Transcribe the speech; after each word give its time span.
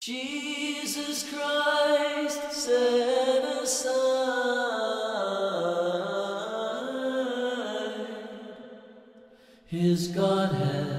Jesus 0.00 1.28
Christ 1.32 2.52
set 2.52 3.44
aside 3.62 4.06
his 9.66 10.08
Godhead, 10.08 10.95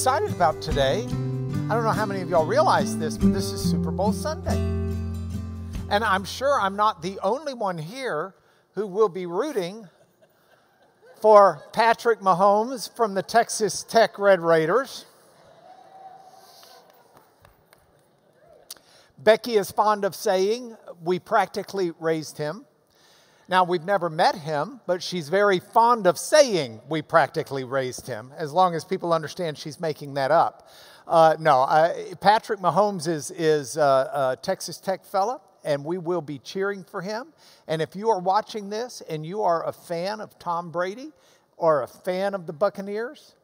excited 0.00 0.30
about 0.30 0.62
today. 0.62 1.02
I 1.02 1.74
don't 1.74 1.84
know 1.84 1.90
how 1.90 2.06
many 2.06 2.22
of 2.22 2.30
y'all 2.30 2.46
realize 2.46 2.96
this, 2.96 3.18
but 3.18 3.34
this 3.34 3.52
is 3.52 3.60
Super 3.60 3.90
Bowl 3.90 4.14
Sunday. 4.14 4.56
And 5.90 6.02
I'm 6.02 6.24
sure 6.24 6.58
I'm 6.58 6.74
not 6.74 7.02
the 7.02 7.18
only 7.22 7.52
one 7.52 7.76
here 7.76 8.34
who 8.72 8.86
will 8.86 9.10
be 9.10 9.26
rooting 9.26 9.86
for 11.20 11.60
Patrick 11.74 12.20
Mahomes 12.20 12.90
from 12.96 13.12
the 13.12 13.22
Texas 13.22 13.82
Tech 13.82 14.18
Red 14.18 14.40
Raiders. 14.40 15.04
Becky 19.18 19.58
is 19.58 19.70
fond 19.70 20.06
of 20.06 20.14
saying, 20.14 20.78
We 21.02 21.18
practically 21.18 21.92
raised 22.00 22.38
him. 22.38 22.64
Now, 23.50 23.64
we've 23.64 23.84
never 23.84 24.08
met 24.08 24.36
him, 24.36 24.80
but 24.86 25.02
she's 25.02 25.28
very 25.28 25.58
fond 25.58 26.06
of 26.06 26.16
saying 26.16 26.80
we 26.88 27.02
practically 27.02 27.64
raised 27.64 28.06
him, 28.06 28.30
as 28.36 28.52
long 28.52 28.76
as 28.76 28.84
people 28.84 29.12
understand 29.12 29.58
she's 29.58 29.80
making 29.80 30.14
that 30.14 30.30
up. 30.30 30.68
Uh, 31.04 31.34
no, 31.40 31.62
uh, 31.62 31.92
Patrick 32.20 32.60
Mahomes 32.60 33.08
is, 33.08 33.32
is 33.32 33.76
uh, 33.76 34.36
a 34.36 34.40
Texas 34.40 34.78
Tech 34.78 35.04
fella, 35.04 35.40
and 35.64 35.84
we 35.84 35.98
will 35.98 36.20
be 36.20 36.38
cheering 36.38 36.84
for 36.84 37.02
him. 37.02 37.32
And 37.66 37.82
if 37.82 37.96
you 37.96 38.08
are 38.10 38.20
watching 38.20 38.70
this 38.70 39.02
and 39.10 39.26
you 39.26 39.42
are 39.42 39.66
a 39.66 39.72
fan 39.72 40.20
of 40.20 40.38
Tom 40.38 40.70
Brady 40.70 41.10
or 41.56 41.82
a 41.82 41.88
fan 41.88 42.34
of 42.34 42.46
the 42.46 42.52
Buccaneers, 42.52 43.34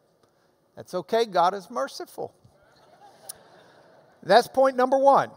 that's 0.76 0.94
okay. 0.94 1.24
God 1.24 1.52
is 1.52 1.68
merciful. 1.68 2.32
That's 4.22 4.46
point 4.46 4.76
number 4.76 4.98
one. 4.98 5.30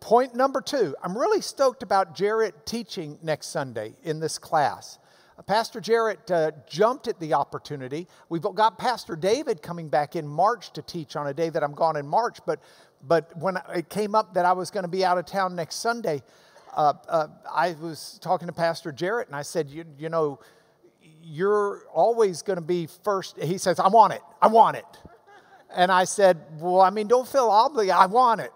Point 0.00 0.34
number 0.34 0.60
two, 0.60 0.94
I'm 1.02 1.16
really 1.16 1.40
stoked 1.40 1.82
about 1.82 2.14
Jarrett 2.14 2.66
teaching 2.66 3.18
next 3.22 3.48
Sunday 3.48 3.94
in 4.04 4.20
this 4.20 4.38
class. 4.38 4.98
Uh, 5.38 5.42
Pastor 5.42 5.80
Jarrett 5.80 6.30
uh, 6.30 6.52
jumped 6.68 7.08
at 7.08 7.18
the 7.18 7.34
opportunity. 7.34 8.06
We've 8.28 8.42
got 8.42 8.78
Pastor 8.78 9.16
David 9.16 9.62
coming 9.62 9.88
back 9.88 10.14
in 10.14 10.26
March 10.26 10.72
to 10.74 10.82
teach 10.82 11.16
on 11.16 11.26
a 11.26 11.34
day 11.34 11.50
that 11.50 11.62
I'm 11.62 11.74
gone 11.74 11.96
in 11.96 12.06
March, 12.06 12.38
but, 12.46 12.60
but 13.02 13.36
when 13.38 13.58
it 13.74 13.88
came 13.88 14.14
up 14.14 14.34
that 14.34 14.44
I 14.44 14.52
was 14.52 14.70
going 14.70 14.84
to 14.84 14.88
be 14.88 15.04
out 15.04 15.18
of 15.18 15.26
town 15.26 15.56
next 15.56 15.76
Sunday, 15.76 16.22
uh, 16.74 16.92
uh, 17.08 17.28
I 17.52 17.74
was 17.80 18.18
talking 18.22 18.48
to 18.48 18.54
Pastor 18.54 18.92
Jarrett 18.92 19.28
and 19.28 19.36
I 19.36 19.42
said, 19.42 19.70
you, 19.70 19.84
you 19.98 20.08
know, 20.08 20.38
you're 21.22 21.82
always 21.92 22.42
going 22.42 22.58
to 22.58 22.64
be 22.64 22.86
first. 22.86 23.40
He 23.40 23.58
says, 23.58 23.80
I 23.80 23.88
want 23.88 24.12
it. 24.12 24.22
I 24.40 24.46
want 24.46 24.76
it. 24.76 24.84
And 25.74 25.90
I 25.90 26.04
said, 26.04 26.38
Well, 26.60 26.80
I 26.80 26.90
mean, 26.90 27.08
don't 27.08 27.26
feel 27.26 27.48
obligated. 27.48 27.96
I 27.96 28.06
want 28.06 28.40
it. 28.40 28.52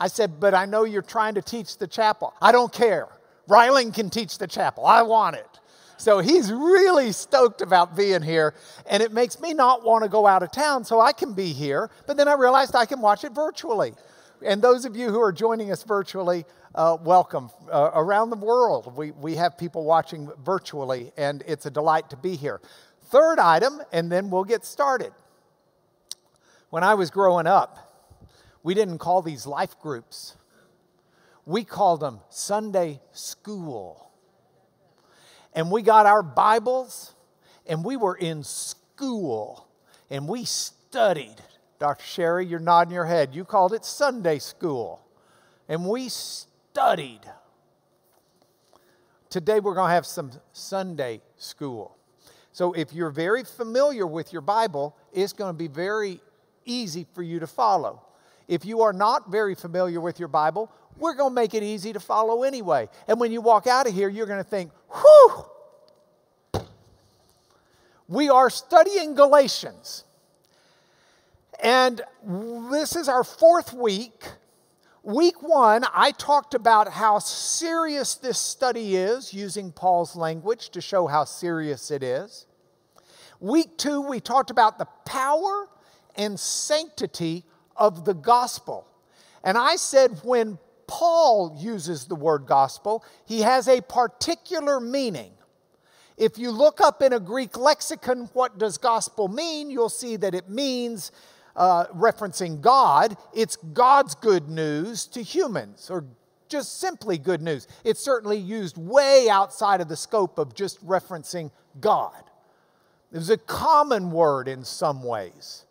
I 0.00 0.08
said, 0.08 0.40
But 0.40 0.54
I 0.54 0.64
know 0.64 0.84
you're 0.84 1.02
trying 1.02 1.34
to 1.34 1.42
teach 1.42 1.76
the 1.78 1.86
chapel. 1.86 2.34
I 2.40 2.50
don't 2.50 2.72
care. 2.72 3.06
Ryling 3.46 3.92
can 3.92 4.10
teach 4.10 4.38
the 4.38 4.46
chapel. 4.46 4.86
I 4.86 5.02
want 5.02 5.36
it. 5.36 5.46
So 5.98 6.20
he's 6.20 6.50
really 6.50 7.12
stoked 7.12 7.60
about 7.60 7.94
being 7.94 8.22
here. 8.22 8.54
And 8.88 9.02
it 9.02 9.12
makes 9.12 9.38
me 9.38 9.52
not 9.52 9.84
want 9.84 10.02
to 10.02 10.08
go 10.08 10.26
out 10.26 10.42
of 10.42 10.50
town 10.50 10.82
so 10.84 10.98
I 10.98 11.12
can 11.12 11.34
be 11.34 11.52
here. 11.52 11.90
But 12.06 12.16
then 12.16 12.26
I 12.26 12.32
realized 12.32 12.74
I 12.74 12.86
can 12.86 13.02
watch 13.02 13.22
it 13.22 13.32
virtually. 13.32 13.92
And 14.42 14.62
those 14.62 14.86
of 14.86 14.96
you 14.96 15.10
who 15.10 15.20
are 15.20 15.32
joining 15.32 15.70
us 15.70 15.82
virtually, 15.82 16.46
uh, 16.74 16.96
welcome. 17.02 17.50
Uh, 17.70 17.90
around 17.92 18.30
the 18.30 18.36
world, 18.36 18.96
we, 18.96 19.10
we 19.10 19.34
have 19.34 19.58
people 19.58 19.84
watching 19.84 20.30
virtually, 20.42 21.12
and 21.18 21.42
it's 21.46 21.66
a 21.66 21.70
delight 21.70 22.08
to 22.08 22.16
be 22.16 22.36
here. 22.36 22.62
Third 23.10 23.38
item, 23.38 23.82
and 23.92 24.10
then 24.10 24.30
we'll 24.30 24.44
get 24.44 24.64
started. 24.64 25.12
When 26.70 26.82
I 26.82 26.94
was 26.94 27.10
growing 27.10 27.46
up, 27.46 27.89
we 28.62 28.74
didn't 28.74 28.98
call 28.98 29.22
these 29.22 29.46
life 29.46 29.78
groups, 29.80 30.36
we 31.46 31.64
called 31.64 32.00
them 32.00 32.20
Sunday 32.28 33.00
school. 33.12 34.10
And 35.52 35.70
we 35.70 35.82
got 35.82 36.06
our 36.06 36.22
Bibles, 36.22 37.14
and 37.66 37.84
we 37.84 37.96
were 37.96 38.14
in 38.14 38.44
school, 38.44 39.66
and 40.08 40.28
we 40.28 40.44
studied. 40.44 41.36
Dr. 41.80 42.04
Sherry, 42.04 42.46
you're 42.46 42.60
nodding 42.60 42.94
your 42.94 43.06
head. 43.06 43.34
You 43.34 43.44
called 43.44 43.72
it 43.72 43.84
Sunday 43.84 44.38
school. 44.38 45.04
And 45.68 45.86
we 45.86 46.08
studied. 46.08 47.20
Today 49.30 49.60
we're 49.60 49.74
going 49.74 49.88
to 49.88 49.94
have 49.94 50.06
some 50.06 50.30
Sunday 50.52 51.22
school. 51.36 51.96
So 52.52 52.72
if 52.72 52.92
you're 52.92 53.10
very 53.10 53.44
familiar 53.44 54.06
with 54.06 54.32
your 54.32 54.42
Bible, 54.42 54.96
it's 55.12 55.32
going 55.32 55.54
to 55.54 55.56
be 55.56 55.68
very 55.68 56.20
easy 56.64 57.06
for 57.14 57.22
you 57.22 57.40
to 57.40 57.46
follow. 57.46 58.02
If 58.50 58.64
you 58.64 58.80
are 58.82 58.92
not 58.92 59.30
very 59.30 59.54
familiar 59.54 60.00
with 60.00 60.18
your 60.18 60.26
Bible, 60.26 60.72
we're 60.98 61.14
going 61.14 61.30
to 61.30 61.34
make 61.34 61.54
it 61.54 61.62
easy 61.62 61.92
to 61.92 62.00
follow 62.00 62.42
anyway. 62.42 62.88
And 63.06 63.20
when 63.20 63.30
you 63.30 63.40
walk 63.40 63.68
out 63.68 63.86
of 63.86 63.94
here, 63.94 64.08
you're 64.08 64.26
going 64.26 64.42
to 64.42 64.50
think, 64.50 64.72
whew, 64.90 66.64
we 68.08 68.28
are 68.28 68.50
studying 68.50 69.14
Galatians. 69.14 70.02
And 71.62 72.00
this 72.72 72.96
is 72.96 73.08
our 73.08 73.22
fourth 73.22 73.72
week. 73.72 74.24
Week 75.04 75.44
one, 75.44 75.84
I 75.94 76.10
talked 76.10 76.54
about 76.54 76.90
how 76.90 77.20
serious 77.20 78.16
this 78.16 78.40
study 78.40 78.96
is, 78.96 79.32
using 79.32 79.70
Paul's 79.70 80.16
language 80.16 80.70
to 80.70 80.80
show 80.80 81.06
how 81.06 81.24
serious 81.24 81.92
it 81.92 82.02
is. 82.02 82.46
Week 83.38 83.78
two, 83.78 84.00
we 84.00 84.18
talked 84.18 84.50
about 84.50 84.76
the 84.76 84.88
power 85.04 85.68
and 86.16 86.38
sanctity 86.38 87.44
of 87.80 88.04
the 88.04 88.14
gospel. 88.14 88.86
And 89.42 89.58
I 89.58 89.74
said 89.76 90.20
when 90.22 90.58
Paul 90.86 91.56
uses 91.58 92.04
the 92.04 92.14
word 92.14 92.46
gospel, 92.46 93.04
he 93.24 93.40
has 93.40 93.66
a 93.66 93.80
particular 93.80 94.78
meaning. 94.78 95.32
If 96.16 96.36
you 96.36 96.50
look 96.50 96.80
up 96.80 97.00
in 97.00 97.14
a 97.14 97.20
Greek 97.20 97.56
lexicon, 97.56 98.28
what 98.34 98.58
does 98.58 98.76
gospel 98.76 99.28
mean? 99.28 99.70
You'll 99.70 99.88
see 99.88 100.16
that 100.16 100.34
it 100.34 100.50
means, 100.50 101.12
uh, 101.56 101.86
referencing 101.86 102.60
God, 102.60 103.16
it's 103.32 103.56
God's 103.56 104.14
good 104.14 104.48
news 104.48 105.06
to 105.06 105.22
humans, 105.22 105.88
or 105.90 106.04
just 106.48 106.80
simply 106.80 107.16
good 107.16 107.40
news. 107.40 107.68
It's 107.84 108.00
certainly 108.00 108.36
used 108.36 108.76
way 108.76 109.28
outside 109.30 109.80
of 109.80 109.88
the 109.88 109.96
scope 109.96 110.38
of 110.38 110.54
just 110.54 110.84
referencing 110.84 111.50
God. 111.80 112.24
It 113.12 113.16
was 113.16 113.30
a 113.30 113.38
common 113.38 114.10
word 114.10 114.48
in 114.48 114.64
some 114.64 115.02
ways, 115.02 115.64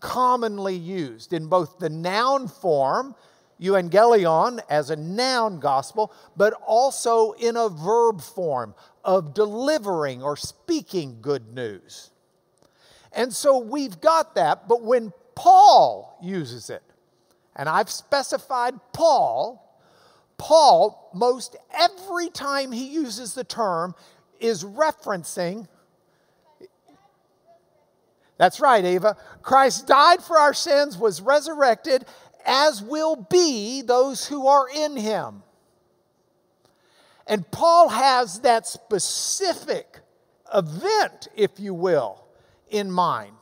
commonly 0.00 0.76
used 0.76 1.32
in 1.32 1.46
both 1.46 1.78
the 1.78 1.90
noun 1.90 2.48
form, 2.48 3.14
euangelion, 3.60 4.60
as 4.68 4.90
a 4.90 4.96
noun 4.96 5.60
gospel, 5.60 6.12
but 6.36 6.52
also 6.66 7.32
in 7.32 7.56
a 7.56 7.68
verb 7.68 8.20
form 8.20 8.74
of 9.04 9.34
delivering 9.34 10.22
or 10.22 10.36
speaking 10.36 11.18
good 11.20 11.54
news. 11.54 12.10
And 13.12 13.32
so 13.32 13.58
we've 13.58 14.00
got 14.00 14.34
that, 14.34 14.68
but 14.68 14.82
when 14.82 15.12
Paul 15.34 16.18
uses 16.22 16.70
it, 16.70 16.82
and 17.54 17.68
I've 17.68 17.90
specified 17.90 18.74
Paul, 18.92 19.62
Paul, 20.36 21.10
most 21.14 21.56
every 21.72 22.28
time 22.28 22.72
he 22.72 22.88
uses 22.88 23.32
the 23.34 23.44
term, 23.44 23.94
is 24.38 24.64
referencing 24.64 25.66
that's 28.38 28.60
right, 28.60 28.84
Ava. 28.84 29.16
Christ 29.42 29.86
died 29.86 30.22
for 30.22 30.38
our 30.38 30.54
sins, 30.54 30.98
was 30.98 31.20
resurrected, 31.20 32.04
as 32.44 32.82
will 32.82 33.16
be 33.16 33.82
those 33.82 34.26
who 34.26 34.46
are 34.46 34.66
in 34.68 34.96
him. 34.96 35.42
And 37.26 37.50
Paul 37.50 37.88
has 37.88 38.40
that 38.40 38.66
specific 38.66 40.00
event, 40.54 41.28
if 41.34 41.58
you 41.58 41.74
will, 41.74 42.24
in 42.68 42.90
mind. 42.90 43.35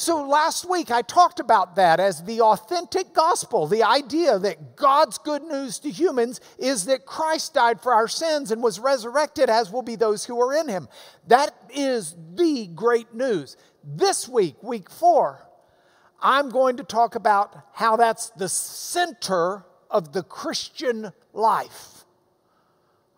So 0.00 0.22
last 0.26 0.66
week 0.66 0.90
I 0.90 1.02
talked 1.02 1.40
about 1.40 1.76
that 1.76 2.00
as 2.00 2.24
the 2.24 2.40
authentic 2.40 3.12
gospel, 3.12 3.66
the 3.66 3.82
idea 3.82 4.38
that 4.38 4.74
God's 4.74 5.18
good 5.18 5.42
news 5.42 5.78
to 5.80 5.90
humans 5.90 6.40
is 6.58 6.86
that 6.86 7.04
Christ 7.04 7.52
died 7.52 7.82
for 7.82 7.92
our 7.92 8.08
sins 8.08 8.50
and 8.50 8.62
was 8.62 8.80
resurrected, 8.80 9.50
as 9.50 9.70
will 9.70 9.82
be 9.82 9.96
those 9.96 10.24
who 10.24 10.40
are 10.40 10.54
in 10.54 10.68
him. 10.68 10.88
That 11.26 11.50
is 11.68 12.16
the 12.34 12.68
great 12.68 13.12
news. 13.12 13.58
This 13.84 14.26
week, 14.26 14.62
week 14.62 14.88
four, 14.88 15.46
I'm 16.18 16.48
going 16.48 16.78
to 16.78 16.82
talk 16.82 17.14
about 17.14 17.54
how 17.74 17.96
that's 17.96 18.30
the 18.30 18.48
center 18.48 19.66
of 19.90 20.14
the 20.14 20.22
Christian 20.22 21.12
life. 21.34 22.06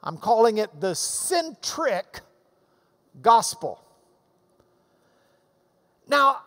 I'm 0.02 0.16
calling 0.16 0.58
it 0.58 0.80
the 0.80 0.96
centric 0.96 2.22
gospel. 3.20 3.80
Now, 6.08 6.40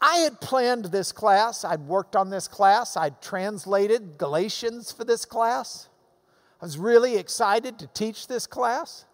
I 0.00 0.16
had 0.18 0.40
planned 0.40 0.86
this 0.86 1.12
class, 1.12 1.64
I'd 1.64 1.80
worked 1.80 2.16
on 2.16 2.30
this 2.30 2.48
class, 2.48 2.96
I'd 2.96 3.20
translated 3.20 4.16
Galatians 4.16 4.90
for 4.92 5.04
this 5.04 5.24
class. 5.24 5.88
I 6.60 6.64
was 6.64 6.78
really 6.78 7.16
excited 7.16 7.78
to 7.78 7.86
teach 7.88 8.26
this 8.26 8.46
class. 8.46 9.04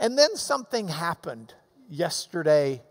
And 0.00 0.16
then 0.16 0.36
something 0.36 0.88
happened 0.88 1.54
yesterday 1.90 2.82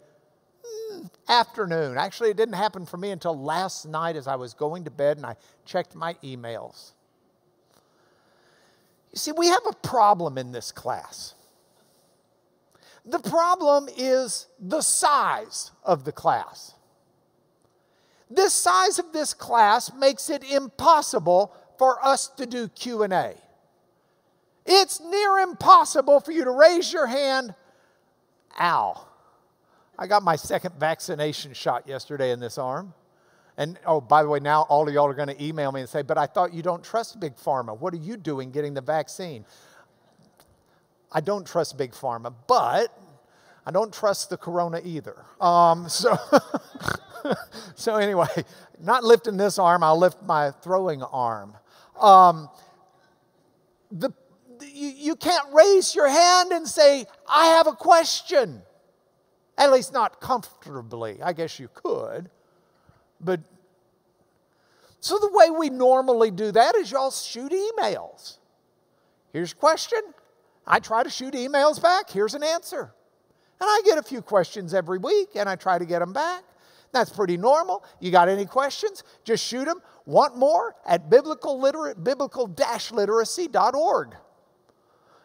mm, 0.92 1.10
afternoon. 1.28 1.98
Actually, 1.98 2.32
it 2.32 2.38
didn't 2.38 2.56
happen 2.56 2.86
for 2.86 2.98
me 2.98 3.12
until 3.12 3.40
last 3.40 3.86
night 3.86 4.16
as 4.16 4.28
I 4.28 4.36
was 4.36 4.54
going 4.54 4.84
to 4.86 4.92
bed 4.92 5.18
and 5.18 5.26
I 5.26 5.36
checked 5.66 5.96
my 5.96 6.16
emails. 6.24 6.92
You 9.12 9.18
see, 9.18 9.32
we 9.32 9.48
have 9.48 9.66
a 9.68 9.74
problem 9.74 10.38
in 10.38 10.52
this 10.52 10.72
class. 10.72 11.34
The 13.06 13.20
problem 13.20 13.88
is 13.96 14.48
the 14.60 14.82
size 14.82 15.72
of 15.84 16.04
the 16.04 16.12
class. 16.12 16.74
This 18.30 18.54
size 18.54 19.00
of 19.00 19.14
this 19.14 19.34
class 19.34 19.94
makes 19.94 20.30
it 20.30 20.44
impossible 20.44 21.54
for 21.78 22.04
us 22.06 22.28
to 22.30 22.46
do 22.46 22.68
Q&A. 22.68 23.36
It's 24.66 25.00
near 25.00 25.38
impossible 25.40 26.20
for 26.20 26.32
you 26.32 26.44
to 26.44 26.52
raise 26.52 26.92
your 26.92 27.08
hand. 27.08 27.56
Ow. 28.60 29.08
I 29.98 30.08
got 30.08 30.24
my 30.24 30.36
second 30.36 30.76
vaccination 30.76 31.54
shot 31.54 31.88
yesterday 31.88 32.32
in 32.32 32.40
this 32.40 32.58
arm. 32.58 32.94
And 33.58 33.80
oh, 33.86 34.02
by 34.02 34.22
the 34.22 34.30
way, 34.30 34.40
now 34.40 34.64
all 34.64 34.88
of 34.88 34.94
y'all 34.94 35.08
are 35.08 35.16
going 35.16 35.30
to 35.30 35.44
email 35.44 35.72
me 35.72 35.82
and 35.82 35.90
say, 35.90 36.04
but 36.04 36.18
I 36.18 36.28
thought 36.28 36.54
you 36.54 36.62
don't 36.62 36.84
trust 36.84 37.20
Big 37.20 37.36
Pharma. 37.38 37.78
What 37.78 37.94
are 37.94 37.98
you 37.98 38.18
doing 38.18 38.52
getting 38.52 38.76
the 38.76 38.82
vaccine? 38.82 39.46
I 41.12 41.22
don't 41.22 41.48
trust 41.48 41.78
Big 41.78 41.94
Pharma, 41.94 42.34
but 42.48 42.96
I 43.68 43.72
don't 43.72 43.94
trust 43.94 44.30
the 44.30 44.38
corona 44.38 44.80
either. 44.82 45.26
Um, 45.42 45.90
so, 45.90 46.18
so 47.76 47.96
anyway, 47.98 48.30
not 48.80 49.04
lifting 49.04 49.36
this 49.36 49.60
arm, 49.60 49.84
I'll 49.84 50.00
lift 50.00 50.24
my 50.24 50.52
throwing 50.52 51.04
arm. 51.04 51.54
Um, 52.00 52.48
the, 53.92 54.14
you, 54.62 54.88
you 54.88 55.16
can't 55.18 55.54
raise 55.54 55.94
your 55.94 56.08
hand 56.08 56.54
and 56.54 56.66
say, 56.66 57.08
I 57.28 57.48
have 57.58 57.68
a 57.68 57.74
question. 57.74 58.62
At 59.58 59.74
least 59.74 59.92
not 59.92 60.22
comfortably. 60.22 61.22
I 61.22 61.34
guess 61.34 61.60
you 61.60 61.68
could. 61.74 62.30
But 63.20 63.42
so 65.02 65.20
the 65.20 65.30
way 65.34 65.50
we 65.50 65.70
normally 65.70 66.32
do 66.32 66.54
that 66.54 66.76
is 66.76 66.90
y'all 66.90 67.12
shoot 67.12 67.52
emails. 67.52 68.38
Here's 69.34 69.52
a 69.52 69.56
question. 69.56 70.00
I 70.66 70.80
try 70.80 71.04
to 71.04 71.10
shoot 71.10 71.34
emails 71.34 71.82
back. 71.82 72.10
Here's 72.10 72.34
an 72.34 72.44
answer. 72.44 72.94
And 73.60 73.68
I 73.68 73.82
get 73.86 73.98
a 73.98 74.04
few 74.04 74.22
questions 74.22 74.74
every 74.74 75.00
week 75.00 75.30
and 75.36 75.50
I 75.50 75.56
try 75.56 75.80
to 75.80 75.86
get 75.86 76.00
them 76.00 76.14
back. 76.14 76.44
That's 76.92 77.10
pretty 77.10 77.38
normal. 77.38 77.84
You 78.00 78.12
got 78.12 78.30
any 78.30 78.46
questions? 78.46 79.04
Just 79.24 79.44
shoot 79.46 79.66
them. 79.66 79.82
Want 80.06 80.38
more? 80.38 80.76
At 80.86 81.10
biblical, 81.10 81.60
liter- 81.60 81.96
biblical-literacy.org. 81.96 84.16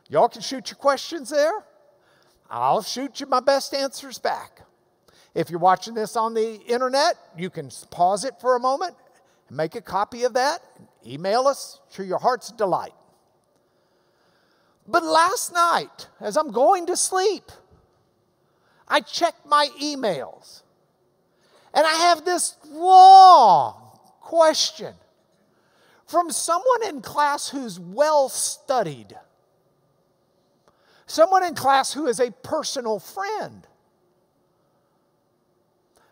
Y'all 0.09 0.29
can 0.29 0.41
shoot 0.43 0.71
your 0.71 0.79
questions 0.79 1.31
there. 1.31 1.65
I'll 2.51 2.83
shoot 2.83 3.21
you 3.21 3.27
my 3.27 3.39
best 3.41 3.75
answers 3.75 4.19
back. 4.19 4.63
If 5.35 5.49
you're 5.49 5.61
watching 5.61 5.95
this 5.95 6.17
on 6.17 6.35
the 6.35 6.57
internet, 6.67 7.15
you 7.39 7.49
can 7.49 7.71
pause 7.91 8.25
it 8.25 8.35
for 8.41 8.57
a 8.57 8.61
moment 8.61 8.95
make 9.53 9.75
a 9.75 9.81
copy 9.81 10.25
of 10.25 10.35
that. 10.35 10.61
Email 11.07 11.47
us 11.47 11.81
to 11.93 12.05
your 12.05 12.19
heart's 12.19 12.51
delight. 12.51 12.95
But 14.89 15.05
last 15.05 15.53
night, 15.53 16.09
as 16.21 16.37
I'm 16.37 16.51
going 16.51 16.87
to 16.87 16.97
sleep, 16.97 17.53
I 18.89 19.01
check 19.01 19.35
my 19.47 19.69
emails 19.81 20.63
and 21.75 21.87
I 21.87 21.93
have 21.93 22.25
this 22.25 22.57
long 22.67 23.75
question 24.21 24.95
from 26.07 26.31
someone 26.31 26.85
in 26.87 27.01
class 27.01 27.49
who's 27.49 27.81
well 27.81 28.29
studied, 28.29 29.17
someone 31.07 31.45
in 31.45 31.55
class 31.55 31.93
who 31.93 32.07
is 32.07 32.21
a 32.21 32.31
personal 32.31 32.99
friend, 32.99 33.67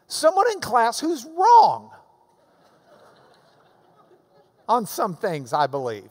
someone 0.07 0.51
in 0.51 0.61
class 0.61 1.01
who's 1.01 1.27
wrong 1.27 1.91
on 4.69 4.87
some 4.87 5.15
things, 5.15 5.53
I 5.53 5.67
believe, 5.67 6.11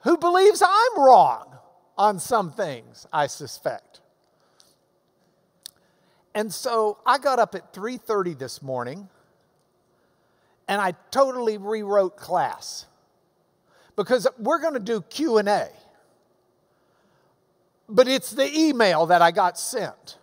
who 0.00 0.16
believes 0.16 0.62
I'm 0.62 1.02
wrong 1.02 1.58
on 1.98 2.18
some 2.18 2.52
things, 2.52 3.06
I 3.12 3.26
suspect. 3.26 4.00
And 6.34 6.52
so 6.52 6.98
I 7.06 7.18
got 7.18 7.38
up 7.38 7.54
at 7.54 7.72
3:30 7.72 8.38
this 8.38 8.60
morning 8.60 9.08
and 10.68 10.80
I 10.80 10.94
totally 11.10 11.58
rewrote 11.58 12.16
class. 12.16 12.86
Because 13.96 14.26
we're 14.38 14.58
going 14.58 14.74
to 14.74 14.80
do 14.80 15.02
Q&A. 15.02 15.68
But 17.88 18.08
it's 18.08 18.30
the 18.30 18.50
email 18.58 19.06
that 19.06 19.22
I 19.22 19.30
got 19.30 19.58
sent. 19.58 20.18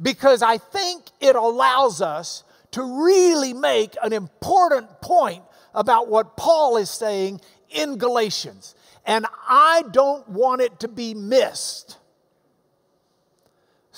Because 0.00 0.42
I 0.42 0.58
think 0.58 1.06
it 1.20 1.34
allows 1.34 2.00
us 2.00 2.44
to 2.70 2.82
really 2.82 3.52
make 3.52 3.96
an 4.02 4.12
important 4.12 5.00
point 5.00 5.42
about 5.74 6.08
what 6.08 6.36
Paul 6.36 6.76
is 6.76 6.90
saying 6.90 7.40
in 7.70 7.96
Galatians. 7.96 8.74
And 9.04 9.26
I 9.48 9.82
don't 9.90 10.28
want 10.28 10.60
it 10.60 10.78
to 10.80 10.88
be 10.88 11.14
missed. 11.14 11.97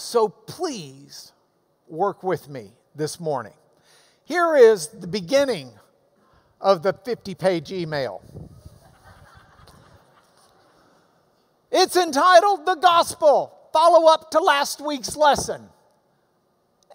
So 0.01 0.31
please 0.31 1.33
work 1.87 2.23
with 2.23 2.49
me 2.49 2.73
this 2.95 3.21
morning. 3.21 3.53
Here 4.25 4.57
is 4.57 4.89
the 4.89 5.07
beginning 5.07 5.73
of 6.59 6.83
the 6.83 6.95
50 6.95 7.35
page 7.35 7.71
email. 7.71 8.23
It's 11.71 11.97
entitled 11.97 12.65
The 12.65 12.77
Gospel, 12.77 13.53
follow 13.75 14.11
up 14.11 14.31
to 14.31 14.41
last 14.41 14.81
week's 14.81 15.17
lesson. 15.17 15.69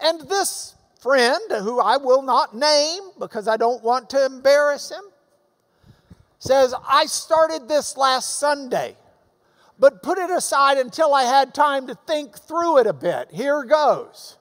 And 0.02 0.22
this 0.22 0.74
friend, 1.00 1.40
who 1.60 1.78
I 1.78 1.98
will 1.98 2.22
not 2.22 2.56
name 2.56 3.02
because 3.20 3.46
I 3.46 3.56
don't 3.56 3.84
want 3.84 4.10
to 4.10 4.26
embarrass 4.26 4.90
him, 4.90 5.04
says, 6.40 6.74
I 6.86 7.06
started 7.06 7.68
this 7.68 7.96
last 7.96 8.40
Sunday 8.40 8.96
but 9.78 10.02
put 10.02 10.18
it 10.18 10.30
aside 10.30 10.78
until 10.78 11.14
I 11.14 11.24
had 11.24 11.54
time 11.54 11.86
to 11.88 11.94
think 12.06 12.38
through 12.38 12.78
it 12.78 12.86
a 12.86 12.92
bit. 12.92 13.30
Here 13.30 13.64
goes. 13.64 14.38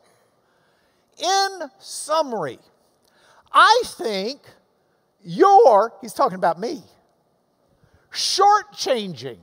In 1.18 1.70
summary, 1.80 2.60
I 3.52 3.84
think 3.86 4.42
you're, 5.24 5.94
he's 6.02 6.14
talking 6.14 6.36
about 6.36 6.60
me, 6.60 6.84
shortchanging, 8.12 9.40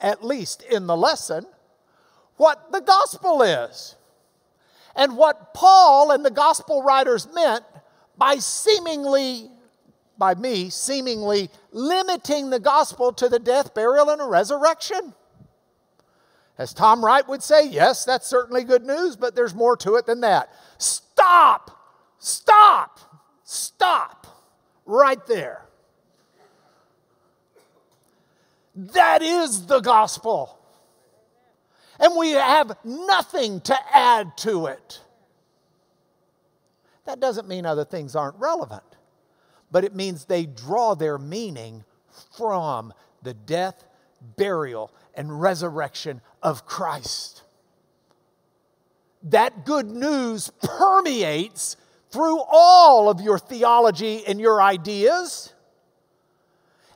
at 0.00 0.24
least 0.24 0.62
in 0.62 0.86
the 0.86 0.96
lesson, 0.96 1.44
what 2.36 2.72
the 2.72 2.80
gospel 2.80 3.42
is 3.42 3.96
and 4.96 5.16
what 5.16 5.54
Paul 5.54 6.10
and 6.10 6.24
the 6.24 6.30
gospel 6.30 6.82
writers 6.82 7.28
meant 7.34 7.64
by 8.16 8.36
seemingly 8.36 9.50
by 10.20 10.36
me 10.36 10.68
seemingly 10.68 11.50
limiting 11.72 12.50
the 12.50 12.60
gospel 12.60 13.12
to 13.14 13.28
the 13.28 13.40
death, 13.40 13.74
burial, 13.74 14.10
and 14.10 14.30
resurrection. 14.30 15.14
As 16.58 16.74
Tom 16.74 17.02
Wright 17.04 17.26
would 17.26 17.42
say, 17.42 17.66
yes, 17.66 18.04
that's 18.04 18.26
certainly 18.28 18.62
good 18.62 18.84
news, 18.84 19.16
but 19.16 19.34
there's 19.34 19.54
more 19.54 19.76
to 19.78 19.96
it 19.96 20.06
than 20.06 20.20
that. 20.20 20.50
Stop! 20.78 21.70
Stop! 22.18 23.00
Stop! 23.42 24.26
Right 24.84 25.26
there. 25.26 25.62
That 28.76 29.22
is 29.22 29.66
the 29.66 29.80
gospel. 29.80 30.58
And 31.98 32.14
we 32.16 32.32
have 32.32 32.76
nothing 32.84 33.62
to 33.62 33.76
add 33.92 34.36
to 34.38 34.66
it. 34.66 35.00
That 37.06 37.20
doesn't 37.20 37.48
mean 37.48 37.64
other 37.64 37.86
things 37.86 38.14
aren't 38.14 38.36
relevant 38.36 38.89
but 39.70 39.84
it 39.84 39.94
means 39.94 40.24
they 40.24 40.46
draw 40.46 40.94
their 40.94 41.18
meaning 41.18 41.84
from 42.36 42.92
the 43.22 43.34
death, 43.34 43.84
burial, 44.36 44.92
and 45.14 45.40
resurrection 45.40 46.20
of 46.42 46.66
Christ. 46.66 47.42
That 49.22 49.64
good 49.64 49.86
news 49.86 50.50
permeates 50.62 51.76
through 52.10 52.40
all 52.50 53.08
of 53.08 53.20
your 53.20 53.38
theology 53.38 54.24
and 54.26 54.40
your 54.40 54.62
ideas. 54.62 55.52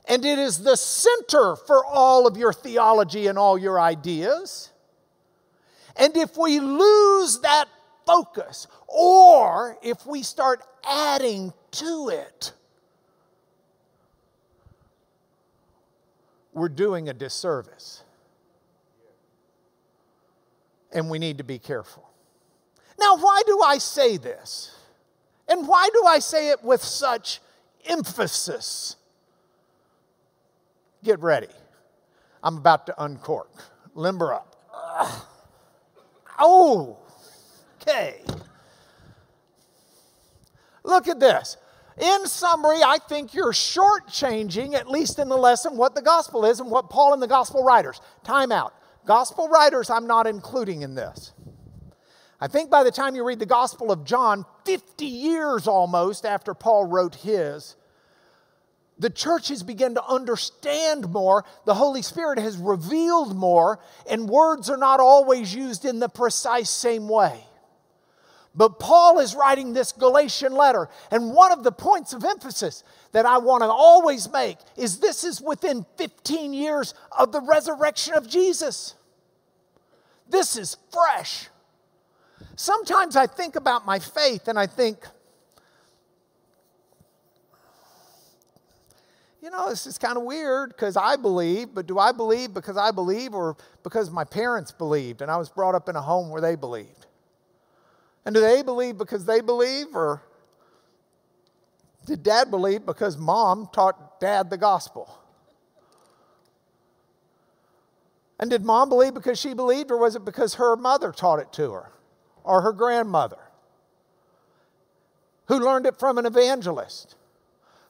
And 0.07 0.25
it 0.25 0.37
is 0.37 0.59
the 0.59 0.75
center 0.75 1.55
for 1.55 1.85
all 1.85 2.27
of 2.27 2.37
your 2.37 2.53
theology 2.53 3.27
and 3.27 3.37
all 3.37 3.57
your 3.57 3.79
ideas. 3.79 4.71
And 5.95 6.15
if 6.17 6.37
we 6.37 6.59
lose 6.59 7.39
that 7.39 7.65
focus, 8.05 8.67
or 8.87 9.77
if 9.81 10.05
we 10.05 10.21
start 10.21 10.61
adding 10.87 11.53
to 11.71 12.09
it, 12.09 12.53
we're 16.55 16.69
doing 16.69 17.09
a 17.09 17.13
disservice. 17.13 18.01
And 20.91 21.09
we 21.09 21.19
need 21.19 21.37
to 21.37 21.43
be 21.43 21.59
careful. 21.59 22.09
Now, 22.97 23.17
why 23.17 23.43
do 23.45 23.61
I 23.61 23.77
say 23.77 24.15
this? 24.15 24.73
And 25.47 25.67
why 25.67 25.89
do 25.93 26.05
I 26.05 26.19
say 26.19 26.49
it 26.49 26.63
with 26.63 26.81
such 26.81 27.41
emphasis? 27.85 28.95
Get 31.03 31.19
ready. 31.19 31.49
I'm 32.41 32.57
about 32.57 32.85
to 32.87 33.03
uncork. 33.03 33.51
Limber 33.93 34.33
up. 34.33 34.55
Ugh. 34.73 35.21
Oh, 36.39 36.97
okay. 37.81 38.21
Look 40.83 41.07
at 41.09 41.19
this. 41.19 41.57
In 41.99 42.27
summary, 42.27 42.83
I 42.83 42.97
think 42.97 43.33
you're 43.33 43.53
shortchanging, 43.53 44.73
at 44.73 44.89
least 44.89 45.17
in 45.17 45.29
the 45.29 45.37
lesson, 45.37 45.77
what 45.77 45.95
the 45.95 46.01
gospel 46.01 46.43
is 46.45 46.59
and 46.59 46.69
what 46.69 46.89
Paul 46.89 47.13
and 47.13 47.21
the 47.21 47.27
gospel 47.27 47.63
writers. 47.63 48.01
Time 48.23 48.51
out. 48.51 48.73
Gospel 49.05 49.47
writers, 49.47 49.89
I'm 49.89 50.07
not 50.07 50.27
including 50.27 50.81
in 50.81 50.95
this. 50.95 51.31
I 52.41 52.47
think 52.47 52.69
by 52.69 52.83
the 52.83 52.91
time 52.91 53.15
you 53.15 53.23
read 53.23 53.39
the 53.39 53.45
Gospel 53.45 53.91
of 53.91 54.03
John, 54.03 54.45
50 54.65 55.05
years 55.05 55.67
almost 55.67 56.25
after 56.25 56.53
Paul 56.53 56.85
wrote 56.85 57.15
his, 57.15 57.77
the 58.97 59.09
church 59.09 59.49
has 59.49 59.63
begun 59.63 59.95
to 59.95 60.05
understand 60.05 61.09
more. 61.09 61.45
The 61.65 61.73
Holy 61.73 62.01
Spirit 62.01 62.39
has 62.39 62.57
revealed 62.57 63.35
more, 63.35 63.79
and 64.09 64.29
words 64.29 64.69
are 64.69 64.77
not 64.77 64.99
always 64.99 65.53
used 65.53 65.85
in 65.85 65.99
the 65.99 66.09
precise 66.09 66.69
same 66.69 67.07
way. 67.07 67.45
But 68.55 68.79
Paul 68.79 69.19
is 69.19 69.35
writing 69.35 69.73
this 69.73 69.91
Galatian 69.91 70.53
letter, 70.53 70.89
and 71.11 71.33
one 71.33 71.51
of 71.51 71.63
the 71.63 71.73
points 71.73 72.13
of 72.13 72.23
emphasis 72.23 72.83
that 73.11 73.25
I 73.25 73.37
want 73.37 73.63
to 73.63 73.67
always 73.67 74.31
make 74.31 74.57
is 74.77 74.99
this 74.99 75.25
is 75.25 75.41
within 75.41 75.85
15 75.97 76.53
years 76.53 76.93
of 77.17 77.33
the 77.33 77.41
resurrection 77.41 78.13
of 78.13 78.29
Jesus. 78.29 78.95
This 80.29 80.55
is 80.55 80.77
fresh. 80.91 81.49
Sometimes 82.55 83.17
I 83.17 83.27
think 83.27 83.57
about 83.57 83.85
my 83.85 83.99
faith 83.99 84.47
and 84.47 84.57
I 84.57 84.67
think, 84.67 85.05
you 89.41 89.49
know, 89.49 89.69
this 89.69 89.85
is 89.85 89.97
kind 89.97 90.17
of 90.17 90.23
weird 90.23 90.69
because 90.69 90.95
I 90.95 91.17
believe, 91.17 91.75
but 91.75 91.85
do 91.87 91.99
I 91.99 92.13
believe 92.13 92.53
because 92.53 92.77
I 92.77 92.91
believe 92.91 93.33
or 93.33 93.57
because 93.83 94.09
my 94.09 94.23
parents 94.23 94.71
believed 94.71 95.21
and 95.21 95.29
I 95.29 95.35
was 95.35 95.49
brought 95.49 95.75
up 95.75 95.89
in 95.89 95.97
a 95.97 96.01
home 96.01 96.29
where 96.29 96.41
they 96.41 96.55
believed? 96.55 97.04
And 98.25 98.33
do 98.33 98.41
they 98.41 98.63
believe 98.63 98.97
because 98.97 99.25
they 99.25 99.41
believe 99.41 99.95
or 99.95 100.23
did 102.05 102.23
dad 102.23 102.51
believe 102.51 102.85
because 102.85 103.17
mom 103.17 103.69
taught 103.71 104.19
dad 104.19 104.49
the 104.49 104.57
gospel? 104.57 105.17
And 108.39 108.49
did 108.49 108.65
mom 108.65 108.89
believe 108.89 109.13
because 109.13 109.39
she 109.39 109.53
believed, 109.53 109.91
or 109.91 109.97
was 109.97 110.15
it 110.15 110.25
because 110.25 110.55
her 110.55 110.75
mother 110.75 111.11
taught 111.11 111.39
it 111.39 111.53
to 111.53 111.71
her? 111.71 111.91
or 112.45 112.61
her 112.61 112.71
grandmother 112.71 113.39
who 115.47 115.59
learned 115.59 115.85
it 115.85 115.97
from 115.99 116.17
an 116.17 116.25
evangelist, 116.25 117.15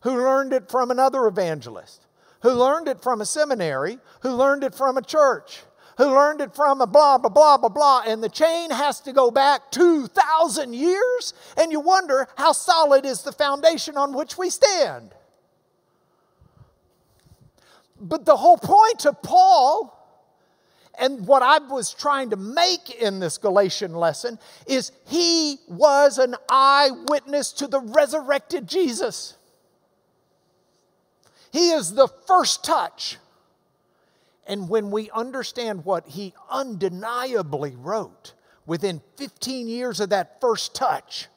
who 0.01 0.11
learned 0.11 0.51
it 0.53 0.69
from 0.69 0.91
another 0.91 1.25
evangelist, 1.27 2.05
who 2.41 2.51
learned 2.51 2.87
it 2.87 3.01
from 3.01 3.21
a 3.21 3.25
seminary, 3.25 3.97
who 4.21 4.31
learned 4.31 4.63
it 4.63 4.73
from 4.73 4.97
a 4.97 5.01
church, 5.01 5.63
who 5.97 6.05
learned 6.05 6.41
it 6.41 6.55
from 6.55 6.81
a 6.81 6.87
blah, 6.87 7.17
blah, 7.17 7.29
blah, 7.29 7.57
blah, 7.57 7.69
blah. 7.69 8.03
And 8.05 8.23
the 8.23 8.29
chain 8.29 8.71
has 8.71 8.99
to 9.01 9.13
go 9.13 9.31
back 9.31 9.71
2,000 9.71 10.73
years, 10.73 11.33
and 11.57 11.71
you 11.71 11.79
wonder 11.79 12.27
how 12.37 12.51
solid 12.51 13.05
is 13.05 13.23
the 13.23 13.31
foundation 13.31 13.97
on 13.97 14.13
which 14.13 14.37
we 14.37 14.49
stand. 14.49 15.13
But 17.99 18.25
the 18.25 18.35
whole 18.35 18.57
point 18.57 19.05
of 19.05 19.21
Paul 19.21 19.95
and 20.97 21.27
what 21.27 21.41
I 21.41 21.59
was 21.59 21.93
trying 21.93 22.29
to 22.31 22.37
make 22.37 22.89
in 23.01 23.19
this 23.19 23.37
Galatian 23.37 23.93
lesson 23.93 24.39
is 24.67 24.91
he 25.07 25.57
was 25.67 26.17
an 26.17 26.35
eyewitness 26.49 27.51
to 27.53 27.67
the 27.67 27.79
resurrected 27.79 28.67
Jesus. 28.67 29.35
He 31.51 31.69
is 31.69 31.93
the 31.93 32.07
first 32.27 32.63
touch. 32.63 33.17
And 34.45 34.69
when 34.69 34.91
we 34.91 35.09
understand 35.11 35.85
what 35.85 36.07
he 36.07 36.33
undeniably 36.49 37.75
wrote 37.75 38.33
within 38.65 39.01
15 39.17 39.67
years 39.67 39.99
of 39.99 40.09
that 40.09 40.39
first 40.39 40.75
touch, 40.75 41.27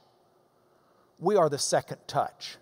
we 1.19 1.37
are 1.37 1.49
the 1.49 1.59
second 1.59 1.99
touch. 2.07 2.57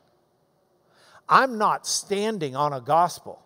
I'm 1.29 1.59
not 1.59 1.87
standing 1.87 2.55
on 2.55 2.73
a 2.73 2.81
gospel 2.81 3.43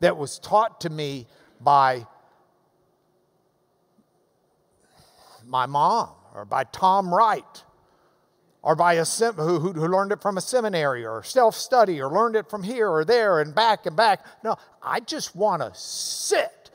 that 0.00 0.16
was 0.16 0.38
taught 0.38 0.82
to 0.82 0.90
me 0.90 1.26
by 1.60 2.06
my 5.46 5.66
mom 5.66 6.10
or 6.34 6.44
by 6.44 6.64
Tom 6.64 7.12
Wright 7.12 7.64
or 8.62 8.74
by 8.74 8.94
a 8.94 9.04
sem- 9.04 9.34
who, 9.34 9.58
who, 9.60 9.72
who 9.72 9.86
learned 9.86 10.12
it 10.12 10.20
from 10.20 10.36
a 10.36 10.40
seminary 10.40 11.06
or 11.06 11.22
self 11.22 11.54
study 11.54 12.00
or 12.00 12.10
learned 12.10 12.36
it 12.36 12.50
from 12.50 12.62
here 12.62 12.88
or 12.88 13.04
there 13.04 13.40
and 13.40 13.54
back 13.54 13.86
and 13.86 13.96
back. 13.96 14.24
No, 14.42 14.56
I 14.82 15.00
just 15.00 15.36
want 15.36 15.62
to 15.62 15.72
sit 15.74 16.70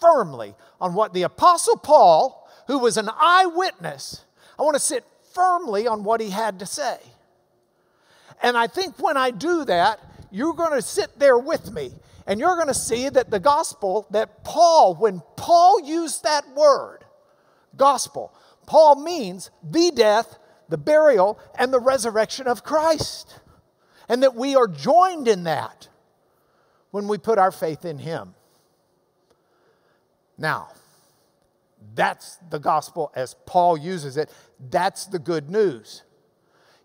firmly 0.00 0.54
on 0.80 0.94
what 0.94 1.12
the 1.12 1.22
Apostle 1.22 1.76
Paul, 1.76 2.48
who 2.66 2.78
was 2.78 2.96
an 2.96 3.08
eyewitness, 3.16 4.24
I 4.58 4.62
want 4.62 4.74
to 4.74 4.80
sit 4.80 5.04
firmly 5.34 5.86
on 5.86 6.04
what 6.04 6.20
he 6.20 6.30
had 6.30 6.58
to 6.58 6.66
say. 6.66 6.98
And 8.42 8.56
I 8.56 8.66
think 8.66 8.98
when 8.98 9.16
I 9.16 9.30
do 9.30 9.64
that, 9.64 10.00
you're 10.30 10.54
going 10.54 10.72
to 10.72 10.82
sit 10.82 11.18
there 11.18 11.38
with 11.38 11.72
me 11.72 11.92
and 12.26 12.38
you're 12.38 12.56
going 12.56 12.68
to 12.68 12.74
see 12.74 13.08
that 13.08 13.30
the 13.30 13.40
gospel 13.40 14.06
that 14.10 14.44
Paul, 14.44 14.94
when 14.94 15.22
Paul 15.36 15.80
used 15.80 16.24
that 16.24 16.44
word, 16.54 16.98
gospel. 17.76 18.32
Paul 18.66 19.02
means 19.02 19.50
the 19.62 19.90
death, 19.94 20.38
the 20.68 20.78
burial, 20.78 21.38
and 21.58 21.72
the 21.72 21.80
resurrection 21.80 22.46
of 22.46 22.64
Christ. 22.64 23.40
And 24.08 24.22
that 24.22 24.34
we 24.34 24.56
are 24.56 24.68
joined 24.68 25.28
in 25.28 25.44
that 25.44 25.88
when 26.90 27.08
we 27.08 27.18
put 27.18 27.38
our 27.38 27.52
faith 27.52 27.84
in 27.84 27.98
Him. 27.98 28.34
Now, 30.38 30.68
that's 31.94 32.36
the 32.50 32.58
gospel 32.58 33.12
as 33.14 33.34
Paul 33.46 33.76
uses 33.76 34.16
it. 34.16 34.32
That's 34.70 35.06
the 35.06 35.18
good 35.18 35.50
news. 35.50 36.02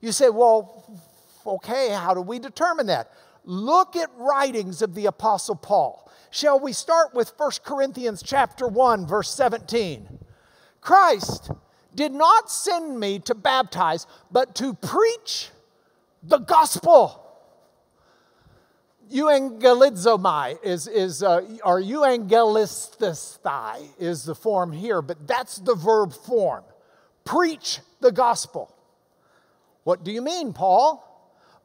You 0.02 0.12
say, 0.12 0.30
well, 0.30 0.86
okay, 1.46 1.90
how 1.90 2.14
do 2.14 2.22
we 2.22 2.40
determine 2.40 2.88
that? 2.88 3.12
Look 3.46 3.96
at 3.96 4.10
writings 4.18 4.82
of 4.82 4.96
the 4.96 5.06
apostle 5.06 5.56
Paul. 5.56 6.12
Shall 6.30 6.60
we 6.60 6.74
start 6.74 7.14
with 7.14 7.34
1 7.38 7.52
Corinthians 7.64 8.24
chapter 8.24 8.68
1 8.68 9.06
verse 9.06 9.30
17? 9.34 10.20
Christ 10.82 11.52
did 11.96 12.12
not 12.12 12.52
send 12.52 13.00
me 13.00 13.20
to 13.20 13.36
baptize, 13.36 14.08
but 14.32 14.56
to 14.56 14.74
preach 14.74 15.52
the 16.22 16.40
gospel. 16.40 17.22
Euangelizomai 19.12 20.58
is, 20.64 20.88
is 20.88 21.22
uh, 21.22 21.42
or 21.64 21.82
euangelisthai 21.82 23.88
is 24.00 24.24
the 24.24 24.34
form 24.34 24.72
here, 24.72 25.02
but 25.02 25.28
that's 25.28 25.58
the 25.58 25.76
verb 25.76 26.14
form. 26.14 26.64
Preach 27.26 27.82
the 28.02 28.12
gospel. 28.12 28.74
What 29.84 30.04
do 30.04 30.12
you 30.12 30.22
mean, 30.22 30.54
Paul? 30.54 31.10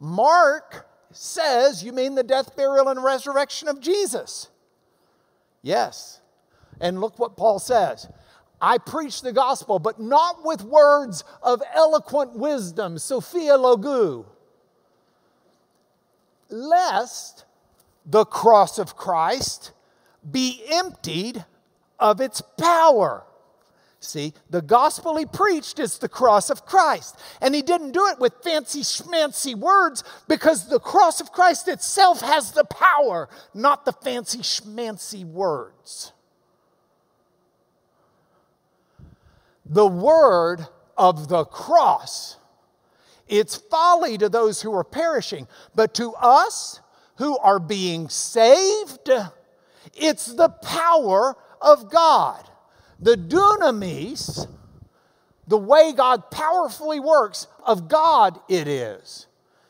Mark 0.00 0.88
says 1.10 1.82
you 1.82 1.92
mean 1.92 2.14
the 2.14 2.22
death, 2.22 2.56
burial, 2.56 2.88
and 2.88 3.02
resurrection 3.02 3.68
of 3.68 3.80
Jesus. 3.80 4.48
Yes. 5.62 6.20
And 6.80 7.00
look 7.00 7.18
what 7.18 7.36
Paul 7.36 7.58
says 7.58 8.08
I 8.60 8.78
preach 8.78 9.22
the 9.22 9.32
gospel, 9.32 9.78
but 9.78 10.00
not 10.00 10.44
with 10.44 10.62
words 10.62 11.24
of 11.42 11.62
eloquent 11.74 12.34
wisdom, 12.34 12.98
Sophia 12.98 13.56
Logu, 13.56 14.24
lest 16.48 17.44
the 18.04 18.24
cross 18.24 18.78
of 18.78 18.96
Christ 18.96 19.72
be 20.28 20.62
emptied 20.70 21.44
of 21.98 22.20
its 22.20 22.40
power. 22.58 23.24
See, 24.00 24.32
the 24.48 24.62
gospel 24.62 25.16
he 25.16 25.26
preached 25.26 25.80
is 25.80 25.98
the 25.98 26.08
cross 26.08 26.50
of 26.50 26.64
Christ. 26.64 27.18
And 27.40 27.54
he 27.54 27.62
didn't 27.62 27.92
do 27.92 28.06
it 28.06 28.20
with 28.20 28.32
fancy 28.44 28.82
schmancy 28.82 29.56
words 29.56 30.04
because 30.28 30.68
the 30.68 30.78
cross 30.78 31.20
of 31.20 31.32
Christ 31.32 31.66
itself 31.66 32.20
has 32.20 32.52
the 32.52 32.64
power, 32.64 33.28
not 33.54 33.84
the 33.84 33.92
fancy 33.92 34.38
schmancy 34.38 35.24
words. 35.24 36.12
The 39.68 39.86
word 39.86 40.66
of 40.96 41.28
the 41.28 41.44
cross. 41.44 42.36
It's 43.26 43.56
folly 43.56 44.16
to 44.18 44.28
those 44.28 44.62
who 44.62 44.74
are 44.74 44.84
perishing, 44.84 45.46
but 45.74 45.94
to 45.94 46.14
us 46.14 46.80
who 47.16 47.36
are 47.38 47.58
being 47.58 48.08
saved, 48.08 49.10
it's 49.94 50.26
the 50.34 50.48
power 50.48 51.36
of 51.60 51.90
God. 51.90 52.48
The 53.00 53.16
dunamis, 53.16 54.48
the 55.46 55.58
way 55.58 55.92
God 55.92 56.30
powerfully 56.30 57.00
works, 57.00 57.46
of 57.64 57.88
God 57.88 58.40
it 58.48 58.66
is. 58.66 59.26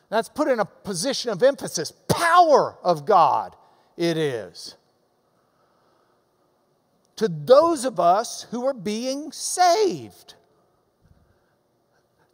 That's 0.09 0.29
put 0.29 0.47
in 0.47 0.59
a 0.59 0.65
position 0.65 1.29
of 1.31 1.43
emphasis. 1.43 1.91
Power 2.07 2.77
of 2.83 3.05
God 3.05 3.55
it 3.97 4.17
is 4.17 4.75
to 7.19 7.27
those 7.27 7.83
of 7.83 7.99
us 7.99 8.47
who 8.49 8.65
are 8.65 8.73
being 8.73 9.33
saved. 9.33 10.35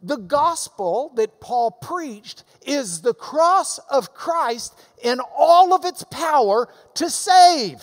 The 0.00 0.16
gospel 0.16 1.10
that 1.16 1.40
Paul 1.40 1.72
preached 1.72 2.44
is 2.64 3.00
the 3.00 3.12
cross 3.12 3.78
of 3.90 4.14
Christ 4.14 4.78
in 5.02 5.18
all 5.36 5.74
of 5.74 5.84
its 5.84 6.04
power 6.04 6.72
to 6.94 7.10
save. 7.10 7.82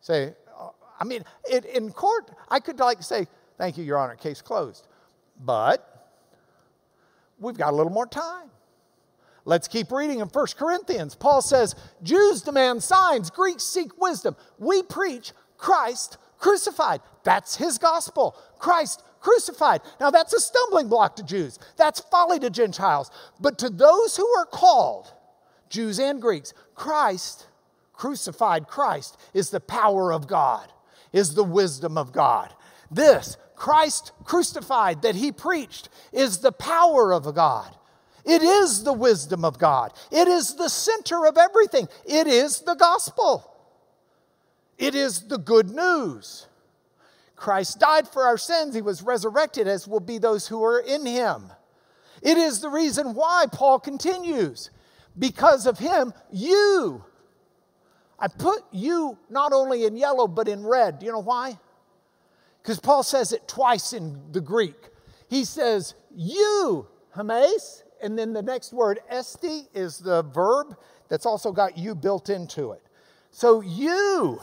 Say, 0.00 0.32
uh, 0.58 0.70
I 0.98 1.04
mean, 1.04 1.24
it, 1.44 1.66
in 1.66 1.92
court, 1.92 2.30
I 2.48 2.58
could 2.58 2.78
like 2.78 3.02
say, 3.02 3.26
Thank 3.58 3.76
you, 3.76 3.84
Your 3.84 3.98
Honor, 3.98 4.16
case 4.16 4.40
closed. 4.40 4.88
But 5.38 6.08
we've 7.38 7.58
got 7.58 7.74
a 7.74 7.76
little 7.76 7.92
more 7.92 8.06
time. 8.06 8.48
Let's 9.48 9.66
keep 9.66 9.90
reading 9.90 10.18
in 10.18 10.28
1 10.28 10.46
Corinthians. 10.58 11.14
Paul 11.14 11.40
says, 11.40 11.74
Jews 12.02 12.42
demand 12.42 12.82
signs, 12.82 13.30
Greeks 13.30 13.64
seek 13.64 13.98
wisdom. 13.98 14.36
We 14.58 14.82
preach 14.82 15.32
Christ 15.56 16.18
crucified. 16.38 17.00
That's 17.24 17.56
his 17.56 17.78
gospel. 17.78 18.36
Christ 18.58 19.02
crucified. 19.20 19.80
Now, 20.00 20.10
that's 20.10 20.34
a 20.34 20.38
stumbling 20.38 20.90
block 20.90 21.16
to 21.16 21.22
Jews, 21.22 21.58
that's 21.78 21.98
folly 21.98 22.38
to 22.40 22.50
Gentiles. 22.50 23.10
But 23.40 23.58
to 23.60 23.70
those 23.70 24.18
who 24.18 24.28
are 24.36 24.44
called, 24.44 25.14
Jews 25.70 25.98
and 25.98 26.20
Greeks, 26.20 26.52
Christ, 26.74 27.46
crucified 27.94 28.66
Christ, 28.66 29.16
is 29.32 29.48
the 29.48 29.60
power 29.60 30.12
of 30.12 30.26
God, 30.26 30.70
is 31.10 31.34
the 31.34 31.42
wisdom 31.42 31.96
of 31.96 32.12
God. 32.12 32.52
This, 32.90 33.38
Christ 33.56 34.12
crucified 34.24 35.00
that 35.00 35.14
he 35.14 35.32
preached, 35.32 35.88
is 36.12 36.40
the 36.40 36.52
power 36.52 37.14
of 37.14 37.34
God. 37.34 37.74
It 38.28 38.42
is 38.42 38.84
the 38.84 38.92
wisdom 38.92 39.42
of 39.42 39.58
God. 39.58 39.94
It 40.12 40.28
is 40.28 40.54
the 40.54 40.68
center 40.68 41.26
of 41.26 41.38
everything. 41.38 41.88
It 42.04 42.26
is 42.26 42.60
the 42.60 42.74
gospel. 42.74 43.56
It 44.76 44.94
is 44.94 45.28
the 45.28 45.38
good 45.38 45.70
news. 45.70 46.46
Christ 47.36 47.80
died 47.80 48.06
for 48.06 48.24
our 48.24 48.36
sins. 48.36 48.74
He 48.74 48.82
was 48.82 49.02
resurrected, 49.02 49.66
as 49.66 49.88
will 49.88 50.00
be 50.00 50.18
those 50.18 50.46
who 50.46 50.62
are 50.62 50.78
in 50.78 51.06
him. 51.06 51.50
It 52.20 52.36
is 52.36 52.60
the 52.60 52.68
reason 52.68 53.14
why 53.14 53.46
Paul 53.50 53.80
continues. 53.80 54.70
Because 55.18 55.66
of 55.66 55.78
him, 55.78 56.12
you. 56.30 57.02
I 58.18 58.28
put 58.28 58.62
you 58.72 59.16
not 59.30 59.54
only 59.54 59.86
in 59.86 59.96
yellow, 59.96 60.28
but 60.28 60.48
in 60.48 60.66
red. 60.66 60.98
Do 60.98 61.06
you 61.06 61.12
know 61.12 61.20
why? 61.20 61.58
Because 62.62 62.78
Paul 62.78 63.02
says 63.02 63.32
it 63.32 63.48
twice 63.48 63.94
in 63.94 64.20
the 64.32 64.40
Greek. 64.42 64.76
He 65.30 65.44
says, 65.44 65.94
You, 66.14 66.86
humeis, 67.16 67.84
and 68.02 68.18
then 68.18 68.32
the 68.32 68.42
next 68.42 68.72
word, 68.72 69.00
esti, 69.08 69.68
is 69.74 69.98
the 69.98 70.22
verb 70.22 70.76
that's 71.08 71.26
also 71.26 71.52
got 71.52 71.76
you 71.78 71.94
built 71.94 72.28
into 72.28 72.72
it. 72.72 72.82
So 73.30 73.60
you, 73.60 74.40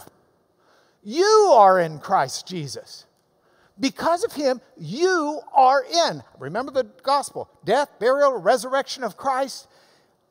you 1.03 1.51
are 1.53 1.79
in 1.79 1.99
Christ 1.99 2.47
Jesus. 2.47 3.05
Because 3.79 4.23
of 4.23 4.33
him, 4.33 4.61
you 4.77 5.41
are 5.53 5.83
in. 6.07 6.23
Remember 6.39 6.71
the 6.71 6.85
gospel 7.03 7.49
death, 7.65 7.89
burial, 7.99 8.39
resurrection 8.39 9.03
of 9.03 9.17
Christ, 9.17 9.67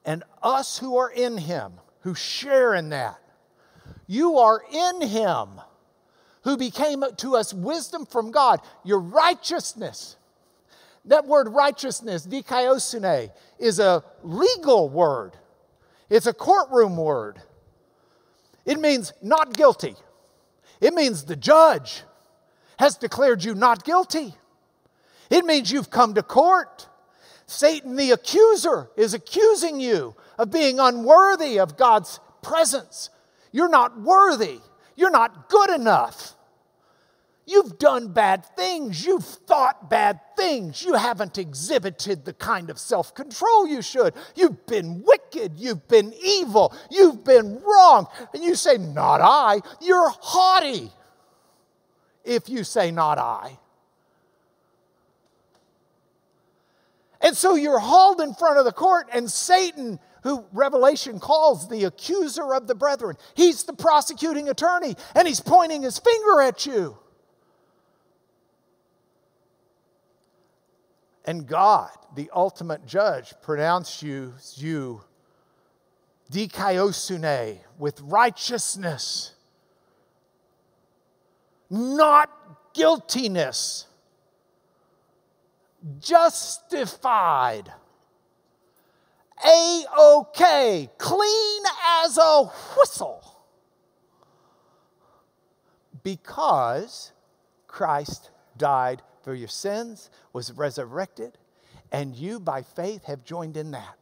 and 0.04 0.22
us 0.42 0.78
who 0.78 0.96
are 0.96 1.10
in 1.10 1.36
him, 1.36 1.74
who 2.00 2.14
share 2.14 2.74
in 2.74 2.88
that. 2.90 3.18
You 4.06 4.38
are 4.38 4.62
in 4.72 5.02
him 5.08 5.60
who 6.44 6.56
became 6.56 7.02
to 7.16 7.36
us 7.36 7.52
wisdom 7.52 8.06
from 8.06 8.30
God, 8.30 8.60
your 8.84 9.00
righteousness. 9.00 10.16
That 11.06 11.26
word 11.26 11.48
righteousness, 11.48 12.26
dikaiosune, 12.26 13.30
is 13.58 13.78
a 13.78 14.02
legal 14.22 14.88
word. 14.88 15.36
It's 16.08 16.26
a 16.26 16.32
courtroom 16.32 16.96
word. 16.96 17.40
It 18.64 18.80
means 18.80 19.12
not 19.22 19.54
guilty. 19.54 19.96
It 20.80 20.94
means 20.94 21.24
the 21.24 21.36
judge 21.36 22.02
has 22.78 22.96
declared 22.96 23.44
you 23.44 23.54
not 23.54 23.84
guilty. 23.84 24.34
It 25.30 25.44
means 25.44 25.70
you've 25.70 25.90
come 25.90 26.14
to 26.14 26.22
court. 26.22 26.88
Satan, 27.46 27.96
the 27.96 28.10
accuser, 28.10 28.88
is 28.96 29.12
accusing 29.14 29.80
you 29.80 30.14
of 30.38 30.50
being 30.50 30.80
unworthy 30.80 31.58
of 31.58 31.76
God's 31.76 32.18
presence. 32.42 33.10
You're 33.52 33.68
not 33.68 34.00
worthy. 34.00 34.60
You're 34.96 35.10
not 35.10 35.48
good 35.48 35.70
enough. 35.70 36.34
You've 37.46 37.78
done 37.78 38.08
bad 38.08 38.46
things. 38.56 39.04
You've 39.04 39.24
thought 39.24 39.90
bad 39.90 40.20
things. 40.44 40.82
You 40.82 40.94
haven't 40.94 41.38
exhibited 41.38 42.24
the 42.24 42.32
kind 42.32 42.70
of 42.70 42.78
self 42.78 43.14
control 43.14 43.66
you 43.66 43.82
should. 43.82 44.14
You've 44.34 44.66
been 44.66 45.02
wicked. 45.02 45.58
You've 45.58 45.86
been 45.88 46.12
evil. 46.22 46.74
You've 46.90 47.24
been 47.24 47.60
wrong. 47.60 48.06
And 48.32 48.42
you 48.42 48.54
say, 48.54 48.76
Not 48.76 49.20
I. 49.20 49.60
You're 49.80 50.10
haughty 50.10 50.90
if 52.24 52.48
you 52.48 52.64
say, 52.64 52.90
Not 52.90 53.18
I. 53.18 53.58
And 57.20 57.34
so 57.34 57.54
you're 57.54 57.78
hauled 57.78 58.20
in 58.20 58.34
front 58.34 58.58
of 58.58 58.66
the 58.66 58.72
court, 58.72 59.08
and 59.12 59.30
Satan 59.30 59.98
who 60.24 60.44
Revelation 60.52 61.20
calls 61.20 61.68
the 61.68 61.84
accuser 61.84 62.54
of 62.54 62.66
the 62.66 62.74
brethren. 62.74 63.16
He's 63.34 63.64
the 63.64 63.74
prosecuting 63.74 64.48
attorney, 64.48 64.96
and 65.14 65.28
he's 65.28 65.40
pointing 65.40 65.82
his 65.82 65.98
finger 65.98 66.40
at 66.40 66.64
you. 66.64 66.98
And 71.24 71.46
God, 71.46 71.90
the 72.14 72.30
ultimate 72.34 72.86
judge, 72.86 73.32
pronounced 73.42 74.02
you, 74.02 74.34
you 74.56 75.02
dikaiosune, 76.30 77.58
with 77.78 78.00
righteousness, 78.02 79.34
not 81.70 82.30
guiltiness, 82.74 83.86
justified 86.00 87.72
a 89.44 89.84
OK, 89.96 90.90
clean 90.98 91.62
as 92.04 92.18
a 92.18 92.44
whistle. 92.76 93.22
Because 96.02 97.12
Christ 97.66 98.30
died 98.56 99.02
for 99.24 99.34
your 99.34 99.48
sins, 99.48 100.10
was 100.32 100.52
resurrected, 100.52 101.38
and 101.90 102.14
you 102.14 102.38
by 102.38 102.62
faith 102.62 103.04
have 103.04 103.24
joined 103.24 103.56
in 103.56 103.70
that. 103.72 103.96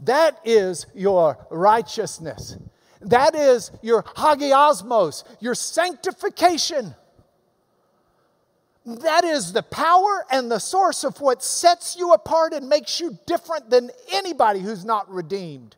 That 0.00 0.38
is 0.44 0.86
your 0.94 1.38
righteousness. 1.50 2.56
That 3.00 3.34
is 3.34 3.70
your 3.82 4.02
hagiasmos, 4.02 5.24
your 5.40 5.54
sanctification. 5.54 6.94
That 8.84 9.24
is 9.24 9.52
the 9.52 9.62
power 9.62 10.24
and 10.30 10.50
the 10.50 10.58
source 10.58 11.04
of 11.04 11.20
what 11.20 11.42
sets 11.42 11.96
you 11.96 12.12
apart 12.12 12.52
and 12.52 12.68
makes 12.68 13.00
you 13.00 13.16
different 13.26 13.70
than 13.70 13.90
anybody 14.12 14.60
who's 14.60 14.84
not 14.84 15.08
redeemed. 15.10 15.76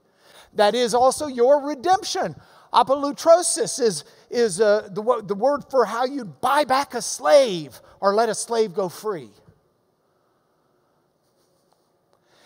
That 0.54 0.74
is 0.74 0.94
also 0.94 1.26
your 1.26 1.66
redemption. 1.66 2.34
Apolutrosis 2.72 3.78
is, 3.80 4.04
is 4.30 4.60
uh, 4.60 4.88
the, 4.90 5.22
the 5.24 5.34
word 5.34 5.64
for 5.70 5.84
how 5.84 6.04
you 6.04 6.24
buy 6.24 6.64
back 6.64 6.94
a 6.94 7.02
slave 7.02 7.80
or 8.04 8.14
let 8.14 8.28
a 8.28 8.34
slave 8.34 8.74
go 8.74 8.90
free. 8.90 9.30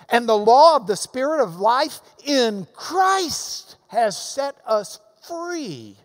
And 0.08 0.28
the 0.28 0.38
law 0.38 0.76
of 0.76 0.86
the 0.86 0.94
Spirit 0.94 1.42
of 1.42 1.58
life 1.58 1.98
in 2.24 2.64
Christ 2.72 3.74
has 3.88 4.16
set 4.16 4.54
us 4.64 5.00
free, 5.26 5.96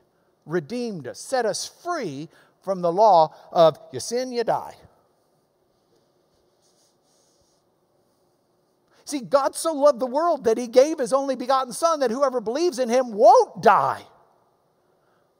redeemed 0.47 1.07
us, 1.07 1.19
set 1.19 1.45
us 1.45 1.67
free 1.83 2.29
from 2.63 2.81
the 2.81 2.91
law 2.91 3.35
of 3.51 3.77
you 3.91 3.99
sin, 3.99 4.31
you 4.31 4.43
die. 4.43 4.73
See, 9.05 9.19
God 9.19 9.55
so 9.55 9.71
loved 9.71 9.99
the 9.99 10.07
world 10.07 10.45
that 10.45 10.57
he 10.57 10.65
gave 10.65 10.97
his 10.97 11.13
only 11.13 11.35
begotten 11.35 11.73
Son 11.73 11.99
that 11.99 12.09
whoever 12.09 12.41
believes 12.41 12.79
in 12.79 12.89
him 12.89 13.13
won't 13.13 13.61
die, 13.61 14.01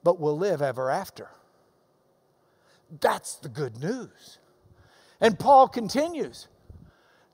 but 0.04 0.20
will 0.20 0.38
live 0.38 0.62
ever 0.62 0.92
after. 0.92 1.30
That's 3.02 3.36
the 3.36 3.50
good 3.50 3.78
news. 3.78 4.40
And 5.20 5.38
Paul 5.40 5.68
continues 5.68 6.48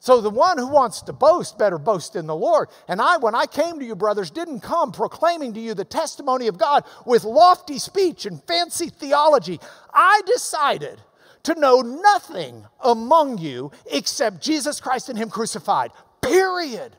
so 0.02 0.22
the 0.22 0.30
one 0.30 0.58
who 0.58 0.68
wants 0.68 1.02
to 1.04 1.14
boast 1.14 1.58
better 1.58 1.78
boast 1.78 2.16
in 2.16 2.26
the 2.26 2.36
Lord. 2.36 2.70
And 2.88 3.02
I, 3.02 3.18
when 3.18 3.36
I 3.36 3.46
came 3.46 3.80
to 3.80 3.86
you, 3.86 3.96
brothers, 3.96 4.32
didn't 4.32 4.62
come 4.62 4.94
proclaiming 4.94 5.54
to 5.54 5.60
you 5.60 5.74
the 5.74 5.84
testimony 5.84 6.48
of 6.48 6.58
God 6.58 6.86
with 7.06 7.26
lofty 7.26 7.78
speech 7.78 8.26
and 8.26 8.42
fancy 8.44 8.90
theology. 8.90 9.60
I 9.94 10.22
decided 10.26 11.02
to 11.44 11.60
know 11.60 11.82
nothing 11.82 12.66
among 12.80 13.40
you 13.40 13.72
except 13.92 14.42
Jesus 14.42 14.80
Christ 14.80 15.10
and 15.10 15.18
Him 15.18 15.30
crucified. 15.30 15.92
Period. 16.22 16.96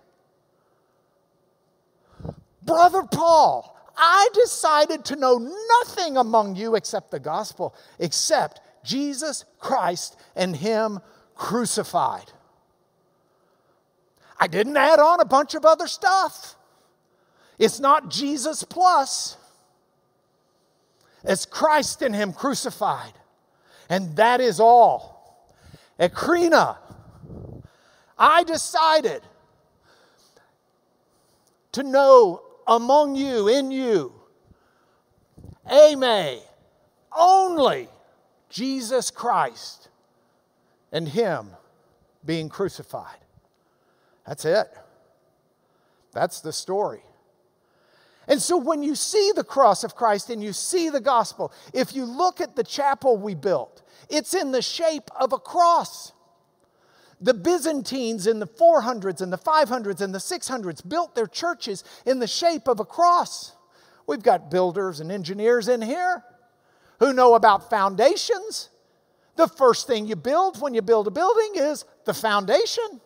Brother 2.62 3.05
Paul, 3.05 3.80
I 3.96 4.29
decided 4.35 5.05
to 5.07 5.16
know 5.16 5.38
nothing 5.38 6.16
among 6.16 6.57
you 6.57 6.74
except 6.74 7.11
the 7.11 7.20
gospel, 7.20 7.74
except 7.98 8.61
Jesus 8.85 9.44
Christ 9.59 10.16
and 10.35 10.57
Him 10.57 11.00
crucified. 11.35 12.33
I 14.38 14.46
didn't 14.46 14.76
add 14.76 14.98
on 14.98 15.20
a 15.20 15.24
bunch 15.24 15.55
of 15.55 15.64
other 15.66 15.87
stuff. 15.87 16.57
It's 17.59 17.79
not 17.79 18.09
Jesus 18.11 18.64
plus, 18.64 19.37
it's 21.22 21.44
Christ 21.44 22.00
in 22.00 22.14
Him 22.14 22.33
crucified. 22.33 23.12
And 23.90 24.16
that 24.16 24.40
is 24.40 24.61
all. 24.61 25.20
At 25.98 26.12
I 28.16 28.44
decided 28.44 29.22
to 31.72 31.83
know 31.83 32.42
among 32.66 33.16
you, 33.16 33.49
in 33.49 33.70
you, 33.70 34.12
Ame, 35.70 36.40
only 37.16 37.88
Jesus 38.49 39.11
Christ 39.11 39.88
and 40.92 41.09
Him 41.09 41.51
being 42.25 42.49
crucified. 42.49 43.18
That's 44.27 44.44
it. 44.44 44.68
That's 46.12 46.40
the 46.40 46.53
story. 46.53 47.03
And 48.29 48.40
so 48.40 48.57
when 48.57 48.83
you 48.83 48.94
see 48.94 49.33
the 49.35 49.44
cross 49.44 49.83
of 49.83 49.96
Christ 49.96 50.31
and 50.31 50.42
you 50.42 50.53
see 50.53 50.88
the 50.88 51.01
gospel, 51.01 51.53
if 51.73 51.94
you 51.94 52.05
look 52.05 52.40
at 52.40 52.55
the 52.55 52.62
chapel 52.62 53.16
we 53.16 53.35
built, 53.35 53.83
it's 54.09 54.35
in 54.35 54.53
the 54.53 54.62
shape 54.62 55.11
of 55.18 55.33
a 55.33 55.38
cross. 55.38 56.12
The 57.20 57.35
Byzantines 57.35 58.26
in 58.26 58.38
the 58.38 58.46
400s 58.46 59.20
and 59.20 59.33
the 59.33 59.38
500s 59.38 60.00
and 60.00 60.14
the 60.14 60.18
600s 60.18 60.88
built 60.88 61.14
their 61.14 61.26
churches 61.26 61.85
in 62.06 62.18
the 62.18 62.26
shape 62.26 62.66
of 62.66 62.80
a 62.80 62.85
cross. 62.85 63.52
We've 64.06 64.22
got 64.22 64.50
builders 64.50 65.00
and 65.00 65.12
engineers 65.12 65.68
in 65.68 65.83
here 65.83 66.24
who 66.98 67.12
know 67.12 67.35
about 67.35 67.68
foundations. 67.68 68.70
The 69.37 69.48
first 69.48 69.87
thing 69.87 70.06
you 70.06 70.16
build 70.16 70.61
when 70.61 70.74
you 70.74 70.83
build 70.83 71.06
a 71.06 71.11
building 71.11 71.52
is 71.56 71.85
the 72.04 72.14
foundation. 72.14 73.00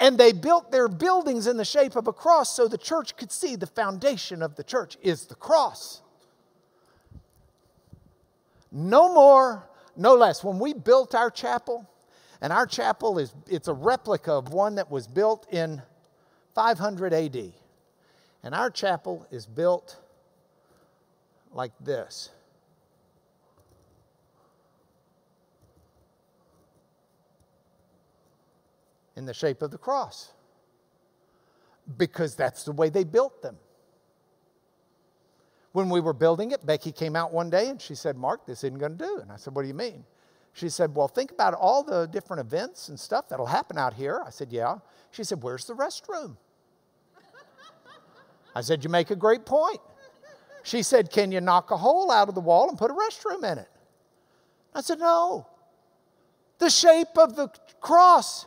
And 0.00 0.18
they 0.18 0.32
built 0.32 0.72
their 0.72 0.88
buildings 0.88 1.46
in 1.46 1.56
the 1.56 1.64
shape 1.64 1.94
of 1.94 2.08
a 2.08 2.12
cross 2.12 2.54
so 2.54 2.66
the 2.66 2.78
church 2.78 3.16
could 3.16 3.30
see 3.30 3.54
the 3.54 3.66
foundation 3.66 4.42
of 4.42 4.56
the 4.56 4.64
church 4.64 4.96
is 5.02 5.26
the 5.26 5.36
cross. 5.36 6.02
No 8.72 9.14
more, 9.14 9.68
no 9.96 10.16
less. 10.16 10.42
When 10.42 10.58
we 10.58 10.74
built 10.74 11.14
our 11.14 11.30
chapel, 11.30 11.88
and 12.40 12.52
our 12.52 12.66
chapel 12.66 13.18
is 13.18 13.34
it's 13.48 13.68
a 13.68 13.74
replica 13.74 14.32
of 14.32 14.52
one 14.52 14.74
that 14.76 14.90
was 14.90 15.06
built 15.06 15.46
in 15.52 15.82
500 16.54 17.12
AD. 17.12 17.52
And 18.42 18.54
our 18.54 18.70
chapel 18.70 19.26
is 19.30 19.46
built 19.46 19.96
like 21.52 21.72
this. 21.80 22.30
In 29.16 29.24
the 29.24 29.34
shape 29.34 29.62
of 29.62 29.70
the 29.70 29.78
cross. 29.78 30.32
Because 31.96 32.34
that's 32.34 32.64
the 32.64 32.72
way 32.72 32.88
they 32.88 33.04
built 33.04 33.42
them. 33.42 33.56
When 35.72 35.88
we 35.88 36.00
were 36.00 36.12
building 36.12 36.52
it, 36.52 36.64
Becky 36.64 36.92
came 36.92 37.16
out 37.16 37.32
one 37.32 37.50
day 37.50 37.68
and 37.68 37.80
she 37.80 37.94
said, 37.94 38.16
Mark, 38.16 38.46
this 38.46 38.62
isn't 38.62 38.78
going 38.78 38.96
to 38.96 39.04
do. 39.04 39.18
And 39.20 39.32
I 39.32 39.36
said, 39.36 39.54
What 39.54 39.62
do 39.62 39.68
you 39.68 39.74
mean? 39.74 40.04
She 40.54 40.68
said, 40.68 40.94
Well, 40.94 41.08
think 41.08 41.32
about 41.32 41.52
all 41.52 41.82
the 41.82 42.06
different 42.06 42.40
events 42.40 42.88
and 42.88 42.98
stuff 42.98 43.28
that'll 43.28 43.46
happen 43.46 43.76
out 43.76 43.92
here. 43.92 44.22
I 44.24 44.30
said, 44.30 44.52
Yeah. 44.52 44.78
She 45.10 45.24
said, 45.24 45.42
Where's 45.42 45.66
the 45.66 45.74
restroom? 45.74 46.36
I 48.54 48.60
said, 48.60 48.84
You 48.84 48.88
make 48.88 49.10
a 49.10 49.16
great 49.16 49.44
point. 49.44 49.80
She 50.62 50.82
said, 50.82 51.10
Can 51.10 51.32
you 51.32 51.40
knock 51.40 51.72
a 51.72 51.76
hole 51.76 52.10
out 52.10 52.28
of 52.28 52.36
the 52.36 52.40
wall 52.40 52.68
and 52.68 52.78
put 52.78 52.90
a 52.90 52.94
restroom 52.94 53.42
in 53.50 53.58
it? 53.58 53.68
I 54.72 54.80
said, 54.80 55.00
No. 55.00 55.48
The 56.58 56.70
shape 56.70 57.18
of 57.18 57.34
the 57.34 57.48
cross 57.80 58.46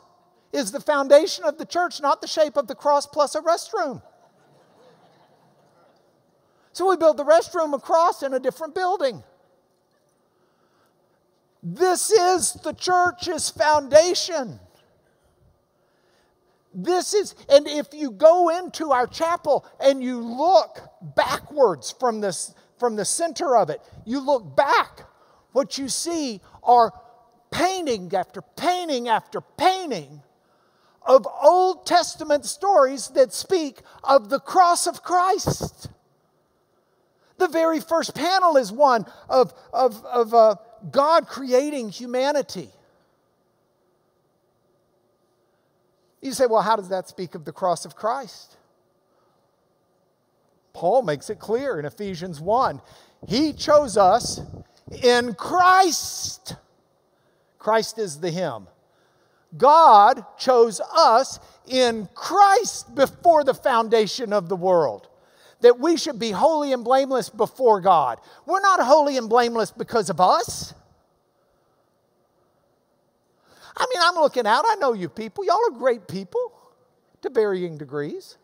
is 0.53 0.71
the 0.71 0.79
foundation 0.79 1.43
of 1.43 1.57
the 1.57 1.65
church, 1.65 2.01
not 2.01 2.21
the 2.21 2.27
shape 2.27 2.55
of 2.55 2.67
the 2.67 2.75
cross 2.75 3.05
plus 3.05 3.35
a 3.35 3.41
restroom. 3.41 4.01
So 6.71 6.89
we 6.89 6.95
built 6.95 7.17
the 7.17 7.25
restroom 7.25 7.73
across 7.73 8.23
in 8.23 8.33
a 8.33 8.39
different 8.39 8.75
building. 8.75 9.23
This 11.69 12.11
is 12.11 12.53
the 12.63 12.71
church's 12.71 13.49
foundation. 13.49 14.57
This 16.73 17.13
is, 17.13 17.35
and 17.49 17.67
if 17.67 17.87
you 17.93 18.11
go 18.11 18.47
into 18.57 18.93
our 18.93 19.05
chapel 19.05 19.65
and 19.81 20.01
you 20.01 20.21
look 20.21 20.79
backwards 21.01 21.93
from 21.99 22.21
this 22.21 22.53
from 22.79 22.95
the 22.95 23.03
center 23.03 23.57
of 23.57 23.69
it, 23.69 23.81
you 24.05 24.21
look 24.21 24.55
back, 24.55 25.01
what 25.51 25.77
you 25.77 25.89
see 25.89 26.39
are 26.63 26.93
painting 27.51 28.13
after 28.13 28.41
painting 28.41 29.09
after 29.09 29.41
painting 29.41 30.21
of 31.01 31.27
Old 31.43 31.85
Testament 31.85 32.45
stories 32.45 33.09
that 33.09 33.33
speak 33.33 33.81
of 34.05 34.29
the 34.29 34.39
cross 34.39 34.87
of 34.87 35.03
Christ. 35.03 35.89
The 37.37 37.47
very 37.47 37.79
first 37.79 38.15
panel 38.15 38.57
is 38.57 38.71
one 38.71 39.05
of, 39.29 39.53
of, 39.71 40.03
of 40.05 40.33
uh, 40.33 40.55
God 40.91 41.27
creating 41.27 41.89
humanity. 41.89 42.69
You 46.21 46.31
say, 46.31 46.47
well, 46.47 46.61
how 46.61 46.75
does 46.75 46.89
that 46.89 47.07
speak 47.07 47.35
of 47.35 47.45
the 47.45 47.51
cross 47.51 47.85
of 47.85 47.95
Christ? 47.95 48.57
Paul 50.73 51.03
makes 51.03 51.29
it 51.29 51.39
clear 51.39 51.79
in 51.79 51.85
Ephesians 51.85 52.41
1. 52.41 52.81
He 53.27 53.53
chose 53.53 53.97
us 53.97 54.41
in 55.03 55.33
Christ. 55.35 56.55
Christ 57.59 57.97
is 57.97 58.19
the 58.19 58.31
Him. 58.31 58.67
God 59.57 60.25
chose 60.37 60.81
us 60.95 61.39
in 61.67 62.09
Christ 62.13 62.93
before 62.93 63.43
the 63.43 63.53
foundation 63.53 64.33
of 64.33 64.49
the 64.49 64.55
world 64.55 65.07
that 65.61 65.79
we 65.79 65.97
should 65.97 66.19
be 66.19 66.31
holy 66.31 66.73
and 66.73 66.83
blameless 66.83 67.29
before 67.29 67.81
God. 67.81 68.19
We're 68.45 68.61
not 68.61 68.79
holy 68.79 69.17
and 69.17 69.29
blameless 69.29 69.71
because 69.71 70.09
of 70.09 70.21
us. 70.21 70.73
I 73.75 73.85
mean, 73.93 74.01
I'm 74.01 74.15
looking 74.15 74.47
out. 74.47 74.65
I 74.67 74.75
know 74.75 74.93
you 74.93 75.09
people. 75.09 75.45
Y'all 75.45 75.59
are 75.67 75.77
great 75.77 76.07
people 76.07 76.51
to 77.21 77.29
varying 77.29 77.77
degrees. 77.77 78.37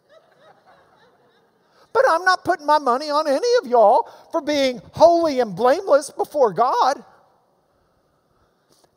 But 1.91 2.06
I'm 2.10 2.26
not 2.26 2.43
putting 2.43 2.65
my 2.65 2.80
money 2.80 3.10
on 3.12 3.28
any 3.28 3.47
of 3.62 3.67
y'all 3.67 4.10
for 4.32 4.41
being 4.41 4.82
holy 4.93 5.39
and 5.39 5.56
blameless 5.56 6.10
before 6.10 6.52
God. 6.52 7.04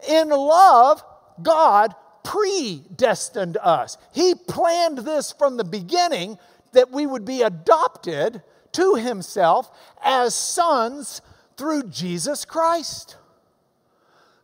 In 0.08 0.30
love, 0.30 1.02
God 1.42 1.94
predestined 2.24 3.56
us. 3.58 3.98
He 4.12 4.34
planned 4.34 4.98
this 4.98 5.32
from 5.32 5.56
the 5.56 5.64
beginning 5.64 6.38
that 6.76 6.92
we 6.92 7.06
would 7.06 7.24
be 7.24 7.40
adopted 7.40 8.42
to 8.72 8.96
Himself 8.96 9.70
as 10.04 10.34
sons 10.34 11.22
through 11.56 11.84
Jesus 11.84 12.44
Christ, 12.44 13.16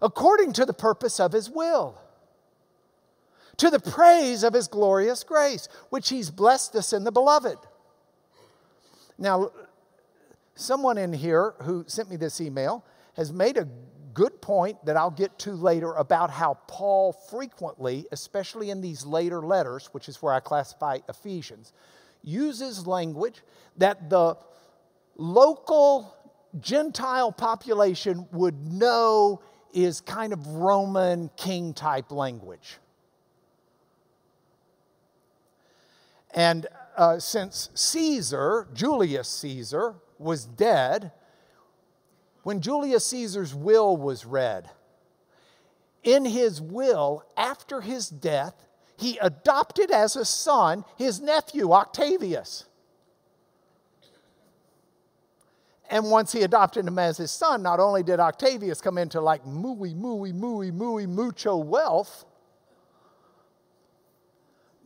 according 0.00 0.54
to 0.54 0.64
the 0.64 0.72
purpose 0.72 1.20
of 1.20 1.32
His 1.32 1.50
will, 1.50 2.00
to 3.58 3.68
the 3.68 3.78
praise 3.78 4.44
of 4.44 4.54
His 4.54 4.66
glorious 4.66 5.22
grace, 5.24 5.68
which 5.90 6.08
He's 6.08 6.30
blessed 6.30 6.74
us 6.74 6.94
in 6.94 7.04
the 7.04 7.12
beloved. 7.12 7.58
Now, 9.18 9.50
someone 10.54 10.96
in 10.96 11.12
here 11.12 11.52
who 11.60 11.84
sent 11.86 12.08
me 12.08 12.16
this 12.16 12.40
email 12.40 12.82
has 13.14 13.30
made 13.30 13.58
a 13.58 13.68
good 14.14 14.40
point 14.40 14.82
that 14.86 14.96
I'll 14.96 15.10
get 15.10 15.38
to 15.40 15.52
later 15.52 15.92
about 15.92 16.30
how 16.30 16.54
Paul 16.66 17.12
frequently, 17.12 18.06
especially 18.10 18.70
in 18.70 18.80
these 18.80 19.04
later 19.04 19.42
letters, 19.42 19.90
which 19.92 20.08
is 20.08 20.22
where 20.22 20.32
I 20.32 20.40
classify 20.40 21.00
Ephesians, 21.10 21.74
uses 22.22 22.86
language 22.86 23.42
that 23.76 24.10
the 24.10 24.36
local 25.16 26.16
Gentile 26.60 27.32
population 27.32 28.26
would 28.32 28.72
know 28.72 29.40
is 29.72 30.00
kind 30.00 30.32
of 30.32 30.46
Roman 30.46 31.30
king 31.36 31.72
type 31.72 32.10
language. 32.10 32.78
And 36.34 36.66
uh, 36.96 37.18
since 37.18 37.70
Caesar, 37.74 38.68
Julius 38.74 39.28
Caesar, 39.28 39.94
was 40.18 40.44
dead, 40.44 41.12
when 42.42 42.60
Julius 42.60 43.06
Caesar's 43.06 43.54
will 43.54 43.96
was 43.96 44.24
read, 44.24 44.68
in 46.02 46.24
his 46.24 46.60
will, 46.60 47.24
after 47.36 47.80
his 47.80 48.08
death, 48.08 48.66
he 49.02 49.18
adopted 49.18 49.90
as 49.90 50.14
a 50.16 50.24
son 50.24 50.84
his 50.96 51.20
nephew, 51.20 51.72
Octavius. 51.72 52.66
And 55.90 56.10
once 56.10 56.32
he 56.32 56.42
adopted 56.42 56.86
him 56.86 56.98
as 56.98 57.18
his 57.18 57.30
son, 57.30 57.62
not 57.62 57.80
only 57.80 58.02
did 58.02 58.18
Octavius 58.20 58.80
come 58.80 58.96
into 58.96 59.20
like 59.20 59.44
muy, 59.44 59.92
muy, 59.92 60.32
muy, 60.32 60.70
muy, 60.70 61.06
mucho 61.06 61.56
wealth, 61.56 62.24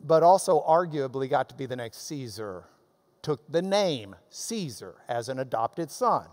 but 0.02 0.22
also 0.22 0.64
arguably 0.66 1.28
got 1.28 1.48
to 1.50 1.54
be 1.54 1.66
the 1.66 1.76
next 1.76 1.98
Caesar, 2.08 2.64
took 3.22 3.40
the 3.52 3.62
name 3.62 4.16
Caesar 4.30 4.96
as 5.08 5.28
an 5.28 5.38
adopted 5.38 5.90
son. 5.90 6.26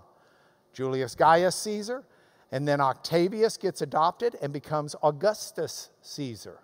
Julius 0.72 1.14
Gaius 1.14 1.56
Caesar, 1.56 2.04
and 2.52 2.68
then 2.68 2.82
Octavius 2.82 3.58
gets 3.58 3.82
adopted 3.82 4.36
and 4.42 4.52
becomes 4.52 4.96
Augustus 5.04 5.92
Caesar 6.02 6.62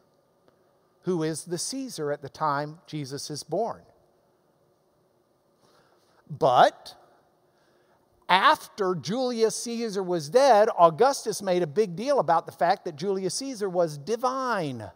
who 1.10 1.24
is 1.24 1.46
the 1.46 1.58
Caesar 1.58 2.12
at 2.12 2.22
the 2.22 2.30
time 2.30 2.78
Jesus 2.86 3.32
is 3.32 3.42
born. 3.42 3.82
But 6.30 6.94
after 8.30 8.94
Julius 8.94 9.56
Caesar 9.64 10.04
was 10.04 10.30
dead, 10.30 10.70
Augustus 10.78 11.42
made 11.42 11.64
a 11.64 11.68
big 11.68 11.96
deal 11.96 12.20
about 12.20 12.46
the 12.46 12.52
fact 12.52 12.86
that 12.86 12.96
Julius 12.96 13.34
Caesar 13.34 13.68
was 13.68 13.98
divine. 13.98 14.92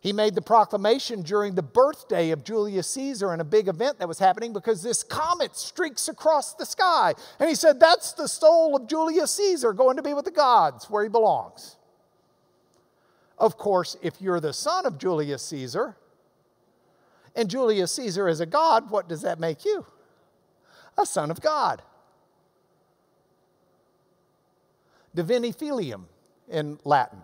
He 0.00 0.14
made 0.14 0.34
the 0.34 0.40
proclamation 0.40 1.20
during 1.20 1.54
the 1.54 1.62
birthday 1.62 2.30
of 2.30 2.42
Julius 2.42 2.88
Caesar 2.88 3.34
in 3.34 3.40
a 3.40 3.44
big 3.44 3.68
event 3.68 3.98
that 3.98 4.08
was 4.08 4.18
happening 4.18 4.54
because 4.54 4.82
this 4.82 5.02
comet 5.02 5.54
streaks 5.54 6.08
across 6.08 6.54
the 6.54 6.64
sky. 6.64 7.12
And 7.38 7.46
he 7.50 7.54
said, 7.54 7.78
That's 7.78 8.14
the 8.14 8.26
soul 8.26 8.74
of 8.74 8.88
Julius 8.88 9.32
Caesar 9.32 9.74
going 9.74 9.98
to 9.98 10.02
be 10.02 10.14
with 10.14 10.24
the 10.24 10.30
gods 10.30 10.88
where 10.88 11.02
he 11.02 11.10
belongs. 11.10 11.76
Of 13.40 13.56
course, 13.56 13.96
if 14.02 14.20
you're 14.20 14.38
the 14.38 14.52
son 14.52 14.84
of 14.84 14.98
Julius 14.98 15.42
Caesar, 15.44 15.96
and 17.34 17.48
Julius 17.48 17.90
Caesar 17.92 18.28
is 18.28 18.40
a 18.40 18.46
god, 18.46 18.90
what 18.90 19.08
does 19.08 19.22
that 19.22 19.40
make 19.40 19.64
you? 19.64 19.86
A 20.98 21.06
son 21.06 21.30
of 21.30 21.40
God. 21.40 21.80
Divini 25.16 25.56
filium 25.56 26.04
in 26.48 26.78
Latin. 26.84 27.20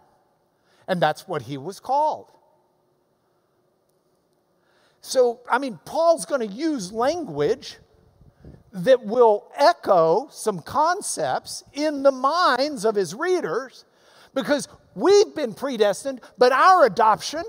And 0.89 1.03
that's 1.03 1.29
what 1.29 1.43
he 1.43 1.59
was 1.59 1.81
called. 1.81 2.33
So, 5.03 5.41
I 5.51 5.59
mean, 5.59 5.79
Paul's 5.85 6.25
going 6.25 6.49
to 6.49 6.53
use 6.53 6.93
language 6.93 7.77
that 8.73 9.05
will 9.05 9.53
echo 9.57 10.29
some 10.31 10.61
concepts 10.61 11.63
in 11.75 12.03
the 12.03 12.11
minds 12.11 12.85
of 12.85 12.95
his 12.95 13.15
readers 13.15 13.85
because 14.35 14.69
we've 14.97 15.35
been 15.35 15.55
predestined, 15.55 16.21
but 16.37 16.51
our 16.51 16.85
adoption 16.85 17.45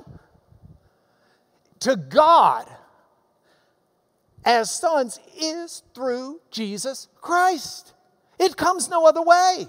to 1.79 1.95
God 1.95 2.67
as 4.45 4.69
sons 4.69 5.19
is 5.39 5.81
through 5.95 6.39
Jesus 6.51 7.07
Christ. 7.21 7.93
It 8.39 8.55
comes 8.55 8.89
no 8.89 9.07
other 9.07 9.21
way. 9.21 9.65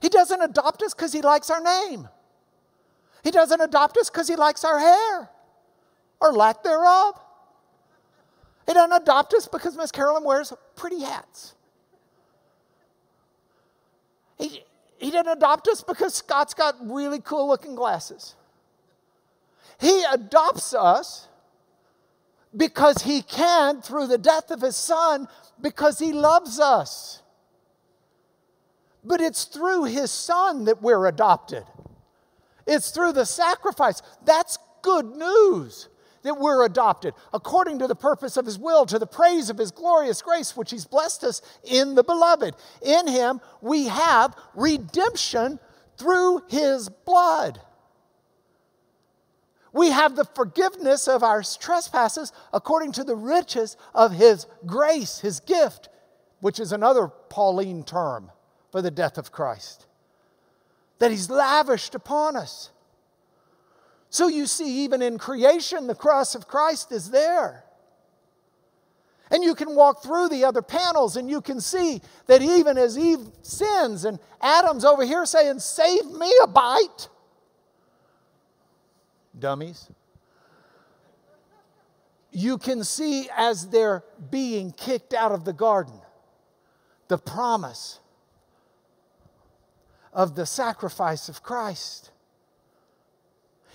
He 0.00 0.08
doesn't 0.08 0.40
adopt 0.40 0.82
us 0.82 0.94
because 0.94 1.12
he 1.12 1.22
likes 1.22 1.50
our 1.50 1.60
name. 1.60 2.08
He 3.24 3.30
doesn't 3.30 3.60
adopt 3.60 3.96
us 3.96 4.08
because 4.08 4.28
he 4.28 4.36
likes 4.36 4.64
our 4.64 4.78
hair 4.78 5.30
or 6.20 6.32
lack 6.32 6.62
thereof. 6.62 7.18
He 8.66 8.74
doesn't 8.74 9.02
adopt 9.02 9.34
us 9.34 9.48
because 9.48 9.76
Miss 9.76 9.90
Carolyn 9.90 10.24
wears 10.24 10.52
pretty 10.76 11.00
hats. 11.00 11.54
He, 14.38 14.62
he 14.98 15.10
didn't 15.10 15.32
adopt 15.32 15.68
us 15.68 15.82
because 15.82 16.14
Scott's 16.14 16.54
got 16.54 16.74
really 16.80 17.20
cool 17.20 17.48
looking 17.48 17.74
glasses. 17.74 18.34
He 19.80 20.04
adopts 20.12 20.74
us 20.74 21.28
because 22.56 23.02
he 23.02 23.22
can 23.22 23.80
through 23.80 24.08
the 24.08 24.18
death 24.18 24.50
of 24.50 24.60
his 24.60 24.76
son 24.76 25.28
because 25.60 25.98
he 25.98 26.12
loves 26.12 26.58
us. 26.58 27.22
But 29.04 29.20
it's 29.20 29.44
through 29.44 29.84
his 29.84 30.10
son 30.10 30.64
that 30.64 30.82
we're 30.82 31.06
adopted. 31.06 31.64
It's 32.66 32.90
through 32.90 33.12
the 33.12 33.24
sacrifice. 33.24 34.02
That's 34.24 34.58
good 34.82 35.06
news 35.06 35.88
that 36.22 36.38
we're 36.38 36.64
adopted 36.64 37.14
according 37.32 37.78
to 37.78 37.86
the 37.86 37.94
purpose 37.94 38.36
of 38.36 38.46
his 38.46 38.58
will, 38.58 38.86
to 38.86 38.98
the 38.98 39.06
praise 39.06 39.50
of 39.50 39.58
his 39.58 39.70
glorious 39.70 40.22
grace, 40.22 40.56
which 40.56 40.70
he's 40.70 40.84
blessed 40.84 41.24
us 41.24 41.42
in 41.64 41.94
the 41.94 42.04
beloved. 42.04 42.54
In 42.82 43.06
him 43.06 43.40
we 43.60 43.86
have 43.88 44.36
redemption 44.54 45.58
through 45.96 46.42
his 46.48 46.88
blood. 46.88 47.60
We 49.72 49.90
have 49.90 50.16
the 50.16 50.24
forgiveness 50.24 51.08
of 51.08 51.22
our 51.22 51.42
trespasses 51.42 52.32
according 52.52 52.92
to 52.92 53.04
the 53.04 53.16
riches 53.16 53.76
of 53.94 54.12
his 54.12 54.46
grace, 54.64 55.20
his 55.20 55.40
gift, 55.40 55.88
which 56.40 56.58
is 56.58 56.72
another 56.72 57.08
Pauline 57.08 57.84
term 57.84 58.30
for 58.72 58.82
the 58.82 58.90
death 58.90 59.18
of 59.18 59.32
Christ, 59.32 59.86
that 60.98 61.10
he's 61.10 61.30
lavished 61.30 61.94
upon 61.94 62.36
us. 62.36 62.70
So 64.10 64.28
you 64.28 64.46
see, 64.46 64.84
even 64.84 65.02
in 65.02 65.18
creation, 65.18 65.86
the 65.86 65.94
cross 65.94 66.34
of 66.34 66.48
Christ 66.48 66.92
is 66.92 67.10
there. 67.10 67.64
And 69.30 69.44
you 69.44 69.54
can 69.54 69.74
walk 69.74 70.02
through 70.02 70.30
the 70.30 70.44
other 70.44 70.62
panels 70.62 71.16
and 71.16 71.28
you 71.28 71.42
can 71.42 71.60
see 71.60 72.00
that 72.26 72.40
even 72.40 72.78
as 72.78 72.98
Eve 72.98 73.20
sins 73.42 74.06
and 74.06 74.18
Adam's 74.40 74.84
over 74.84 75.04
here 75.04 75.26
saying, 75.26 75.58
Save 75.58 76.06
me 76.06 76.32
a 76.42 76.46
bite. 76.46 77.08
Dummies. 79.38 79.90
You 82.30 82.56
can 82.56 82.84
see 82.84 83.28
as 83.36 83.68
they're 83.68 84.02
being 84.30 84.72
kicked 84.72 85.12
out 85.12 85.32
of 85.32 85.44
the 85.44 85.52
garden 85.52 86.00
the 87.08 87.18
promise 87.18 88.00
of 90.12 90.34
the 90.34 90.46
sacrifice 90.46 91.28
of 91.28 91.42
Christ. 91.42 92.10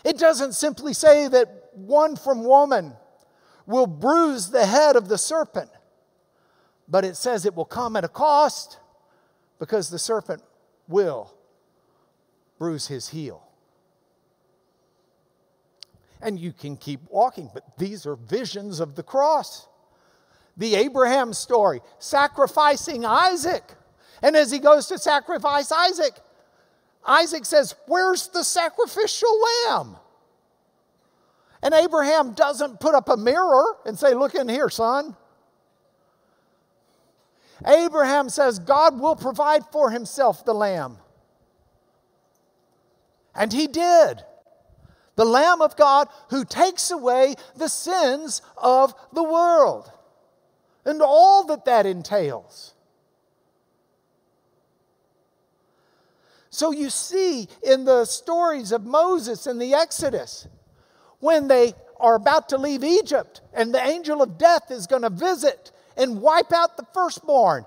It 0.04 0.18
doesn't 0.18 0.54
simply 0.54 0.94
say 0.94 1.28
that 1.28 1.70
one 1.74 2.16
from 2.16 2.44
woman 2.44 2.94
will 3.66 3.88
bruise 3.88 4.50
the 4.50 4.66
head 4.66 4.96
of 4.96 5.08
the 5.08 5.18
serpent, 5.18 5.70
but 6.88 7.06
it 7.06 7.16
says 7.16 7.46
it 7.46 7.56
will 7.56 7.66
come 7.66 7.96
at 7.96 8.04
a 8.04 8.10
cost 8.10 8.80
because 9.60 9.89
the 9.89 10.00
serpent 10.00 10.44
will 10.88 11.34
bruise 12.58 12.88
his 12.88 13.10
heel. 13.10 13.42
And 16.22 16.39
you 16.39 16.54
can 16.54 16.78
keep 16.78 17.02
walking, 17.10 17.50
but 17.54 17.78
these 17.78 18.06
are 18.06 18.16
visions 18.16 18.80
of 18.80 18.96
the 18.96 19.04
cross. 19.04 19.68
The 20.56 20.76
Abraham 20.76 21.34
story, 21.34 21.82
sacrificing 22.00 23.06
Isaac. 23.06 23.63
And 24.22 24.36
as 24.36 24.52
he 24.52 24.60
goes 24.60 24.88
to 24.88 24.98
sacrifice 24.98 25.72
Isaac, 25.72 26.13
Isaac 27.06 27.46
says, 27.46 27.76
Where's 27.86 28.28
the 28.28 28.44
sacrificial 28.44 29.30
lamb? 29.68 29.98
And 31.62 31.74
Abraham 31.74 32.34
doesn't 32.34 32.80
put 32.80 32.96
up 32.96 33.10
a 33.10 33.18
mirror 33.18 33.78
and 33.86 33.98
say, 33.98 34.13
Look 34.13 34.36
in 34.36 34.50
here, 34.50 34.70
son. 34.70 35.16
Abraham 37.66 38.30
says, 38.30 38.60
God 38.60 39.00
will 39.00 39.16
provide 39.16 39.66
for 39.72 39.89
himself 39.89 40.44
the 40.44 40.54
lamb. 40.54 40.98
And 43.36 43.52
he 43.52 43.68
did. 43.68 44.24
The 45.16 45.26
Lamb 45.26 45.62
of 45.62 45.76
God 45.76 46.08
who 46.30 46.44
takes 46.44 46.89
away 46.92 47.36
the 47.56 47.68
sins 47.68 48.42
of 48.58 48.96
the 49.13 49.24
world 49.24 49.92
and 50.86 51.02
all 51.02 51.46
that 51.46 51.66
that 51.66 51.86
entails. 51.86 52.73
So 56.54 56.70
you 56.70 56.92
see 56.92 57.48
in 57.63 57.84
the 57.84 58.06
stories 58.06 58.72
of 58.72 58.86
Moses 58.86 59.48
and 59.48 59.60
the 59.60 59.74
Exodus, 59.74 60.48
when 61.20 61.48
they 61.48 61.74
are 62.00 62.13
about 62.13 62.50
to 62.50 62.60
leave 62.60 62.84
Egypt 62.84 63.42
and 63.56 63.74
the 63.74 63.84
angel 63.84 64.22
of 64.22 64.38
death 64.38 64.70
is 64.70 64.86
going 64.86 65.02
to 65.02 65.10
visit 65.10 65.72
and 65.98 66.22
wipe 66.22 66.54
out 66.54 66.78
the 66.78 66.86
firstborn, 66.94 67.66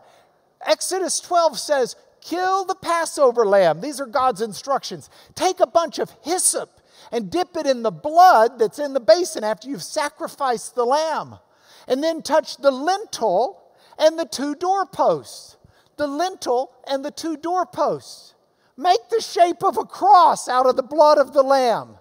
Exodus 0.64 1.18
12 1.18 1.58
says, 1.58 1.96
Kill 2.20 2.64
the 2.64 2.76
Passover 2.76 3.44
lamb. 3.44 3.80
These 3.80 4.00
are 4.00 4.06
God's 4.06 4.40
instructions. 4.40 5.10
Take 5.34 5.58
a 5.58 5.66
bunch 5.66 5.98
of 5.98 6.14
hyssop 6.22 6.70
and 7.10 7.28
dip 7.28 7.56
it 7.56 7.66
in 7.66 7.82
the 7.82 7.90
blood 7.90 8.60
that's 8.60 8.78
in 8.78 8.92
the 8.92 9.00
basin 9.00 9.42
after 9.42 9.68
you've 9.68 9.82
sacrificed 9.82 10.76
the 10.76 10.86
lamb. 10.86 11.40
And 11.88 12.04
then 12.04 12.22
touch 12.22 12.56
the 12.58 12.70
lintel 12.70 13.64
and 13.98 14.16
the 14.16 14.26
two 14.26 14.54
doorposts. 14.54 15.56
The 15.96 16.06
lintel 16.06 16.70
and 16.86 17.04
the 17.04 17.10
two 17.10 17.36
doorposts. 17.36 18.34
Make 18.76 19.08
the 19.10 19.20
shape 19.20 19.64
of 19.64 19.78
a 19.78 19.84
cross 19.84 20.48
out 20.48 20.66
of 20.66 20.76
the 20.76 20.82
blood 20.82 21.18
of 21.18 21.32
the 21.32 21.42
Lamb. 21.42 21.96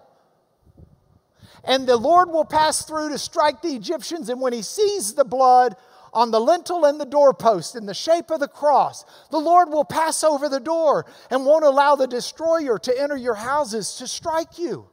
And 1.64 1.86
the 1.86 1.96
Lord 1.96 2.30
will 2.30 2.44
pass 2.44 2.84
through 2.84 3.08
to 3.08 3.18
strike 3.18 3.62
the 3.62 3.74
Egyptians, 3.74 4.28
and 4.28 4.40
when 4.40 4.52
he 4.52 4.62
sees 4.62 5.14
the 5.14 5.24
blood 5.24 5.74
on 6.12 6.30
the 6.30 6.40
lintel 6.40 6.84
and 6.84 7.00
the 7.00 7.06
doorpost 7.06 7.74
in 7.74 7.86
the 7.86 7.94
shape 7.94 8.30
of 8.30 8.40
the 8.40 8.48
cross, 8.48 9.04
the 9.30 9.38
Lord 9.38 9.68
will 9.68 9.84
pass 9.84 10.22
over 10.22 10.48
the 10.48 10.60
door 10.60 11.06
and 11.30 11.44
won't 11.44 11.64
allow 11.64 11.96
the 11.96 12.06
destroyer 12.06 12.78
to 12.78 13.00
enter 13.00 13.16
your 13.16 13.34
houses 13.34 13.96
to 13.96 14.06
strike 14.06 14.58
you. 14.58 14.86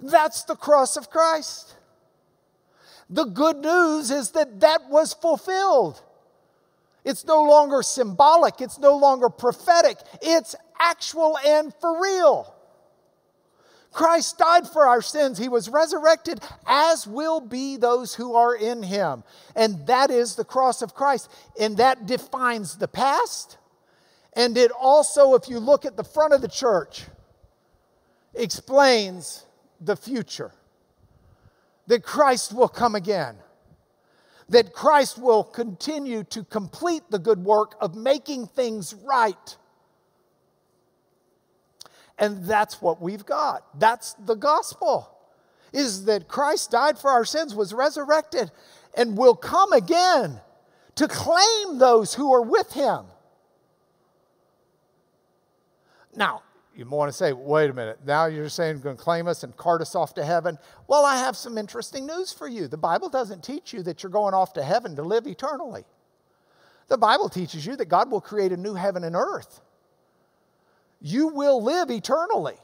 That's 0.00 0.44
the 0.44 0.56
cross 0.56 0.96
of 0.96 1.10
Christ. 1.10 1.74
The 3.10 3.24
good 3.24 3.56
news 3.56 4.10
is 4.10 4.32
that 4.32 4.60
that 4.60 4.88
was 4.90 5.14
fulfilled. 5.14 6.02
It's 7.04 7.24
no 7.24 7.42
longer 7.42 7.82
symbolic, 7.82 8.60
it's 8.60 8.78
no 8.78 8.96
longer 8.96 9.28
prophetic, 9.28 9.98
it's 10.20 10.54
actual 10.78 11.38
and 11.38 11.72
for 11.80 12.00
real. 12.00 12.54
Christ 13.90 14.38
died 14.38 14.68
for 14.68 14.86
our 14.86 15.00
sins. 15.00 15.38
He 15.38 15.48
was 15.48 15.68
resurrected, 15.68 16.40
as 16.66 17.06
will 17.06 17.40
be 17.40 17.76
those 17.76 18.14
who 18.14 18.34
are 18.34 18.54
in 18.54 18.82
him. 18.82 19.24
And 19.56 19.86
that 19.86 20.10
is 20.10 20.36
the 20.36 20.44
cross 20.44 20.82
of 20.82 20.94
Christ. 20.94 21.30
And 21.58 21.78
that 21.78 22.06
defines 22.06 22.76
the 22.76 22.86
past. 22.86 23.56
And 24.34 24.56
it 24.56 24.70
also, 24.70 25.34
if 25.34 25.48
you 25.48 25.58
look 25.58 25.84
at 25.84 25.96
the 25.96 26.04
front 26.04 26.34
of 26.34 26.42
the 26.42 26.48
church, 26.48 27.06
explains 28.34 29.46
the 29.80 29.96
future 29.96 30.52
that 31.86 32.02
Christ 32.02 32.52
will 32.52 32.68
come 32.68 32.94
again 32.94 33.36
that 34.48 34.72
Christ 34.72 35.18
will 35.18 35.44
continue 35.44 36.24
to 36.24 36.44
complete 36.44 37.02
the 37.10 37.18
good 37.18 37.44
work 37.44 37.74
of 37.80 37.94
making 37.94 38.46
things 38.46 38.94
right. 39.04 39.56
And 42.18 42.44
that's 42.44 42.80
what 42.80 43.00
we've 43.00 43.26
got. 43.26 43.78
That's 43.78 44.14
the 44.14 44.34
gospel. 44.34 45.14
Is 45.72 46.06
that 46.06 46.28
Christ 46.28 46.70
died 46.70 46.98
for 46.98 47.10
our 47.10 47.24
sins, 47.24 47.54
was 47.54 47.74
resurrected, 47.74 48.50
and 48.96 49.16
will 49.16 49.36
come 49.36 49.72
again 49.72 50.40
to 50.94 51.06
claim 51.06 51.78
those 51.78 52.14
who 52.14 52.32
are 52.32 52.42
with 52.42 52.72
him. 52.72 53.04
Now, 56.16 56.42
you 56.78 56.86
want 56.86 57.08
to 57.08 57.12
say, 57.12 57.32
wait 57.32 57.70
a 57.70 57.72
minute, 57.72 57.98
now 58.06 58.26
you're 58.26 58.48
saying 58.48 58.76
you're 58.76 58.84
going 58.84 58.96
to 58.96 59.02
claim 59.02 59.26
us 59.26 59.42
and 59.42 59.56
cart 59.56 59.80
us 59.80 59.96
off 59.96 60.14
to 60.14 60.24
heaven. 60.24 60.56
Well, 60.86 61.04
I 61.04 61.16
have 61.16 61.36
some 61.36 61.58
interesting 61.58 62.06
news 62.06 62.32
for 62.32 62.46
you. 62.46 62.68
The 62.68 62.76
Bible 62.76 63.08
doesn't 63.08 63.42
teach 63.42 63.72
you 63.72 63.82
that 63.82 64.04
you're 64.04 64.12
going 64.12 64.32
off 64.32 64.52
to 64.52 64.62
heaven 64.62 64.94
to 64.94 65.02
live 65.02 65.26
eternally. 65.26 65.84
The 66.86 66.96
Bible 66.96 67.28
teaches 67.28 67.66
you 67.66 67.74
that 67.74 67.86
God 67.86 68.12
will 68.12 68.20
create 68.20 68.52
a 68.52 68.56
new 68.56 68.74
heaven 68.74 69.02
and 69.02 69.16
earth. 69.16 69.60
You 71.00 71.26
will 71.26 71.60
live 71.60 71.90
eternally, 71.90 72.56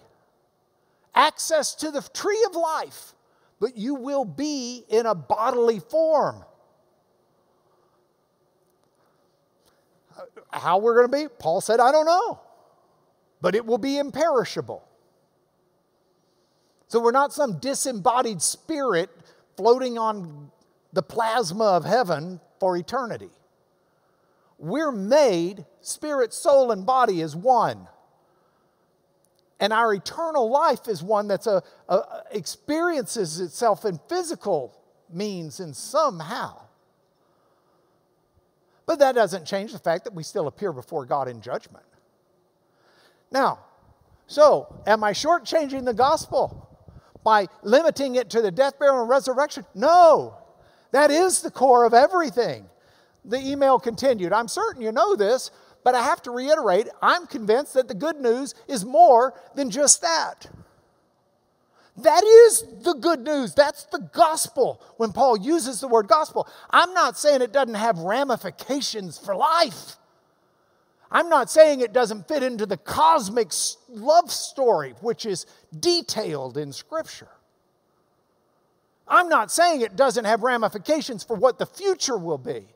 access 1.16 1.74
to 1.76 1.90
the 1.90 2.00
tree 2.14 2.46
of 2.48 2.54
life, 2.54 3.14
but 3.58 3.76
you 3.76 3.96
will 3.96 4.24
be 4.24 4.84
in 4.88 5.06
a 5.06 5.14
bodily 5.16 5.80
form. 5.80 6.44
How 10.52 10.78
we're 10.78 11.04
going 11.04 11.10
to 11.10 11.28
be? 11.28 11.34
Paul 11.40 11.60
said, 11.60 11.80
I 11.80 11.90
don't 11.90 12.06
know 12.06 12.43
but 13.44 13.54
it 13.54 13.66
will 13.66 13.76
be 13.76 13.98
imperishable. 13.98 14.82
So 16.88 16.98
we're 16.98 17.10
not 17.10 17.30
some 17.30 17.58
disembodied 17.58 18.40
spirit 18.40 19.10
floating 19.58 19.98
on 19.98 20.50
the 20.94 21.02
plasma 21.02 21.64
of 21.64 21.84
heaven 21.84 22.40
for 22.58 22.74
eternity. 22.74 23.28
We're 24.56 24.90
made, 24.90 25.66
spirit, 25.82 26.32
soul, 26.32 26.70
and 26.70 26.86
body 26.86 27.20
is 27.20 27.36
one. 27.36 27.86
And 29.60 29.74
our 29.74 29.92
eternal 29.92 30.48
life 30.48 30.88
is 30.88 31.02
one 31.02 31.28
that 31.28 31.46
experiences 32.30 33.40
itself 33.40 33.84
in 33.84 34.00
physical 34.08 34.74
means 35.12 35.60
and 35.60 35.76
somehow. 35.76 36.62
But 38.86 39.00
that 39.00 39.14
doesn't 39.14 39.44
change 39.44 39.72
the 39.72 39.78
fact 39.78 40.04
that 40.04 40.14
we 40.14 40.22
still 40.22 40.46
appear 40.46 40.72
before 40.72 41.04
God 41.04 41.28
in 41.28 41.42
judgment. 41.42 41.84
Now, 43.30 43.60
so 44.26 44.82
am 44.86 45.04
I 45.04 45.12
shortchanging 45.12 45.84
the 45.84 45.94
gospel 45.94 46.68
by 47.22 47.48
limiting 47.62 48.16
it 48.16 48.30
to 48.30 48.42
the 48.42 48.50
death, 48.50 48.78
burial, 48.78 49.00
and 49.00 49.08
resurrection? 49.08 49.64
No, 49.74 50.36
that 50.92 51.10
is 51.10 51.42
the 51.42 51.50
core 51.50 51.84
of 51.84 51.94
everything. 51.94 52.66
The 53.24 53.38
email 53.38 53.78
continued 53.78 54.32
I'm 54.32 54.48
certain 54.48 54.82
you 54.82 54.92
know 54.92 55.16
this, 55.16 55.50
but 55.82 55.94
I 55.94 56.02
have 56.02 56.22
to 56.22 56.30
reiterate 56.30 56.88
I'm 57.02 57.26
convinced 57.26 57.74
that 57.74 57.88
the 57.88 57.94
good 57.94 58.20
news 58.20 58.54
is 58.68 58.84
more 58.84 59.34
than 59.54 59.70
just 59.70 60.02
that. 60.02 60.46
That 61.96 62.24
is 62.24 62.64
the 62.82 62.94
good 62.94 63.20
news. 63.20 63.54
That's 63.54 63.84
the 63.84 64.00
gospel 64.12 64.82
when 64.96 65.12
Paul 65.12 65.38
uses 65.38 65.80
the 65.80 65.86
word 65.86 66.08
gospel. 66.08 66.48
I'm 66.70 66.92
not 66.92 67.16
saying 67.16 67.40
it 67.40 67.52
doesn't 67.52 67.74
have 67.74 67.98
ramifications 67.98 69.16
for 69.16 69.36
life. 69.36 69.96
I'm 71.14 71.28
not 71.28 71.48
saying 71.48 71.80
it 71.80 71.92
doesn't 71.92 72.26
fit 72.26 72.42
into 72.42 72.66
the 72.66 72.76
cosmic 72.76 73.52
love 73.88 74.32
story, 74.32 74.94
which 75.00 75.24
is 75.24 75.46
detailed 75.78 76.58
in 76.58 76.72
Scripture. 76.72 77.28
I'm 79.06 79.28
not 79.28 79.52
saying 79.52 79.82
it 79.82 79.94
doesn't 79.94 80.24
have 80.24 80.42
ramifications 80.42 81.22
for 81.22 81.36
what 81.36 81.60
the 81.60 81.66
future 81.66 82.18
will 82.18 82.38
be. 82.38 82.66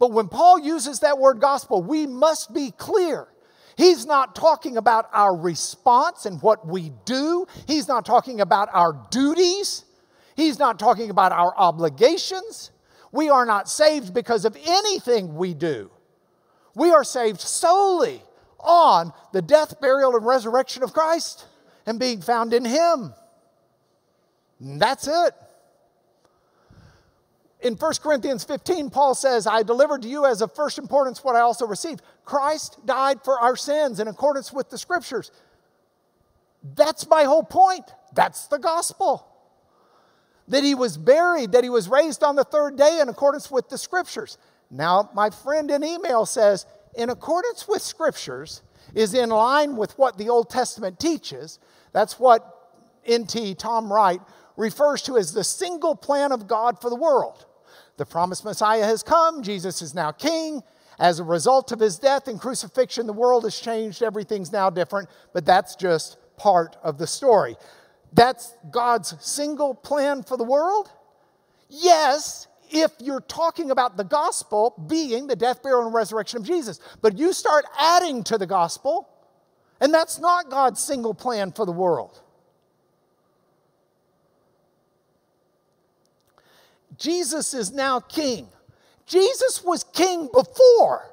But 0.00 0.10
when 0.10 0.26
Paul 0.26 0.58
uses 0.58 1.00
that 1.00 1.18
word 1.18 1.38
gospel, 1.40 1.84
we 1.84 2.04
must 2.08 2.52
be 2.52 2.72
clear. 2.72 3.28
He's 3.76 4.06
not 4.06 4.34
talking 4.34 4.76
about 4.76 5.08
our 5.12 5.36
response 5.36 6.26
and 6.26 6.42
what 6.42 6.66
we 6.66 6.90
do. 7.04 7.46
He's 7.68 7.86
not 7.86 8.04
talking 8.04 8.40
about 8.40 8.70
our 8.72 9.06
duties. 9.10 9.84
He's 10.34 10.58
not 10.58 10.80
talking 10.80 11.10
about 11.10 11.30
our 11.30 11.54
obligations. 11.56 12.72
We 13.12 13.28
are 13.28 13.46
not 13.46 13.68
saved 13.68 14.12
because 14.12 14.44
of 14.44 14.56
anything 14.66 15.36
we 15.36 15.54
do. 15.54 15.92
We 16.74 16.90
are 16.90 17.04
saved 17.04 17.40
solely 17.40 18.22
on 18.58 19.12
the 19.32 19.42
death, 19.42 19.80
burial, 19.80 20.16
and 20.16 20.26
resurrection 20.26 20.82
of 20.82 20.92
Christ 20.92 21.46
and 21.86 21.98
being 21.98 22.20
found 22.20 22.52
in 22.52 22.64
Him. 22.64 23.12
And 24.60 24.80
that's 24.80 25.06
it. 25.06 25.34
In 27.60 27.74
1 27.76 27.92
Corinthians 28.02 28.44
15, 28.44 28.90
Paul 28.90 29.14
says, 29.14 29.46
I 29.46 29.62
delivered 29.62 30.02
to 30.02 30.08
you 30.08 30.26
as 30.26 30.42
of 30.42 30.54
first 30.54 30.78
importance 30.78 31.24
what 31.24 31.34
I 31.34 31.40
also 31.40 31.66
received. 31.66 32.02
Christ 32.24 32.78
died 32.84 33.22
for 33.24 33.40
our 33.40 33.56
sins 33.56 34.00
in 34.00 34.08
accordance 34.08 34.52
with 34.52 34.68
the 34.68 34.76
scriptures. 34.76 35.30
That's 36.74 37.08
my 37.08 37.24
whole 37.24 37.42
point. 37.42 37.84
That's 38.14 38.46
the 38.48 38.58
gospel. 38.58 39.26
That 40.48 40.62
he 40.62 40.74
was 40.74 40.98
buried, 40.98 41.52
that 41.52 41.64
he 41.64 41.70
was 41.70 41.88
raised 41.88 42.22
on 42.22 42.36
the 42.36 42.44
third 42.44 42.76
day 42.76 43.00
in 43.00 43.08
accordance 43.08 43.50
with 43.50 43.70
the 43.70 43.78
scriptures. 43.78 44.36
Now, 44.74 45.08
my 45.14 45.30
friend 45.30 45.70
in 45.70 45.84
email 45.84 46.26
says, 46.26 46.66
in 46.96 47.08
accordance 47.08 47.68
with 47.68 47.80
scriptures, 47.80 48.62
is 48.94 49.14
in 49.14 49.30
line 49.30 49.76
with 49.76 49.96
what 49.96 50.18
the 50.18 50.28
Old 50.28 50.50
Testament 50.50 50.98
teaches. 50.98 51.60
That's 51.92 52.18
what 52.18 52.72
N.T. 53.06 53.54
Tom 53.54 53.92
Wright 53.92 54.20
refers 54.56 55.02
to 55.02 55.16
as 55.16 55.32
the 55.32 55.44
single 55.44 55.94
plan 55.94 56.32
of 56.32 56.48
God 56.48 56.80
for 56.80 56.90
the 56.90 56.96
world. 56.96 57.46
The 57.96 58.04
promised 58.04 58.44
Messiah 58.44 58.84
has 58.84 59.02
come, 59.02 59.42
Jesus 59.42 59.80
is 59.80 59.94
now 59.94 60.10
king. 60.10 60.62
As 60.98 61.18
a 61.18 61.24
result 61.24 61.72
of 61.72 61.80
his 61.80 61.98
death 61.98 62.28
and 62.28 62.40
crucifixion, 62.40 63.06
the 63.06 63.12
world 63.12 63.44
has 63.44 63.58
changed, 63.58 64.02
everything's 64.02 64.52
now 64.52 64.70
different, 64.70 65.08
but 65.32 65.44
that's 65.44 65.76
just 65.76 66.18
part 66.36 66.76
of 66.82 66.98
the 66.98 67.06
story. 67.06 67.56
That's 68.12 68.56
God's 68.70 69.14
single 69.24 69.74
plan 69.74 70.22
for 70.22 70.36
the 70.36 70.44
world? 70.44 70.90
Yes, 71.68 72.46
if 72.74 72.90
you're 73.00 73.20
talking 73.20 73.70
about 73.70 73.96
the 73.96 74.04
gospel 74.04 74.74
being 74.88 75.26
the 75.26 75.36
death, 75.36 75.62
burial, 75.62 75.86
and 75.86 75.94
resurrection 75.94 76.40
of 76.40 76.46
Jesus. 76.46 76.80
But 77.00 77.18
you 77.18 77.32
start 77.32 77.64
adding 77.78 78.24
to 78.24 78.38
the 78.38 78.46
gospel, 78.46 79.08
and 79.80 79.92
that's 79.92 80.18
not 80.18 80.50
God's 80.50 80.80
single 80.80 81.14
plan 81.14 81.52
for 81.52 81.64
the 81.64 81.72
world. 81.72 82.20
Jesus 86.98 87.54
is 87.54 87.72
now 87.72 88.00
king. 88.00 88.48
Jesus 89.06 89.62
was 89.62 89.84
king 89.84 90.28
before. 90.32 91.10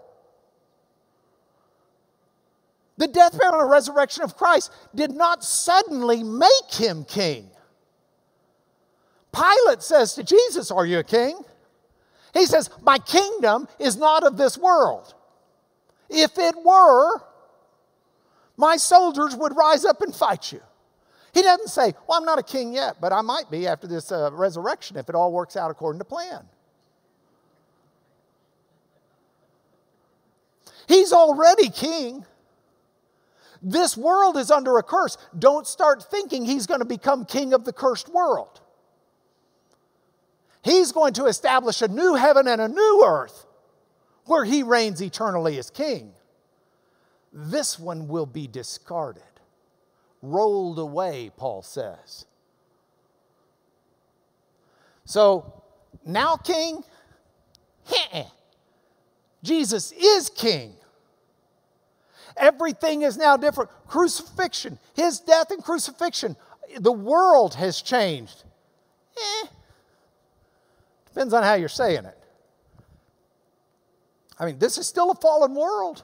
The 2.97 3.07
death, 3.07 3.37
burial, 3.37 3.61
and 3.61 3.69
resurrection 3.69 4.23
of 4.23 4.37
Christ 4.37 4.71
did 4.93 5.11
not 5.11 5.43
suddenly 5.43 6.23
make 6.23 6.71
him 6.71 7.03
king. 7.03 7.49
Pilate 9.33 9.81
says 9.81 10.13
to 10.15 10.23
Jesus, 10.23 10.71
Are 10.71 10.85
you 10.85 10.99
a 10.99 11.03
king? 11.03 11.43
He 12.33 12.45
says, 12.45 12.69
My 12.81 12.97
kingdom 12.97 13.67
is 13.79 13.97
not 13.97 14.25
of 14.25 14.37
this 14.37 14.57
world. 14.57 15.13
If 16.09 16.37
it 16.37 16.55
were, 16.63 17.21
my 18.57 18.77
soldiers 18.77 19.35
would 19.35 19.55
rise 19.55 19.85
up 19.85 20.01
and 20.01 20.13
fight 20.13 20.51
you. 20.51 20.61
He 21.33 21.41
doesn't 21.41 21.69
say, 21.69 21.93
Well, 22.07 22.17
I'm 22.17 22.25
not 22.25 22.39
a 22.39 22.43
king 22.43 22.73
yet, 22.73 22.97
but 23.01 23.11
I 23.13 23.21
might 23.21 23.49
be 23.49 23.67
after 23.67 23.87
this 23.87 24.11
uh, 24.11 24.29
resurrection 24.31 24.97
if 24.97 25.09
it 25.09 25.15
all 25.15 25.31
works 25.31 25.55
out 25.55 25.71
according 25.71 25.99
to 25.99 26.05
plan. 26.05 26.45
He's 30.87 31.13
already 31.13 31.69
king. 31.69 32.25
This 33.61 33.95
world 33.95 34.37
is 34.37 34.51
under 34.51 34.77
a 34.77 34.83
curse. 34.83 35.17
Don't 35.37 35.67
start 35.67 36.03
thinking 36.09 36.45
he's 36.45 36.65
going 36.65 36.79
to 36.79 36.85
become 36.85 37.25
king 37.25 37.53
of 37.53 37.63
the 37.63 37.73
cursed 37.73 38.09
world. 38.09 38.60
He's 40.63 40.91
going 40.91 41.13
to 41.13 41.25
establish 41.25 41.81
a 41.81 41.87
new 41.87 42.15
heaven 42.15 42.47
and 42.47 42.61
a 42.61 42.67
new 42.67 43.03
earth 43.05 43.45
where 44.25 44.45
he 44.45 44.63
reigns 44.63 45.01
eternally 45.01 45.57
as 45.57 45.69
king. 45.69 46.13
This 47.33 47.79
one 47.79 48.07
will 48.07 48.25
be 48.25 48.47
discarded, 48.47 49.23
rolled 50.21 50.77
away, 50.77 51.31
Paul 51.35 51.63
says. 51.63 52.25
So 55.05 55.63
now, 56.05 56.35
king, 56.35 56.83
Jesus 59.43 59.91
is 59.91 60.29
king. 60.29 60.73
Everything 62.37 63.01
is 63.01 63.17
now 63.17 63.35
different. 63.37 63.69
Crucifixion, 63.87 64.79
his 64.95 65.19
death 65.19 65.51
and 65.51 65.63
crucifixion, 65.63 66.35
the 66.79 66.91
world 66.91 67.55
has 67.55 67.81
changed. 67.81 68.43
Eh, 69.17 69.47
Depends 71.13 71.33
on 71.33 71.43
how 71.43 71.55
you're 71.55 71.69
saying 71.69 72.05
it. 72.05 72.17
I 74.39 74.45
mean, 74.45 74.59
this 74.59 74.77
is 74.77 74.87
still 74.87 75.11
a 75.11 75.15
fallen 75.15 75.53
world. 75.53 76.03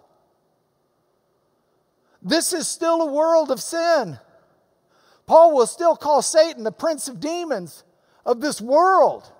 This 2.22 2.51
is 2.51 2.68
still 2.68 3.01
a 3.01 3.12
world 3.12 3.49
of 3.49 3.62
sin. 3.62 4.20
Paul 5.26 5.55
will 5.55 5.66
still 5.66 5.95
call 5.95 6.22
Satan 6.22 6.64
the 6.64 6.72
prince 6.72 7.08
of 7.08 7.20
demons 7.20 7.84
of 8.26 8.41
this 8.41 8.60
world. 8.60 9.32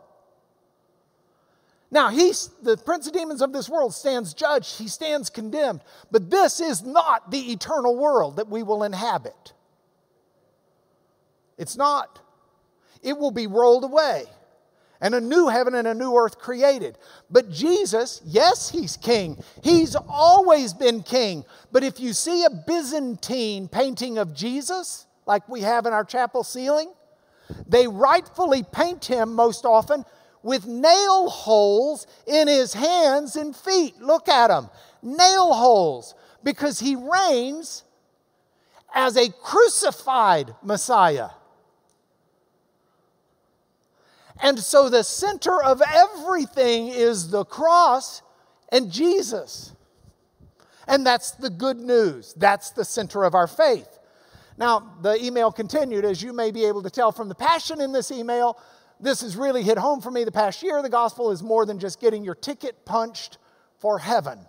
Now, 1.92 2.10
he's 2.10 2.50
the 2.62 2.78
prince 2.78 3.08
of 3.08 3.14
demons 3.14 3.42
of 3.42 3.52
this 3.52 3.70
world 3.70 3.94
stands 3.94 4.34
judged, 4.34 4.78
he 4.78 4.88
stands 4.88 5.30
condemned. 5.30 5.82
But 6.12 6.30
this 6.30 6.60
is 6.62 6.84
not 6.84 7.30
the 7.30 7.52
eternal 7.52 7.96
world 7.98 8.38
that 8.38 8.48
we 8.48 8.64
will 8.64 8.84
inhabit. 8.84 9.54
It's 11.58 11.76
not. 11.76 12.20
It 13.04 13.18
will 13.18 13.32
be 13.32 13.48
rolled 13.48 13.84
away 13.84 14.26
and 15.02 15.16
a 15.16 15.22
new 15.22 15.48
heaven 15.48 15.76
and 15.76 15.88
a 15.88 15.94
new 15.94 16.16
earth 16.16 16.38
created. 16.38 16.98
But 17.30 17.50
Jesus, 17.52 18.22
yes, 18.26 18.70
he's 18.70 18.98
king. 18.98 19.42
He's 19.64 19.96
always 19.96 20.74
been 20.74 21.04
king. 21.04 21.46
But 21.72 21.84
if 21.84 22.00
you 22.00 22.14
see 22.14 22.46
a 22.46 22.50
Byzantine 22.50 23.68
painting 23.68 24.18
of 24.18 24.34
Jesus, 24.34 25.06
like 25.26 25.48
we 25.48 25.62
have 25.62 25.86
in 25.86 25.94
our 25.94 26.06
chapel 26.06 26.44
ceiling, 26.44 26.92
they 27.68 27.88
rightfully 27.88 28.64
paint 28.64 29.06
him 29.06 29.34
most 29.34 29.66
often 29.66 30.06
with 30.44 30.66
nail 30.66 31.30
holes 31.30 32.08
in 32.26 32.48
his 32.48 32.74
hands 32.74 33.36
and 33.36 33.56
feet. 33.56 34.00
Look 34.00 34.28
at 34.28 34.50
him 34.50 34.70
nail 35.02 35.54
holes, 35.54 36.16
because 36.44 36.80
he 36.80 36.96
reigns 36.96 37.84
as 38.94 39.18
a 39.18 39.30
crucified 39.44 40.54
Messiah. 40.64 41.30
And 44.42 44.60
so 44.60 44.90
the 44.90 45.04
center 45.04 45.62
of 45.64 45.82
everything 45.82 46.90
is 46.90 47.30
the 47.30 47.46
cross 47.46 48.22
and 48.72 48.92
Jesus. 48.92 49.74
And 50.88 51.06
that's 51.06 51.32
the 51.32 51.50
good 51.50 51.78
news. 51.78 52.34
That's 52.38 52.72
the 52.72 52.86
center 52.86 53.24
of 53.24 53.36
our 53.36 53.48
faith. 53.48 54.00
Now, 54.58 54.96
the 55.02 55.24
email 55.24 55.52
continued, 55.52 56.06
as 56.06 56.22
you 56.22 56.34
may 56.34 56.52
be 56.52 56.66
able 56.66 56.82
to 56.84 56.90
tell 56.90 57.12
from 57.12 57.30
the 57.30 57.36
passion 57.36 57.82
in 57.82 57.92
this 57.92 58.12
email. 58.12 58.60
This 59.00 59.22
has 59.22 59.36
really 59.36 59.62
hit 59.62 59.78
home 59.78 60.02
for 60.02 60.10
me 60.10 60.24
the 60.24 60.32
past 60.32 60.64
year. 60.64 60.82
The 60.82 60.90
gospel 60.90 61.32
is 61.32 61.44
more 61.44 61.66
than 61.66 61.78
just 61.78 62.00
getting 62.00 62.24
your 62.24 62.34
ticket 62.34 62.86
punched 62.86 63.38
for 63.78 64.00
heaven. 64.00 64.40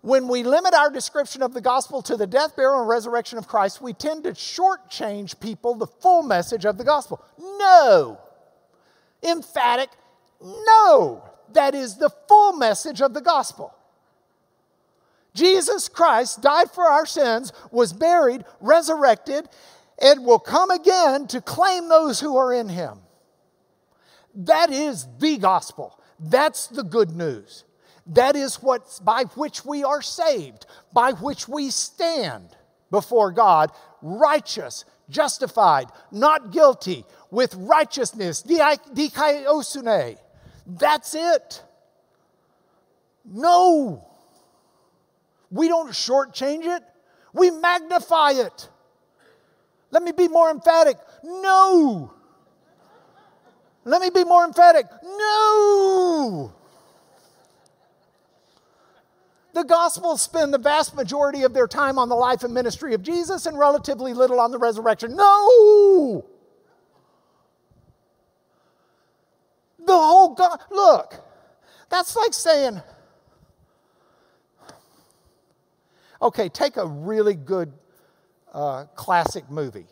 When 0.00 0.28
we 0.28 0.42
limit 0.42 0.74
our 0.74 0.90
description 0.90 1.42
of 1.42 1.54
the 1.54 1.60
gospel 1.60 2.02
to 2.02 2.16
the 2.16 2.26
death, 2.26 2.54
burial, 2.54 2.80
and 2.80 2.88
resurrection 2.88 3.38
of 3.38 3.48
Christ, 3.48 3.82
we 3.82 3.92
tend 3.92 4.24
to 4.24 4.30
shortchange 4.30 5.40
people 5.40 5.74
the 5.74 5.86
full 5.86 6.22
message 6.22 6.64
of 6.64 6.78
the 6.78 6.84
gospel. 6.84 7.24
No. 7.38 8.20
Emphatic, 9.22 9.90
no. 10.40 11.24
That 11.52 11.74
is 11.74 11.96
the 11.96 12.10
full 12.28 12.52
message 12.52 13.00
of 13.02 13.12
the 13.14 13.20
gospel. 13.20 13.74
Jesus 15.34 15.88
Christ 15.88 16.42
died 16.42 16.70
for 16.70 16.84
our 16.84 17.06
sins, 17.06 17.52
was 17.70 17.92
buried, 17.92 18.44
resurrected, 18.60 19.48
and 20.00 20.24
will 20.24 20.38
come 20.38 20.70
again 20.70 21.26
to 21.28 21.40
claim 21.40 21.88
those 21.88 22.20
who 22.20 22.36
are 22.36 22.52
in 22.52 22.68
him. 22.68 23.00
That 24.34 24.70
is 24.70 25.06
the 25.18 25.38
gospel. 25.38 25.98
That's 26.20 26.66
the 26.68 26.84
good 26.84 27.10
news. 27.10 27.64
That 28.08 28.36
is 28.36 28.56
what 28.56 28.98
by 29.02 29.24
which 29.34 29.64
we 29.64 29.84
are 29.84 30.02
saved, 30.02 30.66
by 30.92 31.12
which 31.12 31.46
we 31.46 31.70
stand 31.70 32.56
before 32.90 33.32
God, 33.32 33.70
righteous, 34.00 34.84
justified, 35.10 35.88
not 36.10 36.50
guilty, 36.50 37.04
with 37.30 37.54
righteousness, 37.54 38.42
dikaiosune. 38.42 40.16
That's 40.66 41.14
it. 41.14 41.62
No. 43.24 44.06
We 45.50 45.68
don't 45.68 45.90
shortchange 45.90 46.64
it. 46.64 46.82
We 47.34 47.50
magnify 47.50 48.32
it. 48.32 48.68
Let 49.90 50.02
me 50.02 50.12
be 50.12 50.28
more 50.28 50.50
emphatic. 50.50 50.96
No. 51.22 52.12
Let 53.84 54.00
me 54.00 54.10
be 54.10 54.24
more 54.24 54.44
emphatic. 54.44 54.86
No. 55.02 56.54
The 59.54 59.64
Gospels 59.64 60.22
spend 60.22 60.52
the 60.52 60.58
vast 60.58 60.94
majority 60.94 61.42
of 61.42 61.54
their 61.54 61.66
time 61.66 61.98
on 61.98 62.08
the 62.08 62.14
life 62.14 62.44
and 62.44 62.52
ministry 62.52 62.94
of 62.94 63.02
Jesus 63.02 63.46
and 63.46 63.58
relatively 63.58 64.12
little 64.12 64.40
on 64.40 64.50
the 64.50 64.58
resurrection. 64.58 65.16
No! 65.16 66.24
The 69.84 69.96
whole 69.96 70.34
God, 70.34 70.60
look, 70.70 71.14
that's 71.88 72.14
like 72.14 72.34
saying, 72.34 72.82
okay, 76.20 76.48
take 76.50 76.76
a 76.76 76.86
really 76.86 77.34
good 77.34 77.72
uh, 78.52 78.84
classic 78.94 79.48
movie. 79.50 79.86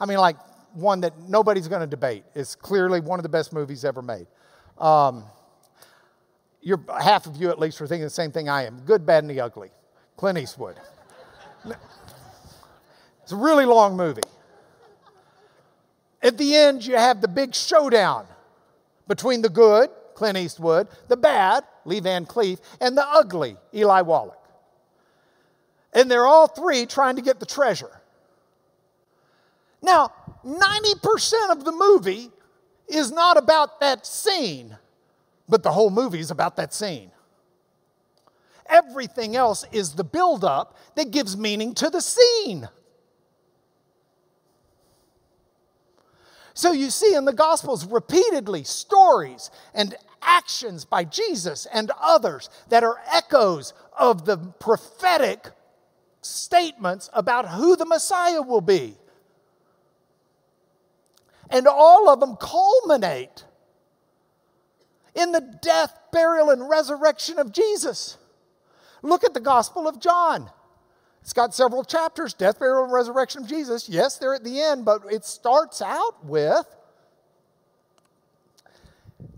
I 0.00 0.06
mean, 0.06 0.18
like 0.18 0.36
one 0.72 1.02
that 1.02 1.18
nobody's 1.28 1.68
going 1.68 1.82
to 1.82 1.86
debate. 1.86 2.24
It's 2.34 2.54
clearly 2.54 3.00
one 3.00 3.18
of 3.18 3.22
the 3.22 3.28
best 3.28 3.52
movies 3.52 3.84
ever 3.84 4.02
made. 4.02 4.26
Um, 4.78 5.24
you're, 6.64 6.80
half 7.00 7.26
of 7.26 7.36
you 7.36 7.50
at 7.50 7.58
least 7.58 7.80
are 7.80 7.86
thinking 7.86 8.04
the 8.04 8.10
same 8.10 8.32
thing 8.32 8.48
I 8.48 8.64
am 8.64 8.80
good, 8.80 9.06
bad, 9.06 9.22
and 9.22 9.30
the 9.30 9.40
ugly. 9.40 9.70
Clint 10.16 10.38
Eastwood. 10.38 10.76
it's 13.22 13.32
a 13.32 13.36
really 13.36 13.66
long 13.66 13.96
movie. 13.96 14.22
At 16.22 16.38
the 16.38 16.56
end, 16.56 16.86
you 16.86 16.96
have 16.96 17.20
the 17.20 17.28
big 17.28 17.54
showdown 17.54 18.26
between 19.06 19.42
the 19.42 19.50
good, 19.50 19.90
Clint 20.14 20.38
Eastwood, 20.38 20.88
the 21.08 21.16
bad, 21.16 21.64
Lee 21.84 22.00
Van 22.00 22.24
Cleef, 22.24 22.60
and 22.80 22.96
the 22.96 23.06
ugly, 23.06 23.56
Eli 23.74 24.00
Wallach. 24.00 24.38
And 25.92 26.10
they're 26.10 26.26
all 26.26 26.46
three 26.46 26.86
trying 26.86 27.16
to 27.16 27.22
get 27.22 27.40
the 27.40 27.46
treasure. 27.46 28.00
Now, 29.82 30.12
90% 30.46 31.50
of 31.50 31.64
the 31.64 31.72
movie 31.72 32.30
is 32.88 33.12
not 33.12 33.36
about 33.36 33.80
that 33.80 34.06
scene. 34.06 34.78
But 35.48 35.62
the 35.62 35.72
whole 35.72 35.90
movie 35.90 36.20
is 36.20 36.30
about 36.30 36.56
that 36.56 36.72
scene. 36.72 37.10
Everything 38.66 39.36
else 39.36 39.64
is 39.72 39.92
the 39.92 40.04
buildup 40.04 40.76
that 40.94 41.10
gives 41.10 41.36
meaning 41.36 41.74
to 41.74 41.90
the 41.90 42.00
scene. 42.00 42.68
So 46.54 46.72
you 46.72 46.90
see 46.90 47.14
in 47.14 47.24
the 47.24 47.32
Gospels 47.32 47.84
repeatedly 47.84 48.64
stories 48.64 49.50
and 49.74 49.94
actions 50.22 50.84
by 50.84 51.04
Jesus 51.04 51.66
and 51.66 51.90
others 52.00 52.48
that 52.68 52.84
are 52.84 53.00
echoes 53.12 53.74
of 53.98 54.24
the 54.24 54.38
prophetic 54.38 55.50
statements 56.22 57.10
about 57.12 57.48
who 57.48 57.76
the 57.76 57.84
Messiah 57.84 58.40
will 58.40 58.60
be. 58.60 58.96
And 61.50 61.66
all 61.66 62.08
of 62.08 62.20
them 62.20 62.36
culminate 62.36 63.44
in 65.14 65.32
the 65.32 65.40
death, 65.62 65.96
burial, 66.12 66.50
and 66.50 66.68
resurrection 66.68 67.38
of 67.38 67.52
Jesus. 67.52 68.16
Look 69.02 69.24
at 69.24 69.34
the 69.34 69.40
Gospel 69.40 69.86
of 69.86 70.00
John. 70.00 70.50
It's 71.22 71.32
got 71.32 71.54
several 71.54 71.84
chapters 71.84 72.34
death, 72.34 72.58
burial, 72.58 72.84
and 72.84 72.92
resurrection 72.92 73.42
of 73.42 73.48
Jesus. 73.48 73.88
Yes, 73.88 74.18
they're 74.18 74.34
at 74.34 74.44
the 74.44 74.60
end, 74.60 74.84
but 74.84 75.02
it 75.10 75.24
starts 75.24 75.80
out 75.80 76.24
with 76.24 76.66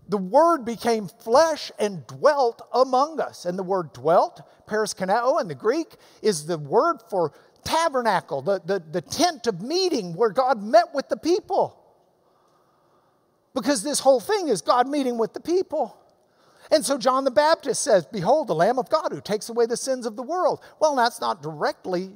the 0.09 0.19
Word 0.19 0.65
became 0.65 1.09
flesh 1.09 1.73
and 1.79 2.07
dwelt 2.07 2.63
among 2.73 3.21
us. 3.21 3.45
And 3.45 3.59
the 3.59 3.65
word 3.65 3.93
dwelt, 3.93 4.41
periskeneo 4.67 5.41
in 5.41 5.49
the 5.49 5.55
Greek, 5.55 5.95
is 6.23 6.47
the 6.47 6.59
word 6.59 6.99
for 7.11 7.33
tabernacle, 7.65 8.43
the, 8.43 8.61
the, 8.65 8.83
the 8.93 9.01
tent 9.01 9.47
of 9.47 9.61
meeting 9.61 10.15
where 10.15 10.31
God 10.31 10.63
met 10.63 10.95
with 10.95 11.09
the 11.09 11.17
people. 11.17 11.86
Because 13.57 13.83
this 13.83 14.01
whole 14.01 14.21
thing 14.21 14.49
is 14.49 14.61
God 14.61 14.87
meeting 14.87 15.17
with 15.17 15.33
the 15.33 15.41
people. 15.41 15.99
And 16.71 16.85
so 16.85 16.99
John 16.99 17.25
the 17.25 17.31
Baptist 17.31 17.83
says, 17.83 18.05
Behold, 18.05 18.49
the 18.49 18.55
Lamb 18.55 18.79
of 18.79 18.91
God 18.91 19.13
who 19.13 19.21
takes 19.21 19.49
away 19.49 19.65
the 19.65 19.79
sins 19.79 20.05
of 20.05 20.15
the 20.15 20.23
world. 20.23 20.61
Well, 20.79 20.95
that's 20.95 21.23
not 21.23 21.43
directly 21.43 22.13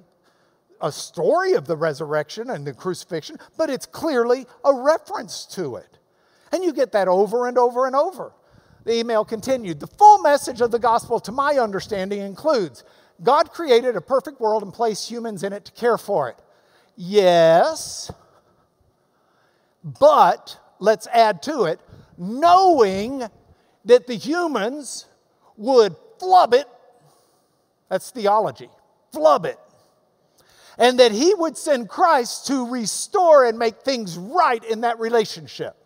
a 0.83 0.93
story 0.93 1.55
of 1.55 1.67
the 1.67 1.77
resurrection 1.77 2.51
and 2.51 2.67
the 2.67 2.75
crucifixion, 2.75 3.39
but 3.57 3.71
it's 3.71 3.87
clearly 3.87 4.47
a 4.65 4.75
reference 4.75 5.47
to 5.47 5.77
it. 5.77 5.99
And 6.53 6.63
you 6.63 6.75
get 6.75 6.93
that 6.93 7.09
over 7.09 7.49
and 7.49 7.57
over 7.57 7.87
and 7.87 7.97
over. 7.97 8.33
The 8.85 8.99
email 8.99 9.25
continued 9.25 9.81
The 9.81 9.87
full 9.87 10.19
message 10.19 10.61
of 10.61 10.71
the 10.71 10.79
gospel, 10.79 11.21
to 11.21 11.33
my 11.33 11.55
understanding, 11.55 12.21
includes 12.21 12.85
God 13.23 13.51
created 13.51 13.97
a 13.97 14.01
perfect 14.03 14.41
world 14.41 14.63
and 14.63 14.75
placed 14.75 15.11
humans 15.11 15.43
in 15.43 15.55
it 15.55 15.65
to 15.67 15.73
care 15.73 15.97
for 15.99 16.29
it. 16.29 16.37
Yes, 16.97 18.11
but 19.83 20.59
let's 20.81 21.07
add 21.09 21.43
to 21.45 21.65
it, 21.65 21.81
knowing 22.19 23.23
that 23.85 24.07
the 24.07 24.17
humans 24.17 25.07
would 25.57 25.95
flub 26.19 26.55
it. 26.55 26.67
That's 27.89 28.11
theology. 28.11 28.69
Flub 29.13 29.47
it. 29.47 29.59
And 30.79 30.99
that 30.99 31.13
he 31.13 31.35
would 31.35 31.57
send 31.57 31.89
Christ 31.89 32.47
to 32.47 32.69
restore 32.71 33.45
and 33.45 33.59
make 33.59 33.83
things 33.83 34.17
right 34.17 34.63
in 34.65 34.81
that 34.83 34.99
relationship. 34.99 35.77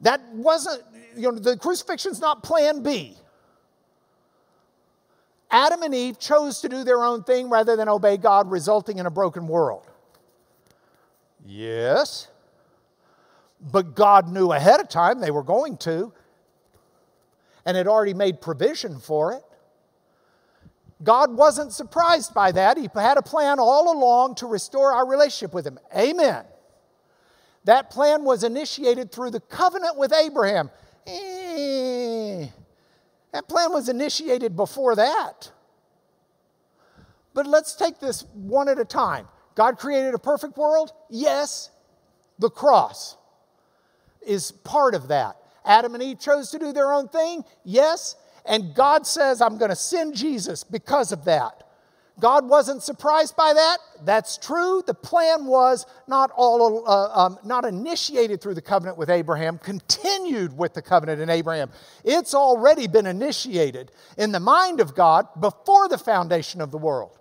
That 0.00 0.22
wasn't, 0.32 0.82
you 1.16 1.32
know, 1.32 1.38
the 1.38 1.56
crucifixion's 1.56 2.20
not 2.20 2.42
plan 2.42 2.82
B. 2.82 3.16
Adam 5.50 5.82
and 5.82 5.94
Eve 5.94 6.18
chose 6.18 6.60
to 6.60 6.68
do 6.68 6.84
their 6.84 7.02
own 7.02 7.24
thing 7.24 7.48
rather 7.50 7.74
than 7.74 7.88
obey 7.88 8.16
God, 8.16 8.50
resulting 8.50 8.98
in 8.98 9.06
a 9.06 9.10
broken 9.10 9.48
world. 9.48 9.82
Yes. 11.44 12.28
But 13.60 13.94
God 13.94 14.28
knew 14.28 14.52
ahead 14.52 14.80
of 14.80 14.88
time 14.88 15.20
they 15.20 15.30
were 15.30 15.42
going 15.42 15.76
to 15.78 16.12
and 17.66 17.76
had 17.76 17.86
already 17.86 18.14
made 18.14 18.40
provision 18.40 18.98
for 18.98 19.32
it. 19.32 19.42
God 21.02 21.36
wasn't 21.36 21.72
surprised 21.72 22.34
by 22.34 22.50
that. 22.52 22.76
He 22.76 22.88
had 22.94 23.18
a 23.18 23.22
plan 23.22 23.58
all 23.60 23.92
along 23.92 24.36
to 24.36 24.46
restore 24.46 24.92
our 24.92 25.06
relationship 25.06 25.54
with 25.54 25.66
Him. 25.66 25.78
Amen. 25.96 26.44
That 27.64 27.90
plan 27.90 28.24
was 28.24 28.42
initiated 28.42 29.12
through 29.12 29.30
the 29.30 29.40
covenant 29.40 29.96
with 29.96 30.12
Abraham. 30.12 30.70
Eh, 31.06 32.46
that 33.32 33.48
plan 33.48 33.72
was 33.72 33.88
initiated 33.88 34.56
before 34.56 34.96
that. 34.96 35.52
But 37.34 37.46
let's 37.46 37.74
take 37.74 38.00
this 38.00 38.24
one 38.32 38.68
at 38.68 38.78
a 38.78 38.84
time. 38.84 39.28
God 39.54 39.78
created 39.78 40.14
a 40.14 40.18
perfect 40.18 40.56
world? 40.56 40.92
Yes. 41.10 41.70
The 42.38 42.48
cross 42.48 43.17
is 44.28 44.52
part 44.52 44.94
of 44.94 45.08
that. 45.08 45.36
Adam 45.64 45.94
and 45.94 46.02
Eve 46.02 46.18
chose 46.18 46.50
to 46.50 46.58
do 46.58 46.72
their 46.72 46.92
own 46.92 47.08
thing? 47.08 47.44
Yes. 47.64 48.16
And 48.44 48.74
God 48.74 49.06
says, 49.06 49.40
I'm 49.40 49.58
going 49.58 49.70
to 49.70 49.76
send 49.76 50.14
Jesus 50.14 50.64
because 50.64 51.12
of 51.12 51.24
that. 51.24 51.64
God 52.20 52.48
wasn't 52.48 52.82
surprised 52.82 53.36
by 53.36 53.52
that. 53.52 53.78
That's 54.04 54.38
true. 54.38 54.82
The 54.84 54.94
plan 54.94 55.46
was 55.46 55.86
not 56.08 56.30
all 56.34 56.88
uh, 56.88 57.26
um, 57.26 57.38
not 57.44 57.64
initiated 57.64 58.40
through 58.40 58.54
the 58.54 58.62
covenant 58.62 58.98
with 58.98 59.08
Abraham, 59.08 59.58
continued 59.58 60.56
with 60.56 60.74
the 60.74 60.82
covenant 60.82 61.20
in 61.20 61.30
Abraham. 61.30 61.70
It's 62.04 62.34
already 62.34 62.88
been 62.88 63.06
initiated 63.06 63.92
in 64.16 64.32
the 64.32 64.40
mind 64.40 64.80
of 64.80 64.96
God 64.96 65.28
before 65.38 65.88
the 65.88 65.98
foundation 65.98 66.60
of 66.60 66.72
the 66.72 66.78
world. 66.78 67.17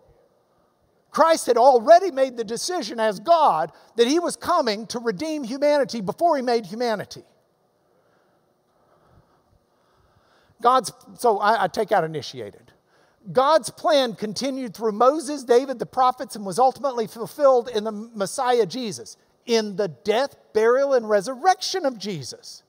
Christ 1.17 1.47
had 1.47 1.57
already 1.57 2.11
made 2.11 2.37
the 2.37 2.43
decision 2.43 2.99
as 2.99 3.19
God 3.19 3.71
that 3.95 4.05
he 4.05 4.19
was 4.19 4.35
coming 4.35 4.85
to 4.85 4.99
redeem 4.99 5.43
humanity 5.43 5.99
before 5.99 6.35
he 6.35 6.43
made 6.43 6.67
humanity. 6.67 7.23
God's 10.61 10.93
so 11.17 11.39
I, 11.39 11.63
I 11.63 11.67
take 11.69 11.91
out 11.91 12.03
initiated. 12.03 12.71
God's 13.31 13.71
plan 13.71 14.13
continued 14.13 14.75
through 14.75 14.91
Moses, 14.91 15.43
David, 15.43 15.79
the 15.79 15.87
prophets, 15.87 16.35
and 16.35 16.45
was 16.45 16.59
ultimately 16.59 17.07
fulfilled 17.07 17.67
in 17.69 17.83
the 17.83 17.91
Messiah 17.91 18.67
Jesus, 18.67 19.17
in 19.47 19.75
the 19.75 19.87
death, 19.87 20.35
burial, 20.53 20.93
and 20.93 21.09
resurrection 21.09 21.87
of 21.87 21.97
Jesus. 21.97 22.61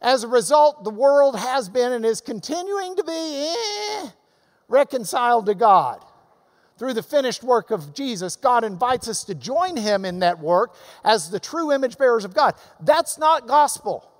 As 0.00 0.22
a 0.22 0.28
result, 0.28 0.84
the 0.84 0.90
world 0.90 1.36
has 1.36 1.68
been 1.68 1.90
and 1.90 2.06
is 2.06 2.20
continuing 2.20 2.94
to 2.94 3.02
be 3.02 3.52
eh, 3.52 4.10
reconciled 4.68 5.46
to 5.46 5.56
God. 5.56 6.04
Through 6.76 6.94
the 6.94 7.02
finished 7.02 7.44
work 7.44 7.70
of 7.70 7.94
Jesus, 7.94 8.36
God 8.36 8.64
invites 8.64 9.08
us 9.08 9.24
to 9.24 9.34
join 9.34 9.76
Him 9.76 10.04
in 10.04 10.18
that 10.20 10.40
work 10.40 10.74
as 11.04 11.30
the 11.30 11.38
true 11.38 11.72
image 11.72 11.98
bearers 11.98 12.24
of 12.24 12.34
God. 12.34 12.54
That's 12.80 13.16
not 13.18 13.46
gospel 13.46 14.10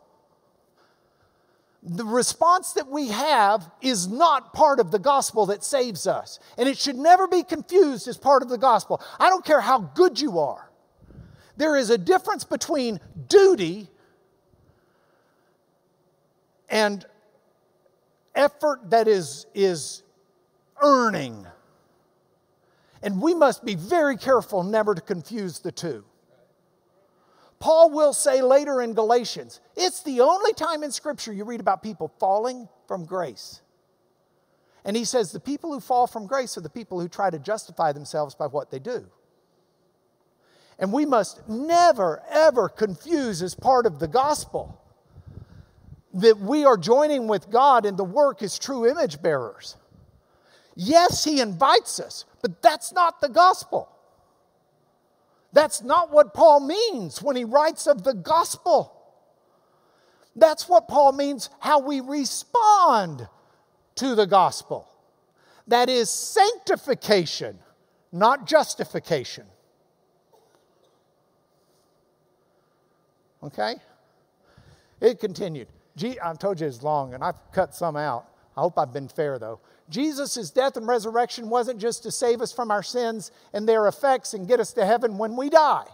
the 1.85 2.05
response 2.05 2.73
that 2.73 2.89
we 2.89 3.09
have 3.09 3.71
is 3.83 4.09
not 4.09 4.55
part 4.55 4.81
of 4.81 4.91
the 4.91 4.99
gospel 4.99 5.47
that 5.47 5.63
saves 5.63 6.07
us. 6.07 6.39
And 6.57 6.67
it 6.67 6.79
should 6.79 6.97
never 6.97 7.29
be 7.29 7.43
confused 7.43 8.09
as 8.09 8.17
part 8.17 8.43
of 8.43 8.49
the 8.49 8.57
gospel. 8.57 9.03
I 9.21 9.29
don't 9.29 9.45
care 9.45 9.61
how 9.61 9.81
good 9.81 10.19
you 10.19 10.39
are. 10.39 10.71
There 11.59 11.77
is 11.77 11.91
a 11.91 11.99
difference 11.99 12.43
between 12.43 13.01
duty 13.29 13.89
and 16.71 17.05
effort 18.35 18.91
that 18.91 19.07
is, 19.07 19.47
is 19.55 20.03
earning. 20.83 21.47
And 23.05 23.21
we 23.21 23.35
must 23.35 23.67
be 23.67 23.75
very 23.75 24.17
careful 24.17 24.63
never 24.63 24.95
to 24.95 25.01
confuse 25.03 25.59
the 25.59 25.71
two. 25.71 26.05
Paul 27.61 27.91
will 27.91 28.15
say 28.15 28.41
later 28.41 28.81
in 28.81 28.95
Galatians, 28.95 29.61
it's 29.77 30.03
the 30.03 30.23
only 30.23 30.55
time 30.55 30.83
in 30.83 30.91
Scripture 30.91 31.33
you 31.33 31.45
read 31.45 31.61
about 31.61 31.83
people 31.83 32.13
falling 32.19 32.67
from 32.89 33.05
grace. 33.05 33.61
And 34.87 34.97
he 34.97 35.05
says 35.05 35.33
the 35.33 35.39
people 35.39 35.71
who 35.73 35.81
fall 35.81 36.07
from 36.07 36.27
grace 36.27 36.57
are 36.57 36.63
the 36.63 36.71
people 36.71 36.99
who 36.99 37.09
try 37.09 37.29
to 37.29 37.39
justify 37.39 37.93
themselves 37.93 38.35
by 38.35 38.47
what 38.47 38.71
they 38.71 38.79
do. 38.79 39.07
And 40.79 40.91
we 40.91 41.05
must 41.05 41.47
never, 41.47 42.23
ever 42.31 42.71
confuse 42.71 43.43
as 43.43 43.55
part 43.55 43.85
of 43.85 43.99
the 43.99 44.09
gospel 44.09 44.81
that 46.15 46.39
we 46.39 46.65
are 46.65 46.79
joining 46.79 47.29
with 47.29 47.51
God 47.51 47.85
in 47.85 47.97
the 47.97 48.05
work 48.05 48.43
as 48.43 48.59
true 48.59 48.89
image 48.89 49.21
bearers. 49.21 49.77
Yes, 50.75 51.23
he 51.23 51.41
invites 51.41 52.01
us, 52.01 52.25
but 52.45 52.61
that's 52.61 52.92
not 52.92 53.22
the 53.22 53.28
gospel. 53.30 53.88
That's 55.55 55.82
not 55.82 56.12
what 56.12 56.34
Paul 56.34 56.61
means 56.61 57.22
when 57.22 57.36
he 57.36 57.45
writes 57.45 57.86
of 57.86 58.05
the 58.05 58.12
gospel. 58.12 58.92
That's 60.36 60.68
what 60.68 60.86
Paul 60.86 61.12
means 61.12 61.49
how 61.59 61.78
we 61.78 62.01
respond 62.01 63.26
to 63.95 64.14
the 64.14 64.26
gospel. 64.26 64.86
That 65.68 65.88
is 65.88 66.11
sanctification, 66.11 67.59
not 68.12 68.47
justification. 68.47 69.47
Okay? 73.42 73.76
It 75.01 75.18
continued. 75.18 75.68
Gee, 75.97 76.20
I've 76.20 76.38
told 76.38 76.61
you 76.61 76.66
it's 76.66 76.82
long, 76.82 77.14
and 77.14 77.24
I've 77.24 77.40
cut 77.53 77.74
some 77.74 77.97
out. 77.97 78.26
I 78.55 78.61
hope 78.61 78.78
I've 78.78 78.92
been 78.92 79.09
fair, 79.09 79.38
though. 79.38 79.61
Jesus' 79.91 80.51
death 80.51 80.76
and 80.76 80.87
resurrection 80.87 81.51
wasn't 81.51 81.80
just 81.80 82.03
to 82.05 82.11
save 82.11 82.41
us 82.41 82.53
from 82.53 82.70
our 82.70 82.82
sins 82.82 83.30
and 83.53 83.68
their 83.68 83.87
effects 83.87 84.35
and 84.35 84.49
get 84.49 84.61
us 84.61 84.72
to 84.74 84.87
heaven 84.87 85.18
when 85.18 85.37
we 85.37 85.51
die. 85.51 85.85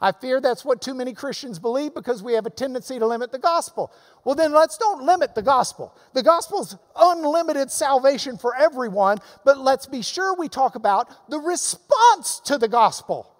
I 0.00 0.10
fear 0.10 0.40
that's 0.40 0.64
what 0.64 0.82
too 0.82 0.94
many 0.94 1.12
Christians 1.12 1.60
believe 1.60 1.94
because 1.94 2.24
we 2.24 2.32
have 2.32 2.44
a 2.44 2.50
tendency 2.50 2.98
to 2.98 3.06
limit 3.06 3.30
the 3.30 3.38
gospel. 3.38 3.92
Well, 4.24 4.34
then 4.34 4.52
let's 4.52 4.76
don't 4.76 5.06
limit 5.06 5.36
the 5.36 5.42
gospel. 5.42 5.96
The 6.12 6.24
gospel's 6.24 6.76
unlimited 6.96 7.70
salvation 7.70 8.36
for 8.36 8.56
everyone, 8.56 9.18
but 9.44 9.58
let's 9.58 9.86
be 9.86 10.02
sure 10.02 10.34
we 10.34 10.48
talk 10.48 10.74
about 10.74 11.30
the 11.30 11.38
response 11.38 12.40
to 12.46 12.58
the 12.58 12.66
gospel. 12.66 13.31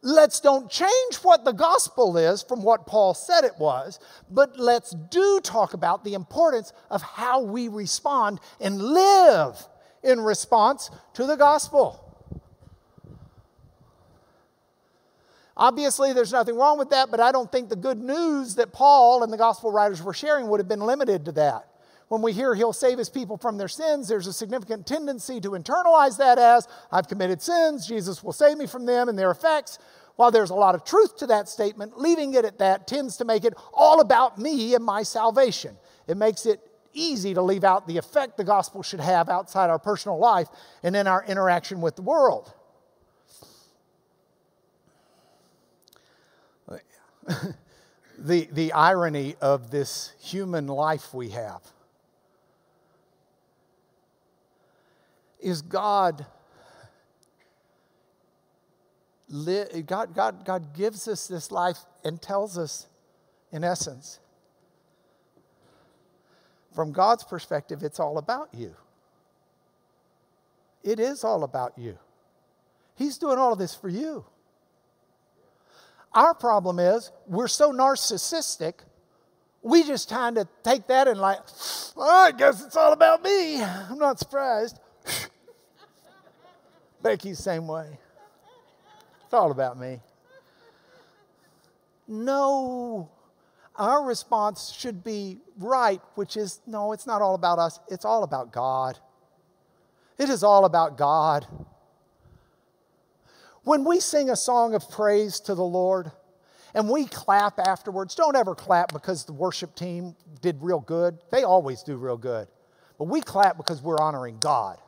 Let's 0.00 0.38
don't 0.38 0.70
change 0.70 1.16
what 1.22 1.44
the 1.44 1.52
gospel 1.52 2.16
is 2.16 2.42
from 2.42 2.62
what 2.62 2.86
Paul 2.86 3.14
said 3.14 3.44
it 3.44 3.58
was, 3.58 3.98
but 4.30 4.58
let's 4.58 4.92
do 4.92 5.40
talk 5.42 5.74
about 5.74 6.04
the 6.04 6.14
importance 6.14 6.72
of 6.90 7.02
how 7.02 7.42
we 7.42 7.66
respond 7.66 8.38
and 8.60 8.80
live 8.80 9.56
in 10.04 10.20
response 10.20 10.90
to 11.14 11.26
the 11.26 11.36
gospel. 11.36 12.04
Obviously, 15.56 16.12
there's 16.12 16.32
nothing 16.32 16.54
wrong 16.54 16.78
with 16.78 16.90
that, 16.90 17.10
but 17.10 17.18
I 17.18 17.32
don't 17.32 17.50
think 17.50 17.68
the 17.68 17.74
good 17.74 17.98
news 17.98 18.54
that 18.54 18.72
Paul 18.72 19.24
and 19.24 19.32
the 19.32 19.36
gospel 19.36 19.72
writers 19.72 20.00
were 20.00 20.14
sharing 20.14 20.46
would 20.46 20.60
have 20.60 20.68
been 20.68 20.80
limited 20.80 21.24
to 21.24 21.32
that. 21.32 21.66
When 22.08 22.22
we 22.22 22.32
hear 22.32 22.54
he'll 22.54 22.72
save 22.72 22.98
his 22.98 23.10
people 23.10 23.36
from 23.36 23.58
their 23.58 23.68
sins, 23.68 24.08
there's 24.08 24.26
a 24.26 24.32
significant 24.32 24.86
tendency 24.86 25.40
to 25.40 25.50
internalize 25.50 26.16
that 26.18 26.38
as 26.38 26.66
I've 26.90 27.06
committed 27.06 27.42
sins, 27.42 27.86
Jesus 27.86 28.24
will 28.24 28.32
save 28.32 28.56
me 28.56 28.66
from 28.66 28.86
them 28.86 29.08
and 29.08 29.18
their 29.18 29.30
effects. 29.30 29.78
While 30.16 30.30
there's 30.30 30.50
a 30.50 30.54
lot 30.54 30.74
of 30.74 30.84
truth 30.84 31.18
to 31.18 31.26
that 31.28 31.48
statement, 31.48 31.98
leaving 31.98 32.34
it 32.34 32.44
at 32.44 32.58
that 32.58 32.86
tends 32.86 33.18
to 33.18 33.24
make 33.24 33.44
it 33.44 33.54
all 33.72 34.00
about 34.00 34.38
me 34.38 34.74
and 34.74 34.84
my 34.84 35.02
salvation. 35.02 35.76
It 36.08 36.16
makes 36.16 36.46
it 36.46 36.60
easy 36.92 37.34
to 37.34 37.42
leave 37.42 37.62
out 37.62 37.86
the 37.86 37.98
effect 37.98 38.36
the 38.36 38.42
gospel 38.42 38.82
should 38.82 39.00
have 39.00 39.28
outside 39.28 39.70
our 39.70 39.78
personal 39.78 40.18
life 40.18 40.48
and 40.82 40.96
in 40.96 41.06
our 41.06 41.22
interaction 41.24 41.80
with 41.80 41.94
the 41.94 42.02
world. 42.02 42.52
the, 48.18 48.48
the 48.52 48.72
irony 48.72 49.36
of 49.40 49.70
this 49.70 50.14
human 50.18 50.66
life 50.66 51.12
we 51.12 51.28
have 51.28 51.60
is 55.40 55.62
God. 55.62 56.26
God, 59.86 60.14
God, 60.14 60.44
God 60.44 60.74
gives 60.74 61.06
us 61.06 61.26
this 61.26 61.50
life 61.50 61.78
and 62.04 62.20
tells 62.20 62.56
us, 62.56 62.86
in 63.52 63.62
essence, 63.62 64.20
from 66.74 66.92
God's 66.92 67.24
perspective, 67.24 67.82
it's 67.82 68.00
all 68.00 68.18
about 68.18 68.48
you. 68.54 68.74
It 70.82 71.00
is 71.00 71.24
all 71.24 71.44
about 71.44 71.76
you. 71.76 71.98
He's 72.94 73.18
doing 73.18 73.38
all 73.38 73.52
of 73.52 73.58
this 73.58 73.74
for 73.74 73.88
you. 73.88 74.24
Our 76.14 76.34
problem 76.34 76.78
is 76.78 77.10
we're 77.26 77.48
so 77.48 77.72
narcissistic, 77.72 78.74
we 79.60 79.82
just 79.82 80.08
trying 80.08 80.36
to 80.36 80.48
take 80.62 80.86
that 80.86 81.06
and, 81.06 81.20
like, 81.20 81.40
well, 81.94 82.08
I 82.08 82.32
guess 82.32 82.64
it's 82.64 82.76
all 82.76 82.92
about 82.92 83.22
me. 83.22 83.62
I'm 83.62 83.98
not 83.98 84.18
surprised. 84.18 84.78
Becky's 87.08 87.38
same 87.38 87.66
way. 87.66 87.98
It's 89.24 89.32
all 89.32 89.50
about 89.50 89.78
me. 89.78 90.00
No, 92.06 93.08
our 93.76 94.04
response 94.04 94.70
should 94.78 95.02
be 95.02 95.38
right, 95.58 96.02
which 96.16 96.36
is 96.36 96.60
no, 96.66 96.92
it's 96.92 97.06
not 97.06 97.22
all 97.22 97.34
about 97.34 97.58
us, 97.58 97.80
it's 97.88 98.04
all 98.04 98.24
about 98.24 98.52
God. 98.52 98.98
It 100.18 100.28
is 100.28 100.44
all 100.44 100.66
about 100.66 100.98
God. 100.98 101.46
When 103.64 103.84
we 103.84 104.00
sing 104.00 104.28
a 104.28 104.36
song 104.36 104.74
of 104.74 104.90
praise 104.90 105.40
to 105.40 105.54
the 105.54 105.64
Lord 105.64 106.12
and 106.74 106.90
we 106.90 107.06
clap 107.06 107.58
afterwards, 107.58 108.14
don't 108.16 108.36
ever 108.36 108.54
clap 108.54 108.92
because 108.92 109.24
the 109.24 109.32
worship 109.32 109.74
team 109.74 110.14
did 110.42 110.58
real 110.60 110.80
good. 110.80 111.16
They 111.30 111.42
always 111.42 111.82
do 111.82 111.96
real 111.96 112.18
good. 112.18 112.48
But 112.98 113.04
we 113.04 113.22
clap 113.22 113.56
because 113.56 113.80
we're 113.80 113.98
honoring 113.98 114.36
God. 114.40 114.78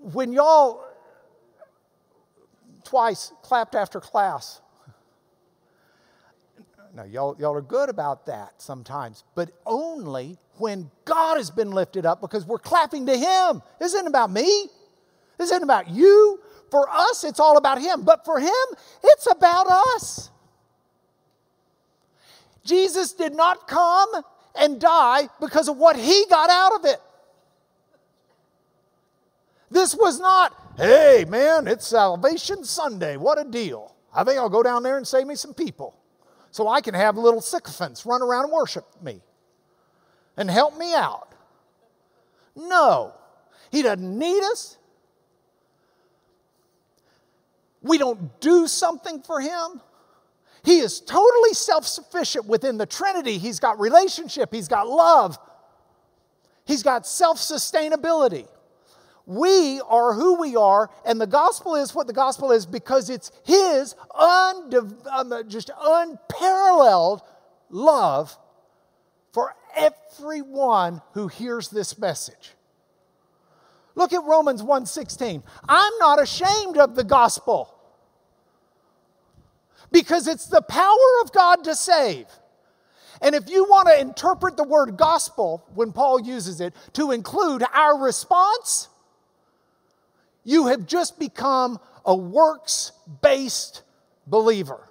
When 0.00 0.32
y'all 0.32 0.84
twice 2.84 3.32
clapped 3.42 3.74
after 3.74 4.00
class, 4.00 4.60
now, 6.94 7.04
y'all, 7.04 7.36
y'all 7.38 7.54
are 7.54 7.62
good 7.62 7.88
about 7.88 8.26
that 8.26 8.60
sometimes, 8.60 9.22
but 9.34 9.50
only 9.64 10.38
when 10.56 10.90
God 11.04 11.36
has 11.36 11.50
been 11.50 11.70
lifted 11.70 12.04
up 12.04 12.20
because 12.20 12.44
we're 12.44 12.58
clapping 12.58 13.06
to 13.06 13.16
Him. 13.16 13.62
This 13.78 13.94
isn't 13.94 14.08
about 14.08 14.30
me. 14.30 14.66
This 15.38 15.50
isn't 15.50 15.62
about 15.62 15.88
you. 15.88 16.40
For 16.70 16.88
us, 16.88 17.24
it's 17.24 17.40
all 17.40 17.56
about 17.56 17.80
Him. 17.80 18.02
But 18.02 18.24
for 18.24 18.40
Him, 18.40 18.50
it's 19.04 19.30
about 19.30 19.68
us. 19.68 20.30
Jesus 22.64 23.12
did 23.12 23.34
not 23.34 23.68
come 23.68 24.08
and 24.54 24.80
die 24.80 25.28
because 25.40 25.68
of 25.68 25.76
what 25.76 25.96
He 25.96 26.24
got 26.28 26.50
out 26.50 26.80
of 26.80 26.84
it. 26.84 27.00
This 29.70 29.94
was 29.94 30.18
not, 30.18 30.74
hey, 30.76 31.24
man, 31.28 31.68
it's 31.68 31.86
Salvation 31.86 32.64
Sunday. 32.64 33.16
What 33.16 33.38
a 33.38 33.44
deal. 33.44 33.94
I 34.12 34.24
think 34.24 34.38
I'll 34.38 34.48
go 34.48 34.62
down 34.62 34.82
there 34.82 34.96
and 34.96 35.06
save 35.06 35.26
me 35.26 35.36
some 35.36 35.54
people 35.54 35.96
so 36.50 36.66
I 36.66 36.80
can 36.80 36.94
have 36.94 37.16
little 37.16 37.40
sycophants 37.40 38.04
run 38.04 38.22
around 38.22 38.44
and 38.44 38.52
worship 38.52 38.84
me 39.02 39.20
and 40.36 40.50
help 40.50 40.76
me 40.76 40.94
out. 40.94 41.28
No, 42.56 43.14
He 43.70 43.82
doesn't 43.82 44.18
need 44.18 44.42
us. 44.42 44.76
We 47.82 47.96
don't 47.98 48.40
do 48.40 48.66
something 48.66 49.22
for 49.22 49.40
Him. 49.40 49.80
He 50.64 50.80
is 50.80 51.00
totally 51.00 51.54
self 51.54 51.86
sufficient 51.86 52.46
within 52.46 52.76
the 52.76 52.86
Trinity. 52.86 53.38
He's 53.38 53.60
got 53.60 53.78
relationship, 53.78 54.52
He's 54.52 54.68
got 54.68 54.88
love, 54.88 55.38
He's 56.64 56.82
got 56.82 57.06
self 57.06 57.38
sustainability. 57.38 58.48
We 59.26 59.80
are 59.88 60.12
who 60.14 60.40
we 60.40 60.56
are, 60.56 60.90
and 61.04 61.20
the 61.20 61.26
gospel 61.26 61.76
is 61.76 61.94
what 61.94 62.06
the 62.06 62.12
gospel 62.12 62.52
is 62.52 62.66
because 62.66 63.10
it's 63.10 63.30
His 63.44 63.94
undiv- 64.10 65.06
um, 65.06 65.32
just 65.48 65.70
unparalleled 65.80 67.22
love 67.68 68.36
for 69.32 69.54
everyone 69.76 71.02
who 71.12 71.28
hears 71.28 71.68
this 71.68 71.98
message. 71.98 72.54
Look 73.94 74.12
at 74.12 74.24
Romans 74.24 74.62
1:16. 74.62 75.42
I'm 75.68 75.92
not 75.98 76.20
ashamed 76.20 76.78
of 76.78 76.94
the 76.94 77.04
gospel 77.04 77.74
because 79.92 80.26
it's 80.26 80.46
the 80.46 80.62
power 80.62 81.20
of 81.22 81.32
God 81.32 81.64
to 81.64 81.74
save. 81.74 82.26
And 83.22 83.34
if 83.34 83.50
you 83.50 83.64
want 83.64 83.88
to 83.88 84.00
interpret 84.00 84.56
the 84.56 84.64
word 84.64 84.96
gospel 84.96 85.66
when 85.74 85.92
Paul 85.92 86.20
uses 86.20 86.60
it 86.60 86.74
to 86.94 87.10
include 87.10 87.62
our 87.74 87.98
response, 87.98 88.88
you 90.44 90.66
have 90.68 90.86
just 90.86 91.18
become 91.18 91.78
a 92.04 92.14
works 92.14 92.92
based 93.22 93.82
believer. 94.26 94.88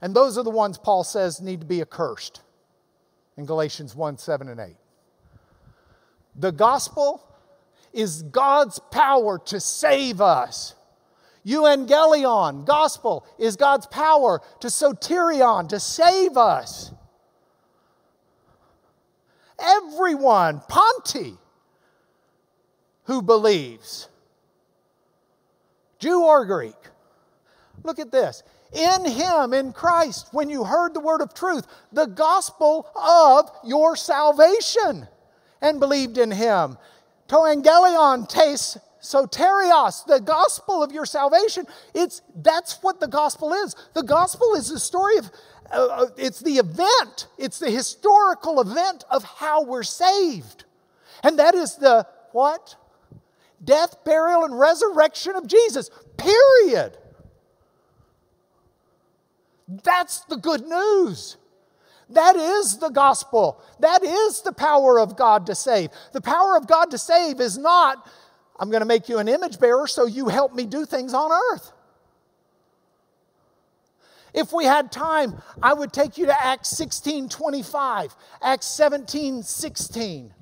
And 0.00 0.14
those 0.14 0.36
are 0.38 0.44
the 0.44 0.50
ones 0.50 0.78
Paul 0.78 1.04
says 1.04 1.40
need 1.40 1.60
to 1.60 1.66
be 1.66 1.80
accursed 1.80 2.40
in 3.36 3.46
Galatians 3.46 3.94
1 3.94 4.18
7 4.18 4.48
and 4.48 4.60
8. 4.60 4.76
The 6.36 6.52
gospel 6.52 7.26
is 7.92 8.22
God's 8.22 8.78
power 8.90 9.38
to 9.46 9.60
save 9.60 10.20
us. 10.20 10.74
Euangelion, 11.44 12.64
gospel, 12.64 13.26
is 13.38 13.56
God's 13.56 13.86
power 13.86 14.40
to 14.60 14.68
soterion, 14.68 15.68
to 15.68 15.80
save 15.80 16.36
us. 16.36 16.92
Everyone, 19.58 20.60
panti, 20.68 21.36
who 23.04 23.22
believes 23.22 24.08
Jew 26.02 26.24
or 26.24 26.44
Greek. 26.44 26.74
Look 27.84 28.00
at 28.00 28.10
this. 28.10 28.42
In 28.72 29.04
Him, 29.04 29.54
in 29.54 29.72
Christ, 29.72 30.28
when 30.32 30.50
you 30.50 30.64
heard 30.64 30.94
the 30.94 31.00
word 31.00 31.20
of 31.20 31.32
truth, 31.32 31.64
the 31.92 32.06
gospel 32.06 32.88
of 32.96 33.50
your 33.64 33.94
salvation, 33.94 35.06
and 35.60 35.78
believed 35.78 36.18
in 36.18 36.32
Him. 36.32 36.76
To 37.28 37.36
angelion, 37.36 38.28
tes 38.28 38.78
soterias, 39.00 40.04
the 40.06 40.20
gospel 40.20 40.82
of 40.82 40.90
your 40.90 41.06
salvation. 41.06 41.66
It's, 41.94 42.20
that's 42.34 42.82
what 42.82 42.98
the 42.98 43.08
gospel 43.08 43.52
is. 43.52 43.76
The 43.94 44.02
gospel 44.02 44.54
is 44.54 44.68
the 44.68 44.80
story 44.80 45.18
of, 45.18 45.30
uh 45.70 46.06
it's 46.16 46.40
the 46.40 46.56
event, 46.58 47.28
it's 47.38 47.58
the 47.58 47.70
historical 47.70 48.60
event 48.60 49.04
of 49.08 49.22
how 49.22 49.64
we're 49.64 49.84
saved. 49.84 50.64
And 51.22 51.38
that 51.38 51.54
is 51.54 51.76
the 51.76 52.06
what? 52.32 52.76
Death, 53.64 54.04
burial, 54.04 54.44
and 54.44 54.58
resurrection 54.58 55.36
of 55.36 55.46
Jesus. 55.46 55.90
Period. 56.16 56.96
That's 59.68 60.20
the 60.20 60.36
good 60.36 60.66
news. 60.66 61.36
That 62.10 62.36
is 62.36 62.78
the 62.78 62.90
gospel. 62.90 63.62
That 63.80 64.02
is 64.02 64.42
the 64.42 64.52
power 64.52 65.00
of 65.00 65.16
God 65.16 65.46
to 65.46 65.54
save. 65.54 65.90
The 66.12 66.20
power 66.20 66.56
of 66.56 66.66
God 66.66 66.90
to 66.90 66.98
save 66.98 67.40
is 67.40 67.56
not, 67.56 68.06
I'm 68.58 68.70
going 68.70 68.82
to 68.82 68.86
make 68.86 69.08
you 69.08 69.18
an 69.18 69.28
image 69.28 69.58
bearer 69.58 69.86
so 69.86 70.06
you 70.06 70.28
help 70.28 70.54
me 70.54 70.66
do 70.66 70.84
things 70.84 71.14
on 71.14 71.30
earth. 71.32 71.72
If 74.34 74.52
we 74.52 74.64
had 74.64 74.90
time, 74.90 75.42
I 75.62 75.74
would 75.74 75.92
take 75.92 76.16
you 76.16 76.26
to 76.26 76.44
Acts 76.44 76.70
16 76.70 77.28
25, 77.28 78.16
Acts 78.42 78.66
17 78.66 79.42
16. 79.42 80.34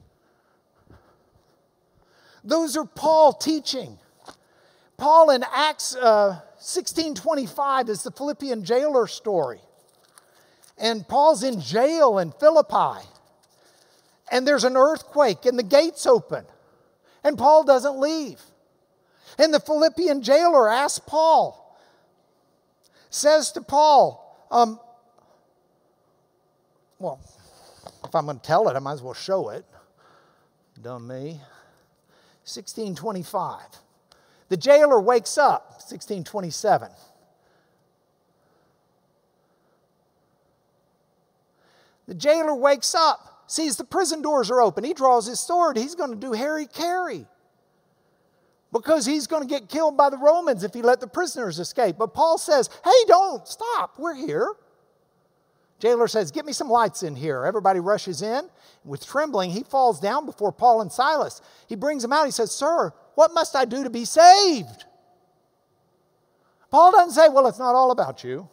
Those 2.45 2.77
are 2.77 2.85
Paul 2.85 3.33
teaching. 3.33 3.99
Paul 4.97 5.31
in 5.31 5.45
Acts 5.53 5.97
uh, 5.97 6.41
16:25 6.61 7.89
is 7.89 8.03
the 8.03 8.11
Philippian 8.11 8.65
jailer 8.65 9.07
story. 9.07 9.61
And 10.79 11.07
Paul's 11.07 11.43
in 11.43 11.61
jail 11.61 12.19
in 12.19 12.33
Philippi. 12.33 13.07
And 14.31 14.47
there's 14.47 14.65
an 14.65 14.77
earthquake 14.77 15.45
and 15.45 15.59
the 15.59 15.63
gates 15.63 16.07
open. 16.07 16.45
And 17.23 17.37
Paul 17.37 17.65
doesn't 17.65 17.99
leave. 17.99 18.41
And 19.39 19.53
the 19.53 19.61
Philippian 19.61 20.23
jailer 20.23 20.69
asks 20.71 21.01
Paul, 21.07 21.79
says 23.11 23.53
to 23.53 23.61
Paul, 23.61 24.47
um, 24.51 24.81
well, 26.99 27.21
if 28.05 28.15
I'm 28.15 28.27
going 28.27 28.39
to 28.39 28.43
tell 28.43 28.69
it, 28.69 28.77
I 28.77 28.79
might 28.79 28.95
as 28.95 29.03
well 29.03 29.15
show 29.15 29.51
it. 29.51 29.65
Dumb 30.81 31.07
me. 31.07 31.41
1625. 32.55 33.61
The 34.49 34.57
jailer 34.57 35.01
wakes 35.01 35.39
up, 35.39 35.71
1627. 35.89 36.91
The 42.07 42.15
jailer 42.15 42.55
wakes 42.55 42.95
up, 42.95 43.45
sees 43.47 43.77
the 43.77 43.85
prison 43.85 44.23
doors 44.23 44.51
are 44.51 44.61
open. 44.61 44.83
He 44.83 44.95
draws 44.95 45.27
his 45.27 45.39
sword. 45.39 45.77
He's 45.77 45.95
going 45.95 46.11
to 46.11 46.17
do 46.17 46.33
hara-kiri 46.33 47.27
because 48.73 49.07
he's 49.07 49.27
going 49.27 49.43
to 49.43 49.49
get 49.49 49.69
killed 49.69 49.97
by 49.97 50.11
the 50.11 50.19
Romans 50.19 50.65
if 50.65 50.75
he 50.75 50.83
let 50.83 51.01
the 51.01 51.07
prisoners 51.07 51.59
escape. 51.59 51.97
But 51.99 52.15
Paul 52.15 52.39
says, 52.39 52.69
Hey, 52.85 53.05
don't 53.07 53.47
stop. 53.47 53.95
We're 53.99 54.15
here. 54.15 54.55
Jailer 55.81 56.09
says, 56.09 56.31
Get 56.31 56.47
me 56.47 56.53
some 56.53 56.69
lights 56.69 57.03
in 57.03 57.17
here. 57.17 57.45
Everybody 57.45 57.81
rushes 57.81 58.23
in. 58.23 58.49
With 58.85 59.05
trembling, 59.05 59.51
he 59.51 59.63
falls 59.63 59.99
down 59.99 60.27
before 60.27 60.53
Paul 60.53 60.83
and 60.83 60.93
Silas. 60.93 61.41
He 61.69 61.75
brings 61.75 62.03
them 62.03 62.13
out. 62.13 62.27
He 62.27 62.31
says, 62.31 62.53
Sir, 62.53 62.93
what 63.15 63.35
must 63.35 63.57
I 63.57 63.65
do 63.65 63.83
to 63.83 63.91
be 63.91 64.05
saved? 64.05 64.85
Paul 66.71 66.93
doesn't 66.93 67.15
say, 67.15 67.29
Well, 67.29 67.47
it's 67.47 67.59
not 67.59 67.75
all 67.75 67.91
about 67.91 68.23
you. 68.23 68.49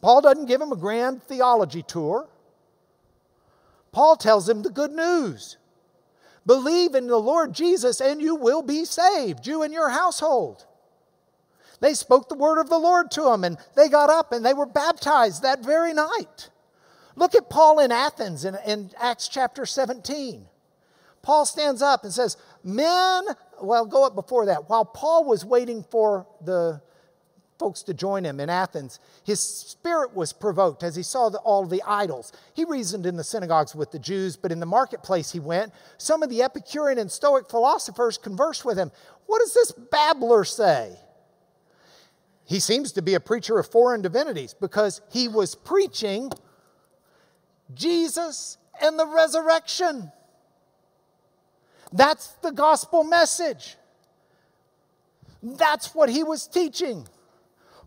Paul 0.00 0.20
doesn't 0.20 0.46
give 0.46 0.60
him 0.60 0.70
a 0.70 0.76
grand 0.76 1.22
theology 1.24 1.82
tour. 1.82 2.28
Paul 3.90 4.16
tells 4.16 4.48
him 4.48 4.62
the 4.62 4.70
good 4.70 4.92
news. 4.92 5.56
Believe 6.46 6.94
in 6.94 7.08
the 7.08 7.18
Lord 7.18 7.52
Jesus 7.52 8.00
and 8.00 8.22
you 8.22 8.36
will 8.36 8.62
be 8.62 8.84
saved, 8.84 9.46
you 9.46 9.62
and 9.62 9.74
your 9.74 9.90
household. 9.90 10.67
They 11.80 11.94
spoke 11.94 12.28
the 12.28 12.34
word 12.34 12.60
of 12.60 12.68
the 12.68 12.78
Lord 12.78 13.10
to 13.12 13.22
them, 13.22 13.44
and 13.44 13.56
they 13.76 13.88
got 13.88 14.10
up 14.10 14.32
and 14.32 14.44
they 14.44 14.54
were 14.54 14.66
baptized 14.66 15.42
that 15.42 15.64
very 15.64 15.92
night. 15.92 16.50
Look 17.14 17.34
at 17.34 17.50
Paul 17.50 17.80
in 17.80 17.92
Athens 17.92 18.44
in, 18.44 18.56
in 18.66 18.90
Acts 18.98 19.28
chapter 19.28 19.66
17. 19.66 20.46
Paul 21.22 21.44
stands 21.46 21.82
up 21.82 22.04
and 22.04 22.12
says, 22.12 22.36
Men, 22.62 23.24
well, 23.60 23.84
go 23.84 24.06
up 24.06 24.14
before 24.14 24.46
that. 24.46 24.68
While 24.68 24.84
Paul 24.84 25.24
was 25.24 25.44
waiting 25.44 25.84
for 25.90 26.26
the 26.40 26.80
folks 27.58 27.82
to 27.82 27.94
join 27.94 28.24
him 28.24 28.38
in 28.38 28.48
Athens, 28.48 29.00
his 29.24 29.40
spirit 29.40 30.14
was 30.14 30.32
provoked 30.32 30.84
as 30.84 30.94
he 30.94 31.02
saw 31.02 31.28
the, 31.28 31.38
all 31.38 31.66
the 31.66 31.82
idols. 31.84 32.32
He 32.54 32.64
reasoned 32.64 33.04
in 33.04 33.16
the 33.16 33.24
synagogues 33.24 33.74
with 33.74 33.90
the 33.90 33.98
Jews, 33.98 34.36
but 34.36 34.52
in 34.52 34.60
the 34.60 34.66
marketplace 34.66 35.32
he 35.32 35.40
went. 35.40 35.72
Some 35.98 36.22
of 36.22 36.30
the 36.30 36.42
Epicurean 36.42 36.98
and 36.98 37.10
Stoic 37.10 37.50
philosophers 37.50 38.16
conversed 38.16 38.64
with 38.64 38.78
him. 38.78 38.92
What 39.26 39.40
does 39.40 39.54
this 39.54 39.72
babbler 39.72 40.44
say? 40.44 40.96
He 42.48 42.60
seems 42.60 42.92
to 42.92 43.02
be 43.02 43.12
a 43.12 43.20
preacher 43.20 43.58
of 43.58 43.70
foreign 43.70 44.00
divinities 44.00 44.54
because 44.54 45.02
he 45.12 45.28
was 45.28 45.54
preaching 45.54 46.32
Jesus 47.74 48.56
and 48.80 48.98
the 48.98 49.06
resurrection. 49.06 50.10
That's 51.92 52.28
the 52.40 52.50
gospel 52.50 53.04
message. 53.04 53.76
That's 55.42 55.94
what 55.94 56.08
he 56.08 56.24
was 56.24 56.46
teaching. 56.46 57.06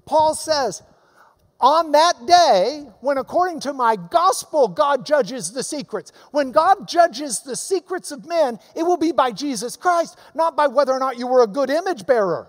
Paul 0.05 0.35
says, 0.35 0.83
on 1.59 1.91
that 1.93 2.27
day, 2.27 2.85
when 2.99 3.17
according 3.17 3.61
to 3.61 3.73
my 3.73 3.95
gospel, 3.95 4.67
God 4.67 5.07
judges 5.07 5.51
the 5.53 5.63
secrets, 5.63 6.11
when 6.29 6.51
God 6.51 6.87
judges 6.87 7.39
the 7.39 7.55
secrets 7.55 8.11
of 8.11 8.27
men, 8.27 8.59
it 8.75 8.83
will 8.83 8.97
be 8.97 9.11
by 9.11 9.31
Jesus 9.31 9.75
Christ, 9.75 10.19
not 10.35 10.55
by 10.55 10.67
whether 10.67 10.91
or 10.91 10.99
not 10.99 11.17
you 11.17 11.25
were 11.25 11.41
a 11.41 11.47
good 11.47 11.71
image 11.71 12.05
bearer. 12.05 12.47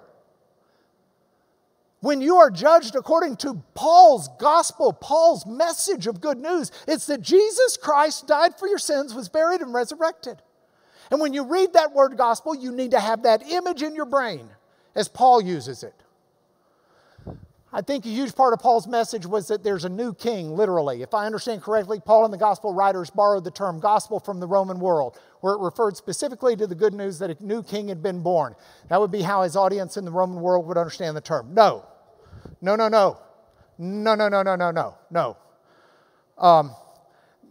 When 2.03 2.20
you 2.20 2.38
are 2.38 2.50
judged 2.50 2.96
according 2.96 3.36
to 3.36 3.62
Paul's 3.74 4.28
gospel, 4.40 4.92
Paul's 4.92 5.46
message 5.46 6.09
of 6.09 6.20
good 6.20 6.36
news, 6.36 6.72
it's 6.88 7.07
that 7.07 7.20
Jesus 7.20 7.76
Christ 7.76 8.26
died 8.26 8.59
for 8.59 8.66
your 8.66 8.78
sins, 8.78 9.14
was 9.14 9.28
buried, 9.28 9.61
and 9.61 9.72
resurrected. 9.72 10.42
And 11.12 11.20
when 11.20 11.32
you 11.32 11.44
read 11.44 11.74
that 11.74 11.92
word 11.92 12.16
gospel, 12.16 12.57
you 12.57 12.72
need 12.72 12.90
to 12.90 12.98
have 12.98 13.22
that 13.22 13.48
image 13.48 13.84
in 13.84 13.94
your 13.94 14.07
brain 14.07 14.48
as 14.96 15.07
Paul 15.07 15.40
uses 15.40 15.84
it. 15.84 15.94
I 17.72 17.82
think 17.82 18.05
a 18.05 18.09
huge 18.09 18.34
part 18.34 18.53
of 18.53 18.59
Paul's 18.59 18.88
message 18.88 19.24
was 19.24 19.46
that 19.46 19.62
there's 19.62 19.84
a 19.84 19.88
new 19.88 20.12
king, 20.12 20.57
literally. 20.57 21.03
If 21.03 21.14
I 21.14 21.24
understand 21.24 21.62
correctly, 21.62 22.00
Paul 22.05 22.24
and 22.24 22.34
the 22.34 22.38
gospel 22.38 22.74
writers 22.74 23.11
borrowed 23.11 23.44
the 23.44 23.50
term 23.53 23.78
gospel 23.78 24.18
from 24.18 24.40
the 24.40 24.46
Roman 24.48 24.80
world, 24.80 25.20
where 25.40 25.55
it 25.55 25.61
referred 25.61 25.96
specifically 25.96 26.57
to 26.57 26.66
the 26.66 26.74
good 26.74 26.94
news 26.94 27.20
that 27.20 27.30
a 27.30 27.46
new 27.46 27.62
king 27.62 27.86
had 27.86 28.03
been 28.03 28.22
born. 28.22 28.57
That 28.88 29.00
would 29.00 29.12
be 29.12 29.22
how 29.22 29.42
his 29.42 29.55
audience 29.55 29.96
in 29.96 30.05
the 30.05 30.11
Roman 30.11 30.40
world 30.40 30.66
would 30.66 30.76
understand 30.76 31.16
the 31.16 31.20
term. 31.20 31.55
No, 31.55 31.86
no, 32.62 32.76
no, 32.76 32.88
no. 32.88 33.18
No, 33.76 34.14
no, 34.14 34.28
no, 34.28 34.42
no, 34.42 34.54
no, 34.54 34.70
no, 34.70 34.96
no. 35.10 35.36
Um, 36.38 36.74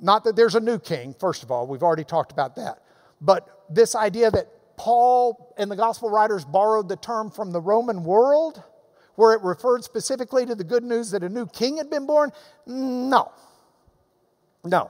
not 0.02 0.24
that 0.24 0.36
there's 0.36 0.56
a 0.56 0.60
new 0.60 0.80
king, 0.80 1.14
first 1.20 1.44
of 1.44 1.52
all, 1.52 1.68
we've 1.68 1.84
already 1.84 2.06
talked 2.06 2.32
about 2.32 2.56
that. 2.56 2.82
But 3.20 3.66
this 3.70 3.94
idea 3.94 4.32
that 4.32 4.48
Paul 4.78 5.54
and 5.58 5.70
the 5.70 5.76
gospel 5.76 6.10
writers 6.10 6.44
borrowed 6.46 6.90
the 6.90 6.96
term 6.96 7.30
from 7.30 7.52
the 7.52 7.62
Roman 7.62 8.04
world, 8.04 8.64
where 9.16 9.34
it 9.34 9.42
referred 9.44 9.84
specifically 9.84 10.46
to 10.46 10.56
the 10.56 10.64
good 10.64 10.84
news 10.84 11.12
that 11.12 11.22
a 11.22 11.30
new 11.30 11.46
king 11.46 11.78
had 11.78 11.90
been 11.90 12.08
born? 12.08 12.32
No. 12.66 13.32
No. 14.64 14.90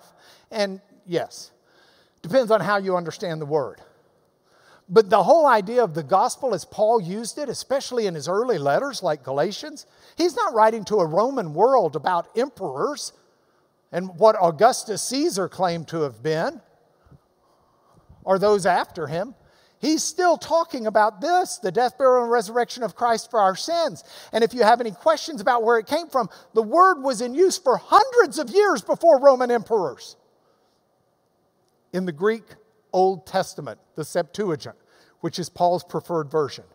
And 0.51 0.80
yes, 1.05 1.51
depends 2.22 2.51
on 2.51 2.61
how 2.61 2.78
you 2.78 2.95
understand 2.95 3.41
the 3.41 3.45
word. 3.45 3.82
But 4.89 5.09
the 5.09 5.23
whole 5.23 5.47
idea 5.47 5.84
of 5.84 5.93
the 5.93 6.03
gospel 6.03 6.53
as 6.53 6.65
Paul 6.65 7.01
used 7.01 7.38
it, 7.38 7.47
especially 7.47 8.07
in 8.07 8.15
his 8.15 8.27
early 8.27 8.57
letters 8.57 9.01
like 9.01 9.23
Galatians, 9.23 9.86
he's 10.17 10.36
not 10.36 10.53
writing 10.53 10.84
to 10.86 10.97
a 10.97 11.05
Roman 11.05 11.53
world 11.53 11.95
about 11.95 12.27
emperors 12.38 13.13
and 13.91 14.17
what 14.17 14.36
Augustus 14.41 15.01
Caesar 15.03 15.47
claimed 15.47 15.88
to 15.89 16.01
have 16.01 16.21
been 16.21 16.61
or 18.23 18.39
those 18.39 18.65
after 18.65 19.07
him. 19.07 19.36
He's 19.79 20.03
still 20.03 20.38
talking 20.38 20.86
about 20.86 21.21
this 21.21 21.57
the 21.57 21.71
death, 21.71 21.97
burial, 21.97 22.23
and 22.23 22.32
resurrection 22.32 22.84
of 22.84 22.95
Christ 22.95 23.32
for 23.32 23.39
our 23.39 23.55
sins. 23.55 24.03
And 24.32 24.43
if 24.43 24.53
you 24.53 24.61
have 24.61 24.79
any 24.79 24.91
questions 24.91 25.41
about 25.41 25.63
where 25.63 25.79
it 25.79 25.88
came 25.88 26.07
from, 26.07 26.29
the 26.53 26.61
word 26.61 27.01
was 27.01 27.21
in 27.21 27.34
use 27.34 27.57
for 27.57 27.77
hundreds 27.77 28.38
of 28.38 28.51
years 28.51 28.84
before 28.84 29.19
Roman 29.19 29.49
emperors. 29.49 30.15
In 31.93 32.05
the 32.05 32.11
Greek 32.11 32.43
Old 32.94 33.26
Testament, 33.26 33.80
the 33.96 34.06
Septuagint, 34.06 34.76
which 35.20 35.39
is 35.39 35.50
Paul's 35.50 35.84
preferred 35.84 36.30
version. 36.30 36.66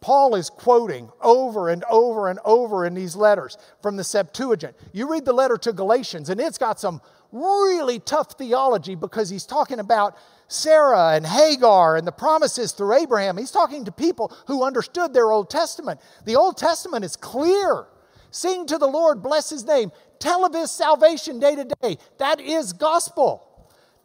Paul 0.00 0.34
is 0.34 0.50
quoting 0.50 1.10
over 1.22 1.68
and 1.68 1.84
over 1.88 2.28
and 2.28 2.40
over 2.44 2.84
in 2.84 2.94
these 2.94 3.14
letters 3.14 3.56
from 3.80 3.96
the 3.96 4.02
Septuagint. 4.02 4.74
You 4.92 5.08
read 5.08 5.24
the 5.24 5.32
letter 5.32 5.56
to 5.58 5.72
Galatians, 5.72 6.28
and 6.28 6.40
it's 6.40 6.58
got 6.58 6.80
some 6.80 7.00
really 7.30 8.00
tough 8.00 8.32
theology 8.32 8.96
because 8.96 9.30
he's 9.30 9.46
talking 9.46 9.78
about 9.78 10.16
Sarah 10.48 11.12
and 11.14 11.24
Hagar 11.24 11.96
and 11.96 12.06
the 12.06 12.12
promises 12.12 12.72
through 12.72 12.94
Abraham. 12.94 13.36
He's 13.36 13.52
talking 13.52 13.84
to 13.84 13.92
people 13.92 14.36
who 14.48 14.64
understood 14.64 15.14
their 15.14 15.30
Old 15.30 15.48
Testament. 15.48 16.00
The 16.24 16.36
Old 16.36 16.58
Testament 16.58 17.04
is 17.04 17.16
clear. 17.16 17.86
Sing 18.32 18.66
to 18.66 18.78
the 18.78 18.86
Lord, 18.86 19.22
bless 19.22 19.50
his 19.50 19.64
name. 19.64 19.92
Tell 20.18 20.44
of 20.44 20.52
his 20.52 20.70
salvation 20.70 21.38
day 21.38 21.54
to 21.54 21.64
day. 21.64 21.98
That 22.18 22.40
is 22.40 22.72
gospel. 22.72 23.51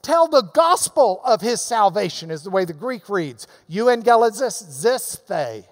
Tell 0.02 0.28
the 0.28 0.44
gospel 0.44 1.22
of 1.26 1.42
his 1.42 1.62
salvation, 1.62 2.32
is 2.32 2.44
the 2.44 2.50
way 2.50 2.66
the 2.66 2.74
Greek 2.74 3.10
reads. 3.10 3.48
Euangelizesthe. 3.70 5.66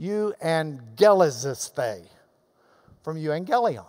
Euangelizesthe. 0.00 2.06
From 3.02 3.16
euangelion. 3.16 3.86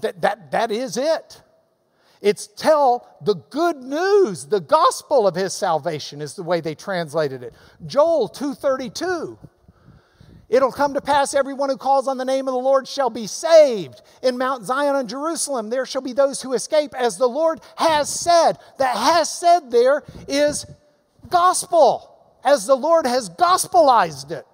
That, 0.00 0.20
that, 0.22 0.50
that 0.52 0.70
is 0.70 0.96
it. 0.96 1.42
It's 2.22 2.46
tell 2.46 3.08
the 3.20 3.34
good 3.34 3.78
news, 3.78 4.46
the 4.46 4.60
gospel 4.60 5.26
of 5.26 5.34
his 5.34 5.52
salvation 5.52 6.22
is 6.22 6.34
the 6.34 6.44
way 6.44 6.60
they 6.60 6.76
translated 6.76 7.42
it. 7.42 7.52
Joel 7.84 8.28
232. 8.28 9.36
It'll 10.52 10.70
come 10.70 10.92
to 10.92 11.00
pass 11.00 11.32
everyone 11.32 11.70
who 11.70 11.78
calls 11.78 12.06
on 12.06 12.18
the 12.18 12.26
name 12.26 12.46
of 12.46 12.52
the 12.52 12.60
Lord 12.60 12.86
shall 12.86 13.08
be 13.08 13.26
saved. 13.26 14.02
In 14.22 14.36
Mount 14.36 14.66
Zion 14.66 14.94
and 14.94 15.08
Jerusalem, 15.08 15.70
there 15.70 15.86
shall 15.86 16.02
be 16.02 16.12
those 16.12 16.42
who 16.42 16.52
escape, 16.52 16.92
as 16.94 17.16
the 17.16 17.26
Lord 17.26 17.62
has 17.76 18.10
said. 18.10 18.58
That 18.76 18.94
has 18.94 19.32
said 19.32 19.70
there 19.70 20.02
is 20.28 20.66
gospel, 21.30 22.36
as 22.44 22.66
the 22.66 22.74
Lord 22.74 23.06
has 23.06 23.30
gospelized 23.30 24.30
it. 24.30 24.46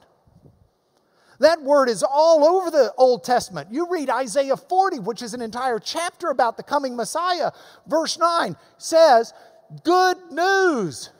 That 1.40 1.62
word 1.62 1.88
is 1.88 2.05
all 2.05 2.44
over 2.44 2.70
the 2.70 2.94
Old 2.96 3.24
Testament. 3.24 3.72
You 3.72 3.88
read 3.90 4.09
Isaiah 4.09 4.57
40, 4.57 5.01
which 5.01 5.20
is 5.20 5.34
an 5.34 5.42
entire 5.42 5.80
chapter 5.80 6.28
about 6.28 6.57
the 6.57 6.62
coming 6.62 6.94
Messiah. 6.94 7.51
Verse 7.88 8.16
9 8.16 8.55
says, 8.76 9.34
Good 9.82 10.16
news. 10.30 11.11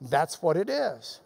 That's 0.00 0.42
what 0.42 0.56
it 0.56 0.68
is. 0.68 1.20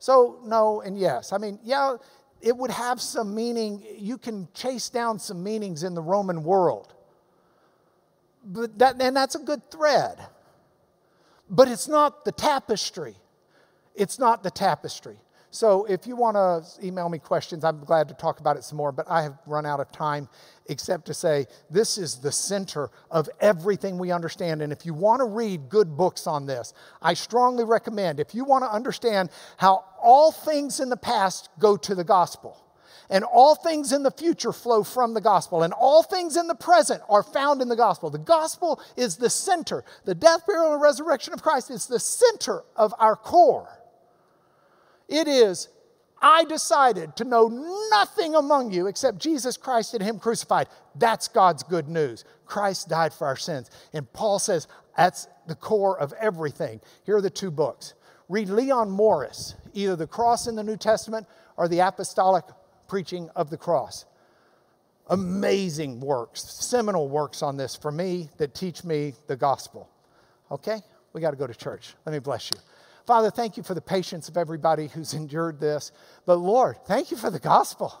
So, 0.00 0.40
no 0.44 0.80
and 0.80 0.98
yes. 0.98 1.32
I 1.32 1.38
mean, 1.38 1.60
yeah, 1.62 1.96
it 2.40 2.56
would 2.56 2.70
have 2.70 3.00
some 3.00 3.34
meaning. 3.34 3.84
You 3.98 4.16
can 4.18 4.48
chase 4.54 4.88
down 4.88 5.18
some 5.18 5.44
meanings 5.44 5.84
in 5.84 5.94
the 5.94 6.02
Roman 6.02 6.42
world. 6.42 6.94
But 8.42 8.78
that, 8.78 9.00
and 9.00 9.14
that's 9.14 9.34
a 9.34 9.40
good 9.40 9.70
thread. 9.70 10.18
But 11.50 11.68
it's 11.68 11.86
not 11.86 12.24
the 12.24 12.32
tapestry. 12.32 13.14
It's 13.94 14.18
not 14.18 14.42
the 14.42 14.50
tapestry. 14.50 15.18
So 15.52 15.84
if 15.86 16.06
you 16.06 16.14
want 16.14 16.36
to 16.36 16.86
email 16.86 17.08
me 17.08 17.18
questions, 17.18 17.64
I'm 17.64 17.80
glad 17.84 18.06
to 18.08 18.14
talk 18.14 18.38
about 18.38 18.56
it 18.56 18.62
some 18.62 18.76
more, 18.76 18.92
but 18.92 19.10
I 19.10 19.22
have 19.22 19.36
run 19.46 19.66
out 19.66 19.80
of 19.80 19.90
time 19.90 20.28
except 20.66 21.06
to 21.06 21.14
say 21.14 21.46
this 21.68 21.98
is 21.98 22.18
the 22.18 22.30
center 22.30 22.88
of 23.10 23.28
everything 23.40 23.98
we 23.98 24.12
understand. 24.12 24.62
And 24.62 24.72
if 24.72 24.86
you 24.86 24.94
want 24.94 25.18
to 25.20 25.24
read 25.24 25.68
good 25.68 25.96
books 25.96 26.28
on 26.28 26.46
this, 26.46 26.72
I 27.02 27.14
strongly 27.14 27.64
recommend, 27.64 28.20
if 28.20 28.32
you 28.32 28.44
want 28.44 28.62
to 28.62 28.70
understand 28.70 29.30
how 29.56 29.84
all 30.00 30.30
things 30.30 30.78
in 30.78 30.88
the 30.88 30.96
past 30.96 31.48
go 31.58 31.76
to 31.78 31.96
the 31.96 32.04
gospel, 32.04 32.64
and 33.12 33.24
all 33.24 33.56
things 33.56 33.92
in 33.92 34.04
the 34.04 34.12
future 34.12 34.52
flow 34.52 34.84
from 34.84 35.14
the 35.14 35.20
gospel, 35.20 35.64
and 35.64 35.72
all 35.72 36.04
things 36.04 36.36
in 36.36 36.46
the 36.46 36.54
present 36.54 37.02
are 37.08 37.24
found 37.24 37.60
in 37.60 37.68
the 37.68 37.74
gospel. 37.74 38.08
The 38.08 38.18
gospel 38.18 38.80
is 38.96 39.16
the 39.16 39.30
center. 39.30 39.84
The 40.04 40.14
death, 40.14 40.46
burial, 40.46 40.74
and 40.74 40.80
resurrection 40.80 41.34
of 41.34 41.42
Christ 41.42 41.72
is 41.72 41.86
the 41.86 41.98
center 41.98 42.62
of 42.76 42.94
our 43.00 43.16
core. 43.16 43.79
It 45.10 45.26
is, 45.26 45.68
I 46.22 46.44
decided 46.44 47.16
to 47.16 47.24
know 47.24 47.48
nothing 47.90 48.34
among 48.36 48.70
you 48.70 48.86
except 48.86 49.18
Jesus 49.18 49.56
Christ 49.56 49.92
and 49.92 50.02
Him 50.02 50.18
crucified. 50.18 50.68
That's 50.94 51.28
God's 51.28 51.62
good 51.62 51.88
news. 51.88 52.24
Christ 52.46 52.88
died 52.88 53.12
for 53.12 53.26
our 53.26 53.36
sins. 53.36 53.70
And 53.92 54.10
Paul 54.12 54.38
says 54.38 54.68
that's 54.96 55.26
the 55.46 55.54
core 55.56 55.98
of 55.98 56.12
everything. 56.20 56.80
Here 57.04 57.16
are 57.16 57.22
the 57.22 57.30
two 57.30 57.50
books. 57.50 57.94
Read 58.28 58.48
Leon 58.48 58.90
Morris, 58.90 59.56
either 59.74 59.96
The 59.96 60.06
Cross 60.06 60.46
in 60.46 60.54
the 60.54 60.62
New 60.62 60.76
Testament 60.76 61.26
or 61.56 61.66
The 61.66 61.80
Apostolic 61.80 62.44
Preaching 62.86 63.28
of 63.34 63.50
the 63.50 63.56
Cross. 63.56 64.04
Amazing 65.08 66.00
works, 66.00 66.42
seminal 66.42 67.08
works 67.08 67.42
on 67.42 67.56
this 67.56 67.74
for 67.74 67.90
me 67.90 68.28
that 68.36 68.54
teach 68.54 68.84
me 68.84 69.14
the 69.26 69.34
gospel. 69.34 69.88
Okay? 70.52 70.80
We 71.12 71.20
got 71.20 71.32
to 71.32 71.36
go 71.36 71.48
to 71.48 71.54
church. 71.54 71.94
Let 72.06 72.12
me 72.12 72.20
bless 72.20 72.50
you. 72.50 72.58
Father, 73.06 73.30
thank 73.30 73.56
you 73.56 73.62
for 73.62 73.74
the 73.74 73.80
patience 73.80 74.28
of 74.28 74.36
everybody 74.36 74.88
who's 74.88 75.14
endured 75.14 75.60
this. 75.60 75.92
But 76.26 76.36
Lord, 76.36 76.76
thank 76.86 77.10
you 77.10 77.16
for 77.16 77.30
the 77.30 77.38
gospel. 77.38 77.94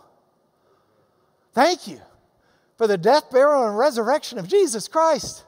Thank 1.52 1.88
you 1.88 2.00
for 2.76 2.86
the 2.86 2.98
death, 2.98 3.30
burial, 3.30 3.66
and 3.66 3.76
resurrection 3.76 4.38
of 4.38 4.48
Jesus 4.48 4.88
Christ, 4.88 5.44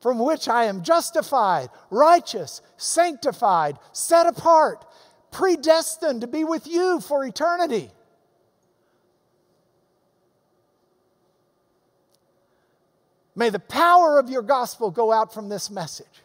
from 0.00 0.18
which 0.18 0.48
I 0.48 0.64
am 0.64 0.82
justified, 0.82 1.68
righteous, 1.90 2.60
sanctified, 2.76 3.78
set 3.92 4.26
apart, 4.26 4.84
predestined 5.30 6.20
to 6.20 6.26
be 6.26 6.44
with 6.44 6.66
you 6.66 7.00
for 7.00 7.24
eternity. 7.24 7.90
May 13.34 13.50
the 13.50 13.58
power 13.58 14.18
of 14.18 14.30
your 14.30 14.42
gospel 14.42 14.90
go 14.90 15.10
out 15.10 15.34
from 15.34 15.48
this 15.48 15.70
message. 15.70 16.23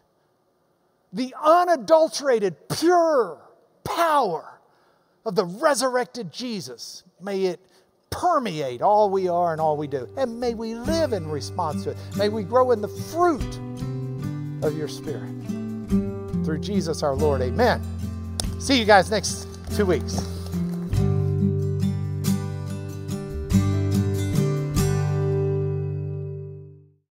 The 1.13 1.33
unadulterated, 1.41 2.55
pure 2.69 3.39
power 3.83 4.59
of 5.25 5.35
the 5.35 5.45
resurrected 5.45 6.31
Jesus. 6.31 7.03
May 7.21 7.45
it 7.45 7.59
permeate 8.09 8.81
all 8.81 9.09
we 9.09 9.27
are 9.27 9.51
and 9.51 9.61
all 9.61 9.77
we 9.77 9.87
do. 9.87 10.07
And 10.17 10.39
may 10.39 10.53
we 10.53 10.75
live 10.75 11.13
in 11.13 11.27
response 11.27 11.83
to 11.83 11.91
it. 11.91 11.97
May 12.15 12.29
we 12.29 12.43
grow 12.43 12.71
in 12.71 12.81
the 12.81 12.87
fruit 12.87 13.59
of 14.63 14.77
your 14.77 14.87
Spirit. 14.87 15.29
Through 16.45 16.59
Jesus 16.59 17.03
our 17.03 17.15
Lord. 17.15 17.41
Amen. 17.41 17.81
See 18.59 18.79
you 18.79 18.85
guys 18.85 19.11
next 19.11 19.47
two 19.75 19.85
weeks. 19.85 20.38